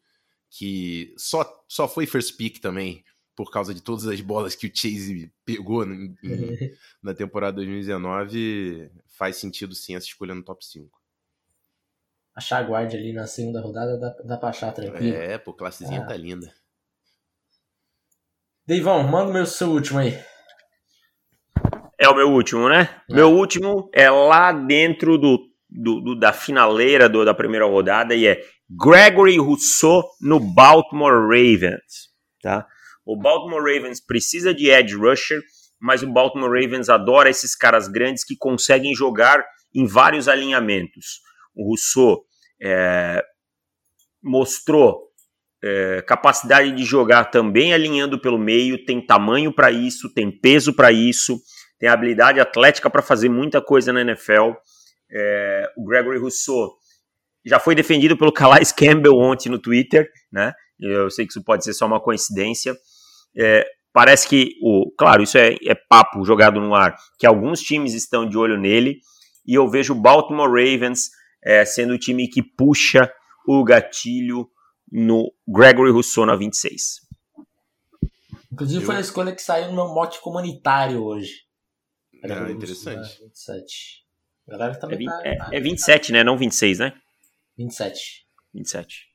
que 0.49 1.13
só, 1.19 1.45
só 1.67 1.89
foi 1.89 2.07
first 2.07 2.37
pick 2.37 2.61
também 2.61 3.05
por 3.35 3.51
causa 3.51 3.75
de 3.75 3.83
todas 3.83 4.07
as 4.07 4.21
bolas 4.21 4.55
que 4.55 4.67
o 4.67 4.71
Chase 4.73 5.33
pegou 5.45 5.85
em, 5.85 6.15
em, 6.23 6.75
na 7.03 7.15
temporada 7.15 7.57
2019, 7.57 8.91
faz 9.07 9.37
sentido 9.37 9.75
sim 9.75 9.95
essa 9.95 10.07
escolha 10.07 10.35
no 10.35 10.43
top 10.43 10.65
5. 10.65 10.91
Achar 12.35 12.67
guarda 12.67 12.97
ali 12.97 13.13
na 13.13 13.27
segunda 13.27 13.61
rodada 13.61 13.99
dá, 13.99 14.11
dá 14.25 14.37
pra 14.37 14.49
achar 14.49 14.73
tranquilo. 14.73 15.17
É, 15.17 15.37
pô, 15.39 15.53
classezinha 15.53 16.03
ah. 16.03 16.07
tá 16.07 16.17
linda. 16.17 16.53
Deivão, 18.67 19.03
manda 19.03 19.31
o 19.31 19.33
meu 19.35 19.45
seu 19.45 19.71
último 19.71 19.99
aí. 19.99 20.19
É 21.99 22.09
o 22.09 22.15
meu 22.15 22.31
último, 22.31 22.69
né? 22.69 22.89
É. 23.09 23.15
Meu 23.15 23.31
último 23.31 23.91
é 23.93 24.11
lá 24.11 24.51
dentro 24.51 25.19
do, 25.19 25.39
do, 25.69 26.01
do 26.01 26.19
da 26.19 26.33
finaleira 26.33 27.09
do, 27.09 27.25
da 27.25 27.35
primeira 27.35 27.67
rodada 27.67 28.15
e 28.15 28.27
é 28.27 28.43
Gregory 28.71 29.37
Rousseau 29.39 30.03
no 30.21 30.41
Baltimore 30.41 31.29
Ravens, 31.29 32.11
tá? 32.41 32.67
O 33.05 33.17
Baltimore 33.17 33.61
Ravens 33.63 34.01
precisa 34.01 34.55
de 34.55 34.71
edge 34.71 34.95
rusher, 34.95 35.41
mas 35.81 36.03
o 36.03 36.13
Baltimore 36.13 36.51
Ravens 36.51 36.89
adora 36.89 37.29
esses 37.29 37.57
caras 37.57 37.89
grandes 37.89 38.25
que 38.25 38.37
conseguem 38.37 38.95
jogar 38.95 39.45
em 39.75 39.87
vários 39.87 40.29
alinhamentos. 40.29 41.21
O 41.55 41.69
Rousseau 41.69 42.25
é, 42.63 43.25
mostrou 44.23 45.11
é, 45.63 46.03
capacidade 46.03 46.73
de 46.73 46.85
jogar 46.85 47.27
também 47.27 47.73
alinhando 47.73 48.21
pelo 48.21 48.39
meio, 48.39 48.85
tem 48.85 49.05
tamanho 49.05 49.53
para 49.53 49.71
isso, 49.71 50.13
tem 50.13 50.31
peso 50.31 50.75
para 50.75 50.93
isso, 50.93 51.41
tem 51.79 51.89
habilidade 51.89 52.41
atlética 52.41 52.89
para 52.89 53.03
fazer 53.03 53.29
muita 53.29 53.61
coisa 53.61 53.93
na 53.93 54.03
NFL. 54.03 54.53
É, 55.11 55.73
o 55.77 55.85
Gregory 55.85 56.19
Rousseau 56.19 56.73
já 57.45 57.59
foi 57.59 57.75
defendido 57.75 58.17
pelo 58.17 58.31
Calais 58.33 58.73
Campbell 58.73 59.17
ontem 59.17 59.49
no 59.49 59.59
Twitter, 59.59 60.09
né? 60.33 60.53
Eu 60.81 61.11
sei 61.11 61.25
que 61.25 61.33
isso 61.33 61.45
pode 61.45 61.65
ser 61.65 61.73
só 61.75 61.87
uma 61.87 62.01
coincidência, 62.01 62.77
é, 63.37 63.65
parece 63.93 64.29
que, 64.29 64.55
o, 64.63 64.91
claro, 64.97 65.23
isso 65.23 65.39
é, 65.39 65.55
é 65.67 65.75
papo 65.75 66.25
jogado 66.25 66.61
no 66.61 66.75
ar, 66.75 66.97
que 67.19 67.27
alguns 67.27 67.61
times 67.61 67.95
estão 67.95 68.29
de 68.29 68.37
olho 68.37 68.59
nele, 68.59 68.99
e 69.47 69.55
eu 69.55 69.69
vejo 69.69 69.93
o 69.93 70.01
Baltimore 70.01 70.49
Ravens 70.49 71.11
é, 71.45 71.65
sendo 71.65 71.95
o 71.95 71.99
time 71.99 72.29
que 72.29 72.43
puxa 72.43 73.13
o 73.47 73.65
gatilho 73.65 74.49
no 74.91 75.33
Gregory 75.49 75.91
Rousseau 75.91 76.27
na 76.27 76.37
26. 76.37 77.01
Inclusive 78.53 78.85
foi 78.85 78.97
a 78.97 79.01
escolha 79.01 79.35
que 79.35 79.43
saiu 79.43 79.69
no 79.69 79.75
meu 79.75 79.89
mote 79.89 80.21
comunitário 80.21 81.03
hoje. 81.03 81.33
Ah, 82.23 82.51
interessante. 82.51 82.99
Rousseau, 82.99 83.23
né? 83.23 83.31
27. 83.31 84.03
A 84.49 84.51
galera 84.53 84.79
também 84.79 85.09
é, 85.09 85.37
tá, 85.37 85.49
é, 85.53 85.57
é 85.57 85.61
27, 85.61 86.13
né? 86.13 86.23
Não 86.23 86.37
26, 86.37 86.79
né? 86.79 86.93
27. 87.57 88.27
27. 88.55 89.07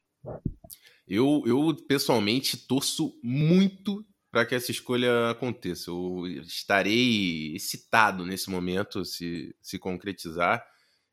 Eu, 1.07 1.43
eu 1.45 1.75
pessoalmente 1.87 2.57
torço 2.57 3.17
muito 3.23 4.05
para 4.29 4.45
que 4.45 4.55
essa 4.55 4.71
escolha 4.71 5.29
aconteça. 5.29 5.89
Eu 5.89 6.27
estarei 6.41 7.55
excitado 7.55 8.25
nesse 8.25 8.49
momento 8.49 9.05
se, 9.05 9.55
se 9.61 9.79
concretizar. 9.79 10.63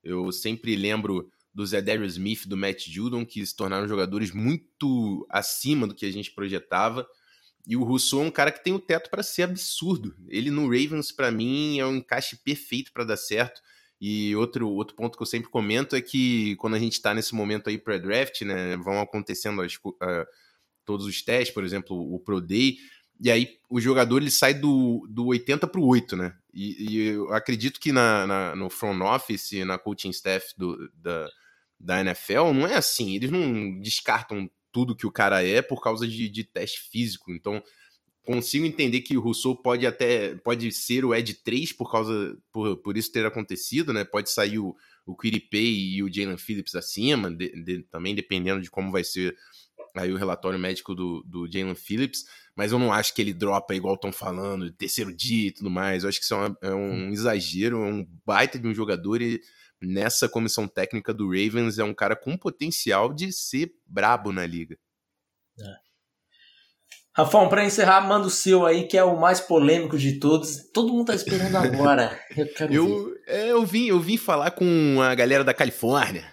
Eu 0.02 0.32
sempre 0.32 0.74
lembro 0.74 1.30
do 1.54 1.64
Zedarius 1.64 2.14
Smith, 2.14 2.46
do 2.46 2.56
Matt 2.56 2.88
Judon, 2.88 3.24
que 3.24 3.46
se 3.46 3.54
tornaram 3.54 3.86
jogadores 3.86 4.32
muito 4.32 5.24
acima 5.30 5.86
do 5.86 5.94
que 5.94 6.04
a 6.04 6.10
gente 6.10 6.32
projetava. 6.32 7.06
E 7.66 7.76
o 7.76 7.84
Rousseau 7.84 8.22
é 8.22 8.26
um 8.26 8.30
cara 8.30 8.50
que 8.50 8.62
tem 8.62 8.72
o 8.72 8.80
teto 8.80 9.08
para 9.08 9.22
ser 9.22 9.44
absurdo. 9.44 10.14
Ele 10.28 10.50
no 10.50 10.64
Ravens, 10.64 11.12
para 11.12 11.30
mim, 11.30 11.78
é 11.78 11.86
um 11.86 11.96
encaixe 11.96 12.36
perfeito 12.36 12.92
para 12.92 13.04
dar 13.04 13.16
certo. 13.16 13.62
E 14.00 14.34
outro, 14.36 14.68
outro 14.68 14.96
ponto 14.96 15.16
que 15.16 15.22
eu 15.22 15.26
sempre 15.26 15.48
comento 15.48 15.96
é 15.96 16.00
que 16.00 16.56
quando 16.56 16.74
a 16.74 16.78
gente 16.78 16.94
está 16.94 17.14
nesse 17.14 17.34
momento 17.34 17.68
aí 17.68 17.78
pré-draft, 17.78 18.42
né, 18.42 18.76
vão 18.76 19.00
acontecendo 19.00 19.62
as, 19.62 19.76
uh, 19.76 20.26
todos 20.84 21.06
os 21.06 21.22
testes, 21.22 21.54
por 21.54 21.64
exemplo, 21.64 21.96
o 21.96 22.18
Pro 22.18 22.40
Day, 22.40 22.76
e 23.20 23.30
aí 23.30 23.58
o 23.70 23.80
jogador 23.80 24.18
ele 24.18 24.30
sai 24.30 24.54
do, 24.54 25.06
do 25.08 25.26
80 25.26 25.66
para 25.66 25.80
o 25.80 25.86
8, 25.86 26.16
né? 26.16 26.34
E, 26.52 26.90
e, 26.90 27.06
eu 27.08 27.32
acredito 27.32 27.80
que 27.80 27.92
na, 27.92 28.26
na, 28.26 28.56
no 28.56 28.68
front 28.68 29.00
office, 29.00 29.52
na 29.64 29.78
coaching 29.78 30.10
staff 30.10 30.52
do, 30.56 30.90
da, 30.94 31.28
da 31.78 32.00
NFL, 32.00 32.52
não 32.52 32.66
é 32.66 32.74
assim. 32.74 33.14
Eles 33.14 33.30
não 33.30 33.80
descartam 33.80 34.50
tudo 34.72 34.96
que 34.96 35.06
o 35.06 35.12
cara 35.12 35.44
é 35.46 35.62
por 35.62 35.80
causa 35.80 36.06
de, 36.06 36.28
de 36.28 36.44
teste 36.44 36.80
físico. 36.80 37.32
Então, 37.32 37.62
consigo 38.24 38.64
entender 38.64 39.02
que 39.02 39.16
o 39.16 39.20
Rousseau 39.20 39.54
pode 39.54 39.86
até 39.86 40.34
pode 40.36 40.70
ser 40.72 41.04
o 41.04 41.14
Ed 41.14 41.34
3 41.34 41.72
por 41.72 41.90
causa 41.90 42.36
por, 42.52 42.76
por 42.78 42.96
isso 42.96 43.12
ter 43.12 43.26
acontecido, 43.26 43.92
né? 43.92 44.04
Pode 44.04 44.30
sair 44.30 44.58
o, 44.58 44.74
o 45.06 45.16
Quiripay 45.16 45.94
e 45.94 46.02
o 46.02 46.12
Jalen 46.12 46.38
Phillips 46.38 46.74
acima, 46.74 47.30
de, 47.30 47.50
de, 47.62 47.82
também 47.84 48.14
dependendo 48.14 48.62
de 48.62 48.70
como 48.70 48.90
vai 48.90 49.04
ser 49.04 49.36
aí 49.94 50.12
o 50.12 50.16
relatório 50.16 50.58
médico 50.58 50.94
do, 50.94 51.22
do 51.24 51.50
Jalen 51.50 51.74
Phillips, 51.74 52.24
mas 52.56 52.72
eu 52.72 52.78
não 52.78 52.92
acho 52.92 53.14
que 53.14 53.22
ele 53.22 53.32
dropa 53.32 53.74
igual 53.74 53.94
estão 53.94 54.12
falando, 54.12 54.72
terceiro 54.72 55.14
dia 55.14 55.48
e 55.48 55.52
tudo 55.52 55.70
mais. 55.70 56.02
Eu 56.02 56.08
acho 56.08 56.18
que 56.18 56.24
isso 56.24 56.34
é, 56.34 56.38
uma, 56.38 56.58
é 56.62 56.74
um 56.74 57.10
exagero, 57.10 57.84
é 57.84 57.92
um 57.92 58.06
baita 58.24 58.58
de 58.58 58.66
um 58.66 58.74
jogador 58.74 59.22
e 59.22 59.40
nessa 59.80 60.28
comissão 60.28 60.66
técnica 60.66 61.12
do 61.12 61.26
Ravens 61.26 61.78
é 61.78 61.84
um 61.84 61.94
cara 61.94 62.16
com 62.16 62.36
potencial 62.36 63.12
de 63.12 63.32
ser 63.32 63.72
brabo 63.86 64.32
na 64.32 64.46
liga. 64.46 64.78
É. 65.58 65.83
Rafão, 67.16 67.48
para 67.48 67.64
encerrar, 67.64 68.00
manda 68.00 68.26
o 68.26 68.30
seu 68.30 68.66
aí, 68.66 68.88
que 68.88 68.98
é 68.98 69.04
o 69.04 69.18
mais 69.18 69.40
polêmico 69.40 69.96
de 69.96 70.18
todos. 70.18 70.68
Todo 70.72 70.92
mundo 70.92 71.06
tá 71.06 71.14
esperando 71.14 71.56
agora. 71.56 72.18
Eu, 72.68 72.70
eu, 72.70 73.14
é, 73.28 73.52
eu, 73.52 73.64
vim, 73.64 73.86
eu 73.86 74.00
vim 74.00 74.16
falar 74.16 74.50
com 74.50 75.00
a 75.00 75.14
galera 75.14 75.44
da 75.44 75.54
Califórnia, 75.54 76.24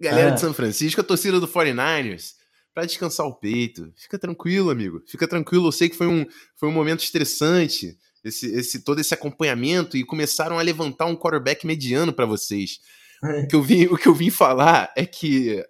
galera 0.00 0.30
ah. 0.30 0.32
de 0.32 0.40
São 0.40 0.52
Francisco, 0.52 1.00
a 1.00 1.04
torcida 1.04 1.38
do 1.38 1.46
49ers, 1.46 2.32
para 2.74 2.84
descansar 2.84 3.24
o 3.24 3.34
peito. 3.34 3.92
Fica 3.96 4.18
tranquilo, 4.18 4.70
amigo. 4.70 5.00
Fica 5.06 5.28
tranquilo. 5.28 5.68
Eu 5.68 5.72
sei 5.72 5.88
que 5.88 5.96
foi 5.96 6.08
um, 6.08 6.26
foi 6.56 6.68
um 6.68 6.72
momento 6.72 7.04
estressante, 7.04 7.96
esse, 8.24 8.52
esse 8.52 8.82
todo 8.82 9.00
esse 9.00 9.14
acompanhamento, 9.14 9.96
e 9.96 10.04
começaram 10.04 10.58
a 10.58 10.62
levantar 10.62 11.06
um 11.06 11.14
quarterback 11.14 11.64
mediano 11.64 12.12
para 12.12 12.26
vocês. 12.26 12.80
o, 13.22 13.46
que 13.46 13.54
eu 13.54 13.62
vim, 13.62 13.86
o 13.86 13.96
que 13.96 14.08
eu 14.08 14.14
vim 14.14 14.30
falar 14.30 14.92
é 14.96 15.06
que 15.06 15.64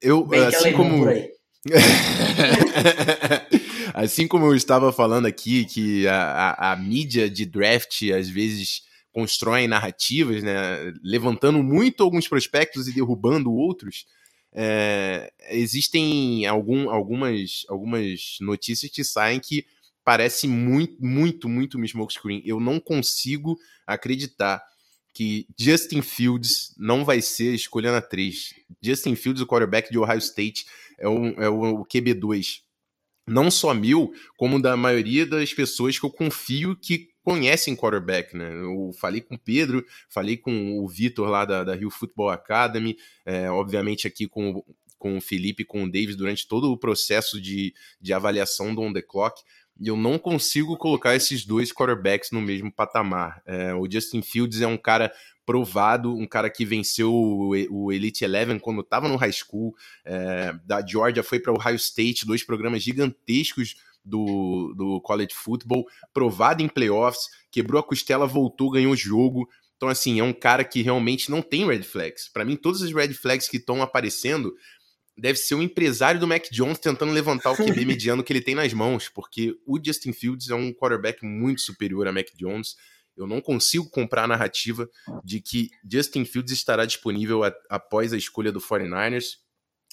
eu, 0.00 0.24
Bem 0.24 0.46
assim 0.46 0.72
como. 0.72 1.04
assim 3.94 4.26
como 4.26 4.46
eu 4.46 4.54
estava 4.54 4.92
falando 4.92 5.26
aqui, 5.26 5.64
que 5.64 6.06
a, 6.06 6.14
a, 6.14 6.72
a, 6.72 6.76
mídia 6.76 7.28
de 7.28 7.44
draft 7.46 8.02
às 8.10 8.28
vezes 8.28 8.82
constrói 9.12 9.66
narrativas, 9.66 10.42
né, 10.42 10.92
levantando 11.02 11.62
muito 11.62 12.02
alguns 12.02 12.28
prospectos 12.28 12.86
e 12.86 12.92
derrubando 12.92 13.52
outros, 13.52 14.06
é, 14.52 15.32
existem 15.50 16.46
algum, 16.46 16.90
algumas, 16.90 17.64
algumas 17.68 18.36
notícias 18.40 18.90
que 18.90 19.04
saem 19.04 19.40
que 19.40 19.66
parece 20.04 20.46
muito, 20.46 21.04
muito, 21.04 21.48
muito 21.48 21.78
um 21.78 21.84
smokescreen. 21.84 22.42
Eu 22.44 22.60
não 22.60 22.78
consigo 22.78 23.58
acreditar 23.86 24.62
que 25.12 25.46
Justin 25.58 26.02
Fields 26.02 26.74
não 26.76 27.04
vai 27.04 27.22
ser 27.22 27.54
escolha 27.54 27.90
na 27.90 28.02
3. 28.02 28.54
Justin 28.82 29.16
Fields, 29.16 29.42
o 29.42 29.46
quarterback 29.46 29.90
de 29.90 29.98
Ohio 29.98 30.18
State, 30.18 30.66
é 30.98 31.08
o, 31.08 31.26
é 31.42 31.48
o 31.48 31.84
QB2 31.86 32.65
não 33.26 33.50
só 33.50 33.74
mil, 33.74 34.12
como 34.36 34.60
da 34.60 34.76
maioria 34.76 35.26
das 35.26 35.52
pessoas 35.52 35.98
que 35.98 36.06
eu 36.06 36.10
confio 36.10 36.76
que 36.76 37.08
conhecem 37.22 37.74
quarterback, 37.74 38.36
né? 38.36 38.52
Eu 38.52 38.92
falei 39.00 39.20
com 39.20 39.34
o 39.34 39.38
Pedro, 39.38 39.84
falei 40.08 40.36
com 40.36 40.78
o 40.78 40.88
Vitor 40.88 41.28
lá 41.28 41.44
da, 41.44 41.64
da 41.64 41.74
Rio 41.74 41.90
Football 41.90 42.30
Academy, 42.30 42.96
é, 43.24 43.50
obviamente 43.50 44.06
aqui 44.06 44.28
com, 44.28 44.62
com 44.96 45.16
o 45.16 45.20
Felipe 45.20 45.64
com 45.64 45.82
o 45.82 45.90
Davis 45.90 46.14
durante 46.14 46.46
todo 46.46 46.70
o 46.70 46.78
processo 46.78 47.40
de, 47.40 47.74
de 48.00 48.12
avaliação 48.12 48.72
do 48.72 48.80
on 48.80 48.92
the 48.92 49.02
clock. 49.02 49.42
E 49.78 49.88
eu 49.88 49.96
não 49.96 50.18
consigo 50.18 50.76
colocar 50.76 51.16
esses 51.16 51.44
dois 51.44 51.72
quarterbacks 51.72 52.30
no 52.30 52.40
mesmo 52.40 52.72
patamar. 52.72 53.42
É, 53.44 53.74
o 53.74 53.90
Justin 53.90 54.22
Fields 54.22 54.60
é 54.60 54.66
um 54.66 54.78
cara 54.78 55.12
provado, 55.46 56.12
um 56.12 56.26
cara 56.26 56.50
que 56.50 56.64
venceu 56.64 57.14
o, 57.14 57.92
Elite 57.92 58.24
Eleven 58.24 58.58
quando 58.58 58.80
estava 58.80 59.08
no 59.08 59.16
high 59.16 59.32
school, 59.32 59.74
é, 60.04 60.52
da 60.66 60.84
Georgia 60.84 61.22
foi 61.22 61.38
para 61.38 61.52
o 61.52 61.56
Ohio 61.56 61.76
State, 61.76 62.26
dois 62.26 62.42
programas 62.42 62.82
gigantescos 62.82 63.76
do, 64.04 64.74
do 64.76 65.00
college 65.00 65.34
football, 65.34 65.86
provado 66.12 66.62
em 66.62 66.68
playoffs, 66.68 67.28
quebrou 67.50 67.80
a 67.80 67.82
costela, 67.82 68.26
voltou, 68.26 68.70
ganhou 68.70 68.92
o 68.92 68.96
jogo. 68.96 69.48
Então, 69.76 69.88
assim, 69.88 70.18
é 70.18 70.24
um 70.24 70.32
cara 70.32 70.64
que 70.64 70.82
realmente 70.82 71.30
não 71.30 71.40
tem 71.40 71.66
red 71.66 71.82
flags. 71.82 72.28
Para 72.28 72.44
mim, 72.44 72.56
todas 72.56 72.82
as 72.82 72.92
red 72.92 73.12
flags 73.14 73.48
que 73.48 73.58
estão 73.58 73.82
aparecendo 73.82 74.54
deve 75.16 75.38
ser 75.38 75.54
o 75.54 75.62
empresário 75.62 76.20
do 76.20 76.26
Mac 76.26 76.44
Jones 76.50 76.78
tentando 76.78 77.12
levantar 77.12 77.52
o 77.52 77.56
QB 77.56 77.84
mediano 77.86 78.22
que 78.22 78.32
ele 78.32 78.40
tem 78.40 78.54
nas 78.54 78.72
mãos, 78.72 79.08
porque 79.08 79.56
o 79.66 79.78
Justin 79.82 80.12
Fields 80.12 80.50
é 80.50 80.54
um 80.54 80.72
quarterback 80.72 81.24
muito 81.24 81.60
superior 81.62 82.06
a 82.06 82.12
Mac 82.12 82.26
Jones. 82.36 82.76
Eu 83.16 83.26
não 83.26 83.40
consigo 83.40 83.88
comprar 83.88 84.24
a 84.24 84.28
narrativa 84.28 84.88
de 85.24 85.40
que 85.40 85.70
Justin 85.90 86.24
Fields 86.24 86.52
estará 86.52 86.84
disponível 86.84 87.44
a, 87.44 87.52
após 87.70 88.12
a 88.12 88.16
escolha 88.16 88.52
do 88.52 88.60
49ers. 88.60 89.36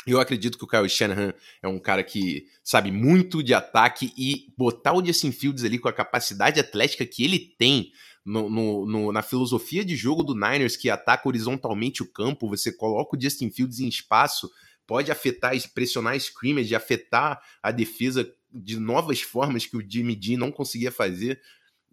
Eu 0.06 0.20
acredito 0.20 0.58
que 0.58 0.66
o 0.66 0.68
Kyle 0.68 0.90
Shanahan 0.90 1.34
é 1.62 1.68
um 1.68 1.80
cara 1.80 2.04
que 2.04 2.46
sabe 2.64 2.92
muito 2.92 3.42
de 3.42 3.54
ataque 3.54 4.14
e 4.18 4.54
botar 4.58 4.94
o 4.94 5.06
Justin 5.06 5.32
Fields 5.32 5.64
ali 5.64 5.80
com 5.80 5.88
a 5.88 5.94
capacidade 5.94 6.60
atlética 6.60 7.06
que 7.06 7.24
ele 7.24 7.40
tem 7.58 7.92
no, 8.26 8.50
no, 8.50 8.86
no, 8.86 9.12
na 9.12 9.22
filosofia 9.22 9.84
de 9.84 9.96
jogo 9.96 10.24
do 10.24 10.34
Niners, 10.34 10.76
que 10.76 10.90
ataca 10.90 11.28
horizontalmente 11.28 12.02
o 12.02 12.12
campo, 12.12 12.50
você 12.50 12.72
coloca 12.72 13.16
o 13.16 13.22
Justin 13.22 13.50
Fields 13.50 13.80
em 13.80 13.88
espaço, 13.88 14.50
pode 14.86 15.12
afetar, 15.12 15.54
pressionar 15.74 16.14
a 16.14 16.18
scrimmage, 16.18 16.76
afetar 16.76 17.42
a 17.62 17.72
defesa 17.72 18.30
de 18.52 18.80
novas 18.80 19.22
formas 19.22 19.66
que 19.66 19.76
o 19.76 19.84
Jimmy 19.88 20.18
G 20.22 20.38
não 20.38 20.52
conseguia 20.52 20.92
fazer 20.92 21.42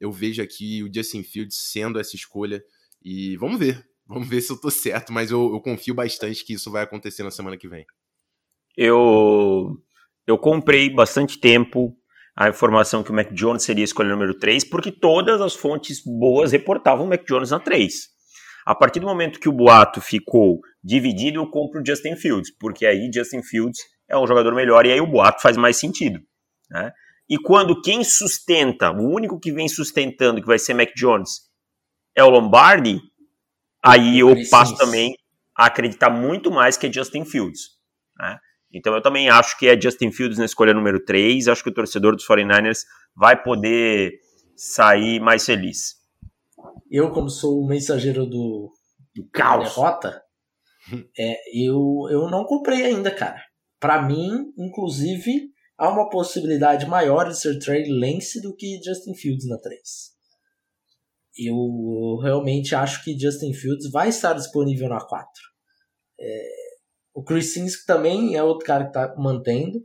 eu 0.00 0.10
vejo 0.10 0.42
aqui 0.42 0.82
o 0.82 0.92
Justin 0.92 1.22
Fields 1.22 1.56
sendo 1.70 2.00
essa 2.00 2.16
escolha. 2.16 2.62
E 3.02 3.36
vamos 3.36 3.58
ver. 3.58 3.86
Vamos 4.06 4.26
ver 4.26 4.40
se 4.40 4.50
eu 4.50 4.60
tô 4.60 4.70
certo, 4.70 5.12
mas 5.12 5.30
eu, 5.30 5.52
eu 5.52 5.60
confio 5.60 5.94
bastante 5.94 6.44
que 6.44 6.54
isso 6.54 6.70
vai 6.70 6.82
acontecer 6.82 7.22
na 7.22 7.30
semana 7.30 7.56
que 7.56 7.68
vem. 7.68 7.86
Eu, 8.76 9.76
eu 10.26 10.36
comprei 10.36 10.90
bastante 10.90 11.38
tempo 11.38 11.96
a 12.34 12.48
informação 12.48 13.04
que 13.04 13.10
o 13.10 13.14
Mac 13.14 13.32
Jones 13.32 13.62
seria 13.62 13.84
a 13.84 13.86
escolha 13.86 14.08
número 14.08 14.36
3, 14.36 14.64
porque 14.64 14.90
todas 14.90 15.40
as 15.40 15.54
fontes 15.54 16.02
boas 16.04 16.50
reportavam 16.52 17.06
o 17.06 17.08
Mac 17.08 17.24
Jones 17.24 17.50
na 17.50 17.60
3. 17.60 17.92
A 18.66 18.74
partir 18.74 19.00
do 19.00 19.06
momento 19.06 19.38
que 19.38 19.48
o 19.48 19.52
boato 19.52 20.00
ficou 20.00 20.60
dividido, 20.82 21.38
eu 21.38 21.50
compro 21.50 21.80
o 21.80 21.86
Justin 21.86 22.16
Fields, 22.16 22.50
porque 22.58 22.86
aí 22.86 23.10
Justin 23.12 23.42
Fields 23.42 23.78
é 24.08 24.16
um 24.18 24.26
jogador 24.26 24.54
melhor 24.54 24.86
e 24.86 24.92
aí 24.92 25.00
o 25.00 25.06
boato 25.06 25.40
faz 25.42 25.56
mais 25.56 25.78
sentido. 25.78 26.20
Né? 26.70 26.92
E 27.30 27.38
quando 27.38 27.80
quem 27.80 28.02
sustenta, 28.02 28.90
o 28.90 29.08
único 29.08 29.38
que 29.38 29.52
vem 29.52 29.68
sustentando 29.68 30.40
que 30.40 30.46
vai 30.48 30.58
ser 30.58 30.74
Mac 30.74 30.90
Jones 30.96 31.48
é 32.16 32.24
o 32.24 32.28
Lombardi, 32.28 33.00
aí 33.80 34.18
eu 34.18 34.34
passo 34.50 34.76
também 34.76 35.14
a 35.56 35.66
acreditar 35.66 36.10
muito 36.10 36.50
mais 36.50 36.76
que 36.76 36.88
é 36.88 36.92
Justin 36.92 37.24
Fields. 37.24 37.78
Né? 38.18 38.36
Então 38.72 38.92
eu 38.94 39.00
também 39.00 39.30
acho 39.30 39.56
que 39.56 39.68
é 39.68 39.80
Justin 39.80 40.10
Fields 40.10 40.38
na 40.38 40.44
escolha 40.44 40.74
número 40.74 41.04
3. 41.04 41.46
Acho 41.46 41.62
que 41.62 41.70
o 41.70 41.74
torcedor 41.74 42.16
dos 42.16 42.26
49ers 42.26 42.80
vai 43.14 43.40
poder 43.40 44.18
sair 44.56 45.20
mais 45.20 45.46
feliz. 45.46 46.00
Eu, 46.90 47.12
como 47.12 47.30
sou 47.30 47.60
o 47.60 47.66
mensageiro 47.66 48.26
do, 48.26 48.72
do 49.14 49.24
caos. 49.32 49.68
derrota, 49.68 50.20
é, 51.16 51.36
eu, 51.54 52.08
eu 52.10 52.28
não 52.28 52.44
comprei 52.44 52.84
ainda, 52.86 53.10
cara. 53.12 53.40
Para 53.78 54.02
mim, 54.02 54.52
inclusive, 54.58 55.48
há 55.80 55.88
uma 55.88 56.10
possibilidade 56.10 56.86
maior 56.86 57.26
de 57.26 57.40
ser 57.40 57.58
Trey 57.58 57.88
Lance 57.88 58.38
do 58.42 58.54
que 58.54 58.78
Justin 58.84 59.14
Fields 59.14 59.48
na 59.48 59.58
3. 59.58 59.80
Eu 61.38 62.18
realmente 62.22 62.74
acho 62.74 63.02
que 63.02 63.18
Justin 63.18 63.54
Fields 63.54 63.90
vai 63.90 64.10
estar 64.10 64.34
disponível 64.34 64.90
na 64.90 65.00
4. 65.00 65.26
É, 66.20 66.48
o 67.14 67.24
Chris 67.24 67.54
Sims 67.54 67.86
também 67.86 68.36
é 68.36 68.42
outro 68.42 68.66
cara 68.66 68.84
que 68.84 68.90
está 68.90 69.14
mantendo. 69.16 69.82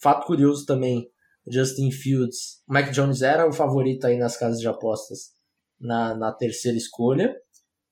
Fato 0.00 0.26
curioso 0.26 0.64
também, 0.64 1.06
Justin 1.46 1.90
Fields, 1.90 2.62
Mac 2.66 2.90
Jones 2.90 3.20
era 3.20 3.46
o 3.46 3.52
favorito 3.52 4.06
aí 4.06 4.16
nas 4.16 4.38
casas 4.38 4.58
de 4.58 4.66
apostas 4.66 5.34
na, 5.78 6.14
na 6.14 6.32
terceira 6.32 6.78
escolha. 6.78 7.36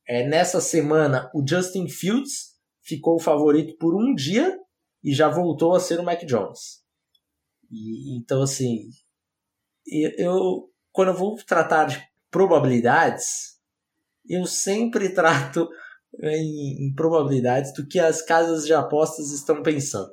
É, 0.08 0.26
nessa 0.26 0.62
semana, 0.62 1.30
o 1.34 1.44
Justin 1.46 1.88
Fields 1.88 2.54
ficou 2.82 3.16
o 3.16 3.22
favorito 3.22 3.76
por 3.78 3.94
um 3.94 4.14
dia 4.14 4.58
e 5.02 5.12
já 5.12 5.28
voltou 5.28 5.74
a 5.74 5.80
ser 5.80 6.00
o 6.00 6.02
Mac 6.02 6.24
Jones. 6.24 6.83
E, 7.74 8.16
então, 8.16 8.42
assim, 8.42 8.88
eu, 10.16 10.70
quando 10.92 11.08
eu 11.08 11.16
vou 11.16 11.36
tratar 11.44 11.86
de 11.86 12.00
probabilidades, 12.30 13.58
eu 14.28 14.46
sempre 14.46 15.08
trato 15.12 15.68
em, 16.22 16.86
em 16.86 16.94
probabilidades 16.94 17.72
do 17.74 17.86
que 17.86 17.98
as 17.98 18.22
casas 18.22 18.64
de 18.64 18.72
apostas 18.72 19.32
estão 19.32 19.62
pensando. 19.62 20.10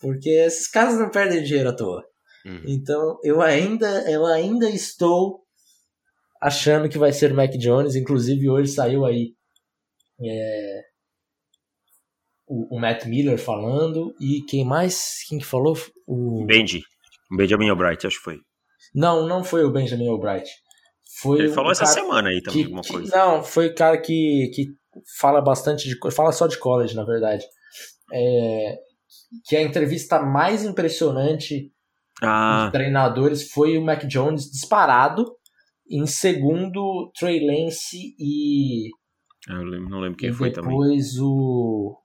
Porque 0.00 0.30
esses 0.30 0.66
caras 0.68 0.98
não 0.98 1.10
perdem 1.10 1.44
dinheiro 1.44 1.68
à 1.68 1.76
toa. 1.76 2.04
Uhum. 2.44 2.64
Então, 2.66 3.18
eu 3.22 3.40
ainda, 3.40 4.10
eu 4.10 4.26
ainda 4.26 4.68
estou 4.68 5.42
achando 6.40 6.88
que 6.88 6.98
vai 6.98 7.12
ser 7.12 7.32
Mac 7.32 7.52
Jones. 7.52 7.94
Inclusive, 7.94 8.50
hoje 8.50 8.72
saiu 8.72 9.04
aí 9.04 9.36
é, 10.20 10.82
o, 12.52 12.76
o, 12.76 12.78
Matt 12.78 13.06
Miller 13.06 13.38
falando. 13.38 14.14
E 14.20 14.42
quem 14.42 14.64
mais? 14.64 15.24
Quem 15.26 15.38
que 15.38 15.46
falou? 15.46 15.74
O 16.06 16.44
Benji. 16.44 16.82
O 17.30 17.36
Benjamin 17.36 17.70
Albright, 17.70 18.06
acho 18.06 18.18
que 18.18 18.24
foi. 18.24 18.36
Não, 18.94 19.26
não 19.26 19.42
foi 19.42 19.64
o 19.64 19.72
Benjamin 19.72 20.08
Albright. 20.08 20.50
Foi 21.20 21.38
Ele 21.38 21.52
falou 21.52 21.72
essa 21.72 21.86
semana 21.86 22.28
aí 22.28 22.42
também, 22.42 22.60
que, 22.60 22.64
alguma 22.64 22.82
que, 22.82 22.92
coisa. 22.92 23.16
Não, 23.16 23.42
foi 23.42 23.68
o 23.68 23.74
cara 23.74 23.98
que, 23.98 24.50
que 24.54 24.66
fala 25.18 25.40
bastante 25.40 25.88
de. 25.88 25.96
Fala 26.10 26.32
só 26.32 26.46
de 26.46 26.58
college, 26.58 26.94
na 26.94 27.04
verdade. 27.04 27.44
É, 28.12 28.76
que 29.46 29.56
a 29.56 29.62
entrevista 29.62 30.20
mais 30.20 30.64
impressionante 30.64 31.72
ah. 32.20 32.64
dos 32.64 32.72
treinadores 32.72 33.50
foi 33.50 33.78
o 33.78 33.84
Mac 33.84 34.04
Jones 34.04 34.50
disparado. 34.50 35.26
Em 35.90 36.06
segundo, 36.06 37.10
Trey 37.18 37.44
Lance 37.46 38.14
e. 38.18 38.88
Ah, 39.48 39.54
eu 39.54 39.64
não 39.88 40.00
lembro 40.00 40.18
quem 40.18 40.32
foi 40.32 40.50
também. 40.50 40.70
Depois 40.70 41.18
o. 41.18 42.01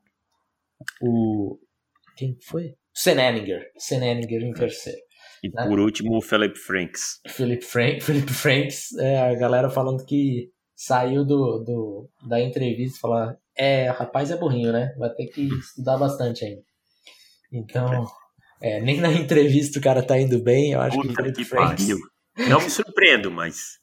O. 1.02 1.58
Quem 2.16 2.38
foi? 2.42 2.74
Seneninger. 2.94 3.62
Seneninger 3.78 4.42
em 4.42 4.54
terceiro. 4.54 5.00
E 5.44 5.50
né? 5.50 5.68
por 5.68 5.80
último, 5.80 6.18
o 6.18 6.22
Philip 6.22 6.58
Franks. 6.58 7.20
Philip, 7.28 7.64
Frank, 7.64 8.02
Philip 8.02 8.34
Franks, 8.34 8.94
é, 8.98 9.20
a 9.20 9.36
galera 9.36 9.70
falando 9.70 10.04
que 10.06 10.50
saiu 10.76 11.24
do, 11.24 11.64
do, 11.64 12.10
da 12.28 12.40
entrevista 12.42 12.98
e 12.98 13.00
falou: 13.00 13.36
É, 13.56 13.90
rapaz 13.90 14.32
é 14.32 14.38
burrinho, 14.38 14.72
né? 14.72 14.94
Vai 14.98 15.12
ter 15.14 15.28
que 15.28 15.48
estudar 15.60 15.98
bastante 15.98 16.44
ainda. 16.44 16.62
Então, 17.52 18.06
é, 18.62 18.82
nem 18.82 19.00
na 19.00 19.12
entrevista 19.12 19.80
o 19.80 19.82
cara 19.82 20.04
tá 20.04 20.20
indo 20.20 20.42
bem. 20.42 20.74
Eu 20.74 20.82
acho 20.82 20.98
Puta 20.98 21.08
que 21.08 21.14
o 21.14 21.16
Felipe 21.16 21.46
Franks. 21.46 21.86
Pariu. 21.86 21.98
Não 22.50 22.62
me 22.62 22.70
surpreendo, 22.70 23.32
mas. 23.32 23.80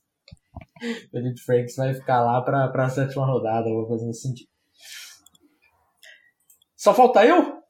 Felipe 1.10 1.40
Franks 1.40 1.76
vai 1.76 1.94
ficar 1.94 2.20
lá 2.22 2.42
pra, 2.42 2.68
pra 2.68 2.90
sétima 2.90 3.26
rodada, 3.26 3.68
coisa 3.86 4.06
nesse 4.06 4.22
sentido. 4.22 4.48
Só 6.84 6.92
falta 6.92 7.24
eu? 7.24 7.62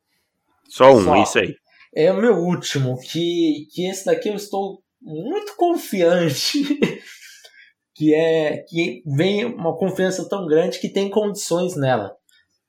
Só 0.68 0.92
um, 0.92 1.04
Só. 1.04 1.22
isso 1.22 1.38
aí. 1.38 1.54
É 1.94 2.10
o 2.10 2.20
meu 2.20 2.34
último, 2.34 2.98
que, 2.98 3.68
que 3.70 3.88
esse 3.88 4.06
daqui 4.06 4.28
eu 4.28 4.34
estou 4.34 4.82
muito 5.00 5.54
confiante. 5.54 6.64
que 7.94 8.12
é 8.12 8.56
que 8.68 9.04
vem 9.06 9.44
uma 9.44 9.78
confiança 9.78 10.28
tão 10.28 10.48
grande 10.48 10.80
que 10.80 10.88
tem 10.88 11.08
condições 11.08 11.76
nela. 11.76 12.16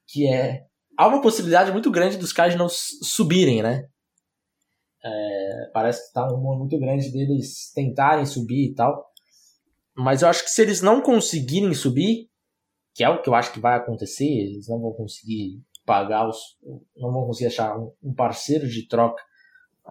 Que 0.08 0.28
é 0.28 0.66
há 0.96 1.08
uma 1.08 1.20
possibilidade 1.20 1.72
muito 1.72 1.90
grande 1.90 2.16
dos 2.16 2.32
Cardinals 2.32 2.90
subirem, 3.02 3.64
né? 3.64 3.88
É, 5.04 5.72
parece 5.74 6.02
que 6.02 6.08
está 6.10 6.28
um 6.28 6.36
rumor 6.36 6.60
muito 6.60 6.78
grande 6.80 7.12
deles 7.12 7.72
tentarem 7.74 8.24
subir 8.28 8.70
e 8.70 8.76
tal. 8.76 9.04
Mas 9.98 10.22
eu 10.22 10.28
acho 10.28 10.44
que 10.44 10.52
se 10.52 10.62
eles 10.62 10.84
não 10.84 11.02
conseguirem 11.02 11.74
subir, 11.74 12.30
que 12.94 13.04
é 13.04 13.10
o 13.10 13.20
que 13.20 13.30
eu 13.30 13.34
acho 13.34 13.52
que 13.52 13.60
vai 13.60 13.76
acontecer, 13.76 14.28
eles 14.28 14.68
não 14.68 14.80
vão 14.80 14.94
conseguir 14.94 15.60
pagar 15.86 16.28
os. 16.28 16.38
não 16.96 17.12
vão 17.12 17.26
conseguir 17.26 17.48
achar 17.48 17.78
um, 17.78 18.14
parceiro 18.16 18.68
de 18.68 18.88
troca 18.88 19.24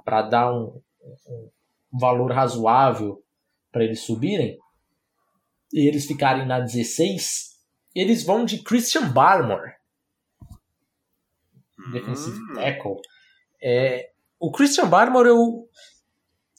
para 0.05 0.22
dar 0.22 0.53
um, 0.53 0.80
um 1.28 1.51
valor 1.99 2.32
razoável 2.32 3.22
para 3.70 3.84
eles 3.84 4.01
subirem, 4.01 4.59
e 5.72 5.88
eles 5.88 6.07
ficarem 6.07 6.47
na 6.47 6.61
16, 6.61 7.55
eles 7.95 8.24
vão 8.24 8.45
de 8.45 8.62
Christian 8.62 9.11
Barmore 9.11 9.74
defensive 11.90 12.36
hum. 12.36 12.55
tackle. 12.55 12.97
É, 13.62 14.11
o 14.38 14.51
Christian 14.51 14.88
Barmore, 14.88 15.28
eu, 15.28 15.68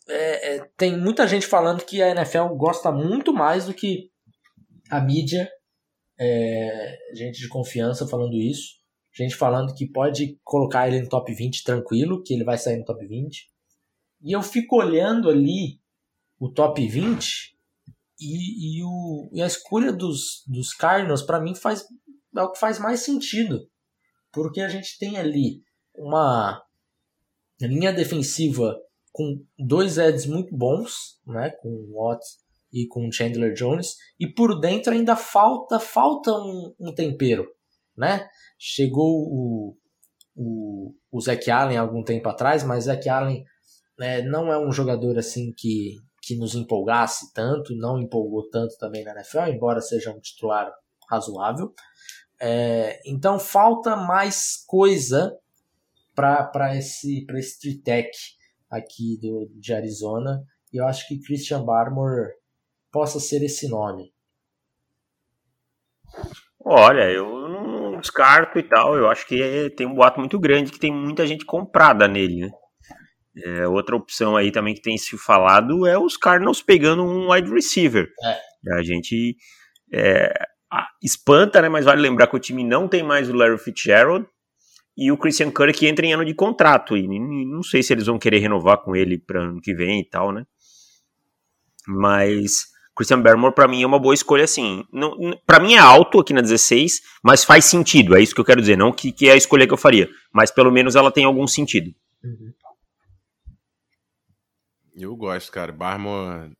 é, 0.07 0.55
é, 0.55 0.69
tem 0.77 0.97
muita 0.97 1.27
gente 1.27 1.47
falando 1.47 1.83
que 1.83 2.01
a 2.01 2.09
NFL 2.09 2.47
gosta 2.55 2.91
muito 2.91 3.33
mais 3.33 3.65
do 3.65 3.73
que 3.73 4.09
a 4.89 4.99
mídia, 5.01 5.49
é, 6.19 6.97
gente 7.13 7.39
de 7.39 7.47
confiança 7.47 8.07
falando 8.07 8.35
isso, 8.35 8.75
gente 9.23 9.35
falando 9.35 9.73
que 9.73 9.87
pode 9.87 10.39
colocar 10.43 10.87
ele 10.87 11.01
no 11.01 11.09
top 11.09 11.33
20 11.33 11.63
tranquilo, 11.63 12.21
que 12.23 12.33
ele 12.33 12.43
vai 12.43 12.57
sair 12.57 12.77
no 12.77 12.85
top 12.85 13.05
20. 13.05 13.49
E 14.21 14.31
eu 14.31 14.41
fico 14.41 14.77
olhando 14.77 15.29
ali 15.29 15.79
o 16.39 16.49
top 16.49 16.85
20 16.85 17.55
e, 18.19 18.79
e, 18.79 18.83
o, 18.83 19.29
e 19.33 19.41
a 19.41 19.47
escolha 19.47 19.91
dos, 19.91 20.43
dos 20.47 20.73
Cardinals, 20.73 21.21
para 21.21 21.39
mim, 21.39 21.55
faz, 21.55 21.85
é 22.35 22.41
o 22.41 22.51
que 22.51 22.59
faz 22.59 22.79
mais 22.79 23.01
sentido. 23.01 23.69
Porque 24.31 24.61
a 24.61 24.67
gente 24.67 24.97
tem 24.99 25.17
ali 25.17 25.63
uma 25.93 26.61
linha 27.61 27.93
defensiva 27.93 28.77
com 29.11 29.41
dois 29.57 29.97
Eds 29.97 30.25
muito 30.25 30.53
bons, 30.53 31.21
né, 31.25 31.49
com 31.61 31.69
o 31.69 31.93
Watts 31.93 32.43
e 32.71 32.85
com 32.85 33.07
o 33.07 33.11
Chandler 33.11 33.53
Jones, 33.53 33.95
e 34.19 34.27
por 34.27 34.59
dentro 34.59 34.91
ainda 34.91 35.15
falta 35.15 35.79
falta 35.79 36.33
um, 36.33 36.75
um 36.77 36.93
tempero, 36.93 37.47
né? 37.97 38.27
Chegou 38.57 39.27
o, 39.27 39.77
o, 40.35 40.93
o 41.11 41.21
Zach 41.21 41.49
Allen 41.49 41.77
algum 41.77 42.03
tempo 42.03 42.27
atrás, 42.29 42.63
mas 42.63 42.85
Zach 42.85 43.07
Allen 43.07 43.43
né, 43.97 44.21
não 44.21 44.51
é 44.51 44.57
um 44.57 44.71
jogador 44.71 45.17
assim 45.17 45.53
que, 45.55 45.95
que 46.21 46.35
nos 46.37 46.55
empolgasse 46.55 47.33
tanto, 47.33 47.75
não 47.75 47.99
empolgou 47.99 48.49
tanto 48.49 48.77
também 48.77 49.03
na 49.03 49.11
NFL, 49.11 49.47
embora 49.47 49.81
seja 49.81 50.11
um 50.11 50.19
titular 50.19 50.71
razoável. 51.09 51.73
É, 52.39 52.99
então 53.05 53.39
falta 53.39 53.95
mais 53.95 54.63
coisa 54.67 55.37
para 56.13 56.75
esse, 56.75 57.25
esse 57.29 57.59
tritec 57.59 58.09
aqui 58.69 59.17
do, 59.21 59.49
de 59.55 59.73
Arizona. 59.73 60.43
E 60.71 60.77
eu 60.77 60.85
acho 60.85 61.07
que 61.07 61.19
Christian 61.19 61.63
Barmore 61.63 62.33
possa 62.91 63.19
ser 63.19 63.43
esse 63.43 63.67
nome. 63.67 64.13
Olha, 66.63 67.11
eu 67.11 67.44
descarto 68.05 68.59
e 68.59 68.63
tal. 68.63 68.95
Eu 68.95 69.09
acho 69.09 69.27
que 69.27 69.69
tem 69.75 69.85
um 69.87 69.95
boato 69.95 70.19
muito 70.19 70.39
grande 70.39 70.71
que 70.71 70.79
tem 70.79 70.93
muita 70.93 71.25
gente 71.25 71.45
comprada 71.45 72.07
nele, 72.07 72.41
né? 72.41 72.51
É, 73.43 73.67
outra 73.67 73.97
opção 73.97 74.37
aí 74.37 74.49
também 74.49 74.73
que 74.73 74.81
tem 74.81 74.97
se 74.97 75.17
falado 75.17 75.85
é 75.85 75.97
os 75.97 76.15
Cardinals 76.15 76.61
pegando 76.61 77.03
um 77.03 77.31
wide 77.31 77.51
receiver. 77.51 78.07
É. 78.23 78.73
A 78.77 78.81
gente 78.81 79.35
é, 79.93 80.31
espanta, 81.03 81.61
né? 81.61 81.67
Mas 81.67 81.85
vale 81.85 82.01
lembrar 82.01 82.27
que 82.27 82.35
o 82.35 82.39
time 82.39 82.63
não 82.63 82.87
tem 82.87 83.03
mais 83.03 83.29
o 83.29 83.33
Larry 83.33 83.57
Fitzgerald 83.57 84.25
e 84.97 85.11
o 85.11 85.17
Christian 85.17 85.51
Kirk 85.51 85.85
entra 85.85 86.05
em 86.05 86.13
ano 86.13 86.23
de 86.23 86.33
contrato. 86.33 86.95
E 86.95 87.07
não 87.45 87.61
sei 87.61 87.83
se 87.83 87.91
eles 87.91 88.05
vão 88.05 88.17
querer 88.17 88.39
renovar 88.39 88.77
com 88.77 88.95
ele 88.95 89.17
para 89.17 89.41
ano 89.41 89.59
que 89.59 89.73
vem 89.73 89.99
e 89.99 90.09
tal, 90.09 90.31
né? 90.31 90.45
Mas 91.87 92.67
Christian 92.95 93.21
Barrymore 93.21 93.53
para 93.53 93.67
mim 93.67 93.83
é 93.83 93.87
uma 93.87 93.99
boa 93.99 94.13
escolha 94.13 94.45
assim. 94.45 94.85
Para 95.45 95.59
mim 95.59 95.73
é 95.73 95.79
alto 95.79 96.19
aqui 96.19 96.33
na 96.33 96.41
16, 96.41 97.01
mas 97.23 97.43
faz 97.43 97.65
sentido. 97.65 98.15
É 98.15 98.21
isso 98.21 98.33
que 98.33 98.39
eu 98.39 98.45
quero 98.45 98.61
dizer. 98.61 98.77
Não 98.77 98.91
que, 98.91 99.11
que 99.11 99.27
é 99.27 99.33
a 99.33 99.37
escolha 99.37 99.67
que 99.67 99.73
eu 99.73 99.77
faria, 99.77 100.09
mas 100.33 100.49
pelo 100.49 100.71
menos 100.71 100.95
ela 100.95 101.11
tem 101.11 101.25
algum 101.25 101.45
sentido. 101.45 101.93
Uhum. 102.23 102.53
Eu 104.95 105.15
gosto, 105.15 105.51
cara. 105.51 105.73
Barmore 105.73 106.55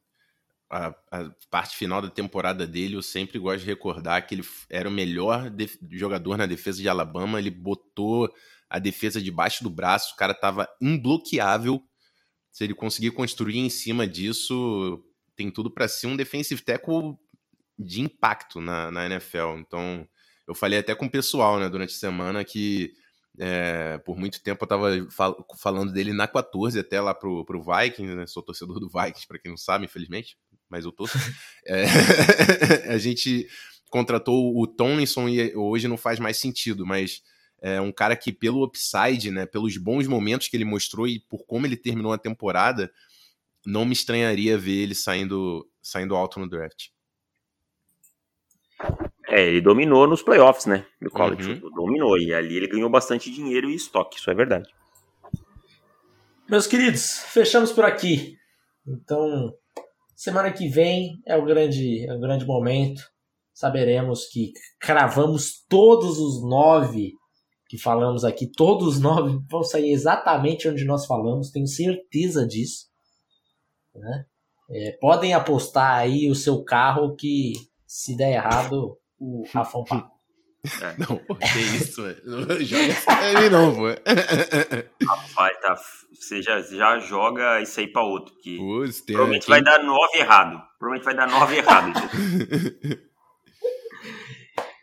a, 0.69 0.88
a, 1.11 1.31
parte 1.49 1.77
final 1.77 2.01
da 2.01 2.09
temporada 2.09 2.67
dele, 2.67 2.95
eu 2.95 3.01
sempre 3.01 3.39
gosto 3.39 3.61
de 3.61 3.67
recordar 3.67 4.25
que 4.27 4.36
ele 4.36 4.43
era 4.69 4.89
o 4.89 4.91
melhor 4.91 5.49
jogador 5.91 6.38
na 6.38 6.45
defesa 6.45 6.81
de 6.81 6.89
Alabama. 6.89 7.39
Ele 7.39 7.51
botou 7.51 8.29
a 8.69 8.77
defesa 8.77 9.21
debaixo 9.21 9.63
do 9.63 9.69
braço, 9.69 10.13
o 10.13 10.17
cara 10.17 10.33
estava 10.33 10.67
imbloqueável. 10.81 11.81
Se 12.51 12.63
ele 12.63 12.73
conseguir 12.73 13.11
construir 13.11 13.59
em 13.59 13.69
cima 13.69 14.07
disso, 14.07 15.03
tem 15.36 15.51
tudo 15.51 15.69
para 15.69 15.88
ser 15.88 16.07
um 16.07 16.15
defensive 16.15 16.61
tackle 16.61 17.15
de 17.77 18.01
impacto 18.01 18.61
na, 18.61 18.91
na 18.91 19.05
NFL. 19.05 19.57
Então, 19.59 20.07
eu 20.47 20.55
falei 20.55 20.79
até 20.79 20.95
com 20.95 21.05
o 21.05 21.11
pessoal 21.11 21.59
né, 21.59 21.69
durante 21.69 21.93
a 21.93 21.99
semana 21.99 22.43
que 22.43 22.93
é, 23.38 23.97
por 24.05 24.17
muito 24.17 24.41
tempo 24.41 24.63
eu 24.63 24.65
estava 24.65 25.11
fal 25.11 25.45
falando 25.59 25.91
dele 25.91 26.13
na 26.13 26.25
14 26.25 26.79
até 26.79 27.01
lá 27.01 27.13
pro, 27.13 27.43
pro 27.43 27.61
Vikings, 27.61 28.15
né? 28.15 28.25
Sou 28.25 28.41
torcedor 28.41 28.79
do 28.79 28.89
Vikings, 28.89 29.27
para 29.27 29.38
quem 29.38 29.51
não 29.51 29.57
sabe, 29.57 29.86
infelizmente 29.86 30.38
mas 30.69 30.86
eu 30.86 30.91
tô. 30.91 31.05
é, 31.65 31.86
a 32.91 32.97
gente 32.97 33.47
contratou 33.89 34.59
o 34.59 34.67
Tomlinson 34.67 35.29
e 35.29 35.55
hoje 35.55 35.88
não 35.88 35.97
faz 35.97 36.19
mais 36.19 36.38
sentido, 36.38 36.86
mas 36.86 37.21
é 37.61 37.79
um 37.79 37.91
cara 37.91 38.15
que, 38.15 38.31
pelo 38.31 38.63
upside, 38.63 39.31
né, 39.31 39.45
pelos 39.45 39.77
bons 39.77 40.07
momentos 40.07 40.47
que 40.47 40.57
ele 40.57 40.65
mostrou 40.65 41.07
e 41.07 41.19
por 41.19 41.45
como 41.45 41.65
ele 41.65 41.77
terminou 41.77 42.11
a 42.11 42.17
temporada, 42.17 42.91
não 43.66 43.86
me 43.86 43.93
estranharia 43.93 44.57
ver 44.57 44.84
ele 44.84 44.95
saindo, 44.95 45.68
saindo 45.82 46.16
alto 46.16 46.39
no 46.39 46.49
draft. 46.49 46.88
É, 49.28 49.41
ele 49.47 49.61
dominou 49.61 50.07
nos 50.07 50.22
playoffs, 50.22 50.66
né? 50.66 50.86
Do 51.01 51.09
college. 51.09 51.53
Uhum. 51.53 51.70
Dominou. 51.72 52.18
E 52.18 52.34
ali 52.34 52.57
ele 52.57 52.68
ganhou 52.68 52.89
bastante 52.89 53.32
dinheiro 53.32 53.70
e 53.70 53.76
estoque, 53.76 54.18
isso 54.18 54.30
é 54.30 54.36
verdade. 54.36 54.70
Meus 56.47 56.68
queridos, 56.68 57.20
fechamos 57.30 57.72
por 57.72 57.84
aqui. 57.84 58.38
Então, 58.88 59.51
semana 60.16 60.51
que 60.51 60.68
vem 60.68 61.20
é 61.26 61.36
o 61.36 61.43
grande, 61.43 62.07
é 62.07 62.13
o 62.13 62.20
grande 62.20 62.45
momento. 62.45 63.01
Saberemos 63.51 64.28
que 64.28 64.51
cravamos 64.80 65.66
todos 65.68 66.20
os 66.20 66.43
nove 66.47 67.13
que 67.68 67.80
falamos 67.80 68.24
aqui, 68.24 68.45
todos 68.45 68.88
os 68.95 68.99
nove 69.01 69.39
vão 69.49 69.63
sair 69.63 69.91
exatamente 69.91 70.68
onde 70.68 70.86
nós 70.86 71.05
falamos, 71.05 71.49
tenho 71.49 71.66
certeza 71.66 72.45
disso. 72.45 72.86
Né? 73.95 74.25
É, 74.69 74.97
podem 74.99 75.33
apostar 75.33 75.97
aí 75.97 76.29
o 76.29 76.35
seu 76.35 76.63
carro 76.63 77.15
que 77.15 77.53
se 77.85 78.17
der 78.17 78.33
errado, 78.33 78.97
o 79.19 79.43
Rafão 79.53 79.83
paga. 79.83 80.15
É. 80.81 80.95
Não, 80.97 81.17
que 81.17 81.59
isso, 81.59 82.03
velho. 82.03 82.21
Não 82.25 82.59
joga 82.59 83.49
não, 83.51 83.75
pô. 83.75 83.85
Rapaz, 85.07 85.59
tá, 85.61 85.75
você 86.11 86.41
já, 86.41 86.59
já 86.61 86.99
joga 86.99 87.61
isso 87.61 87.79
aí 87.79 87.87
pra 87.87 88.03
outro. 88.03 88.33
Que 88.41 88.57
provavelmente 89.05 89.43
aqui... 89.43 89.49
vai 89.49 89.61
dar 89.61 89.83
nove 89.83 90.17
errado. 90.17 90.61
Provavelmente 90.79 91.05
vai 91.05 91.15
dar 91.15 91.27
nove 91.27 91.57
errado. 91.57 91.93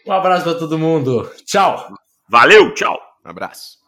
um 0.07 0.13
abraço 0.13 0.45
pra 0.45 0.55
todo 0.55 0.79
mundo. 0.79 1.29
Tchau. 1.45 1.93
Valeu, 2.29 2.73
tchau. 2.75 2.99
Um 3.25 3.31
abraço. 3.31 3.82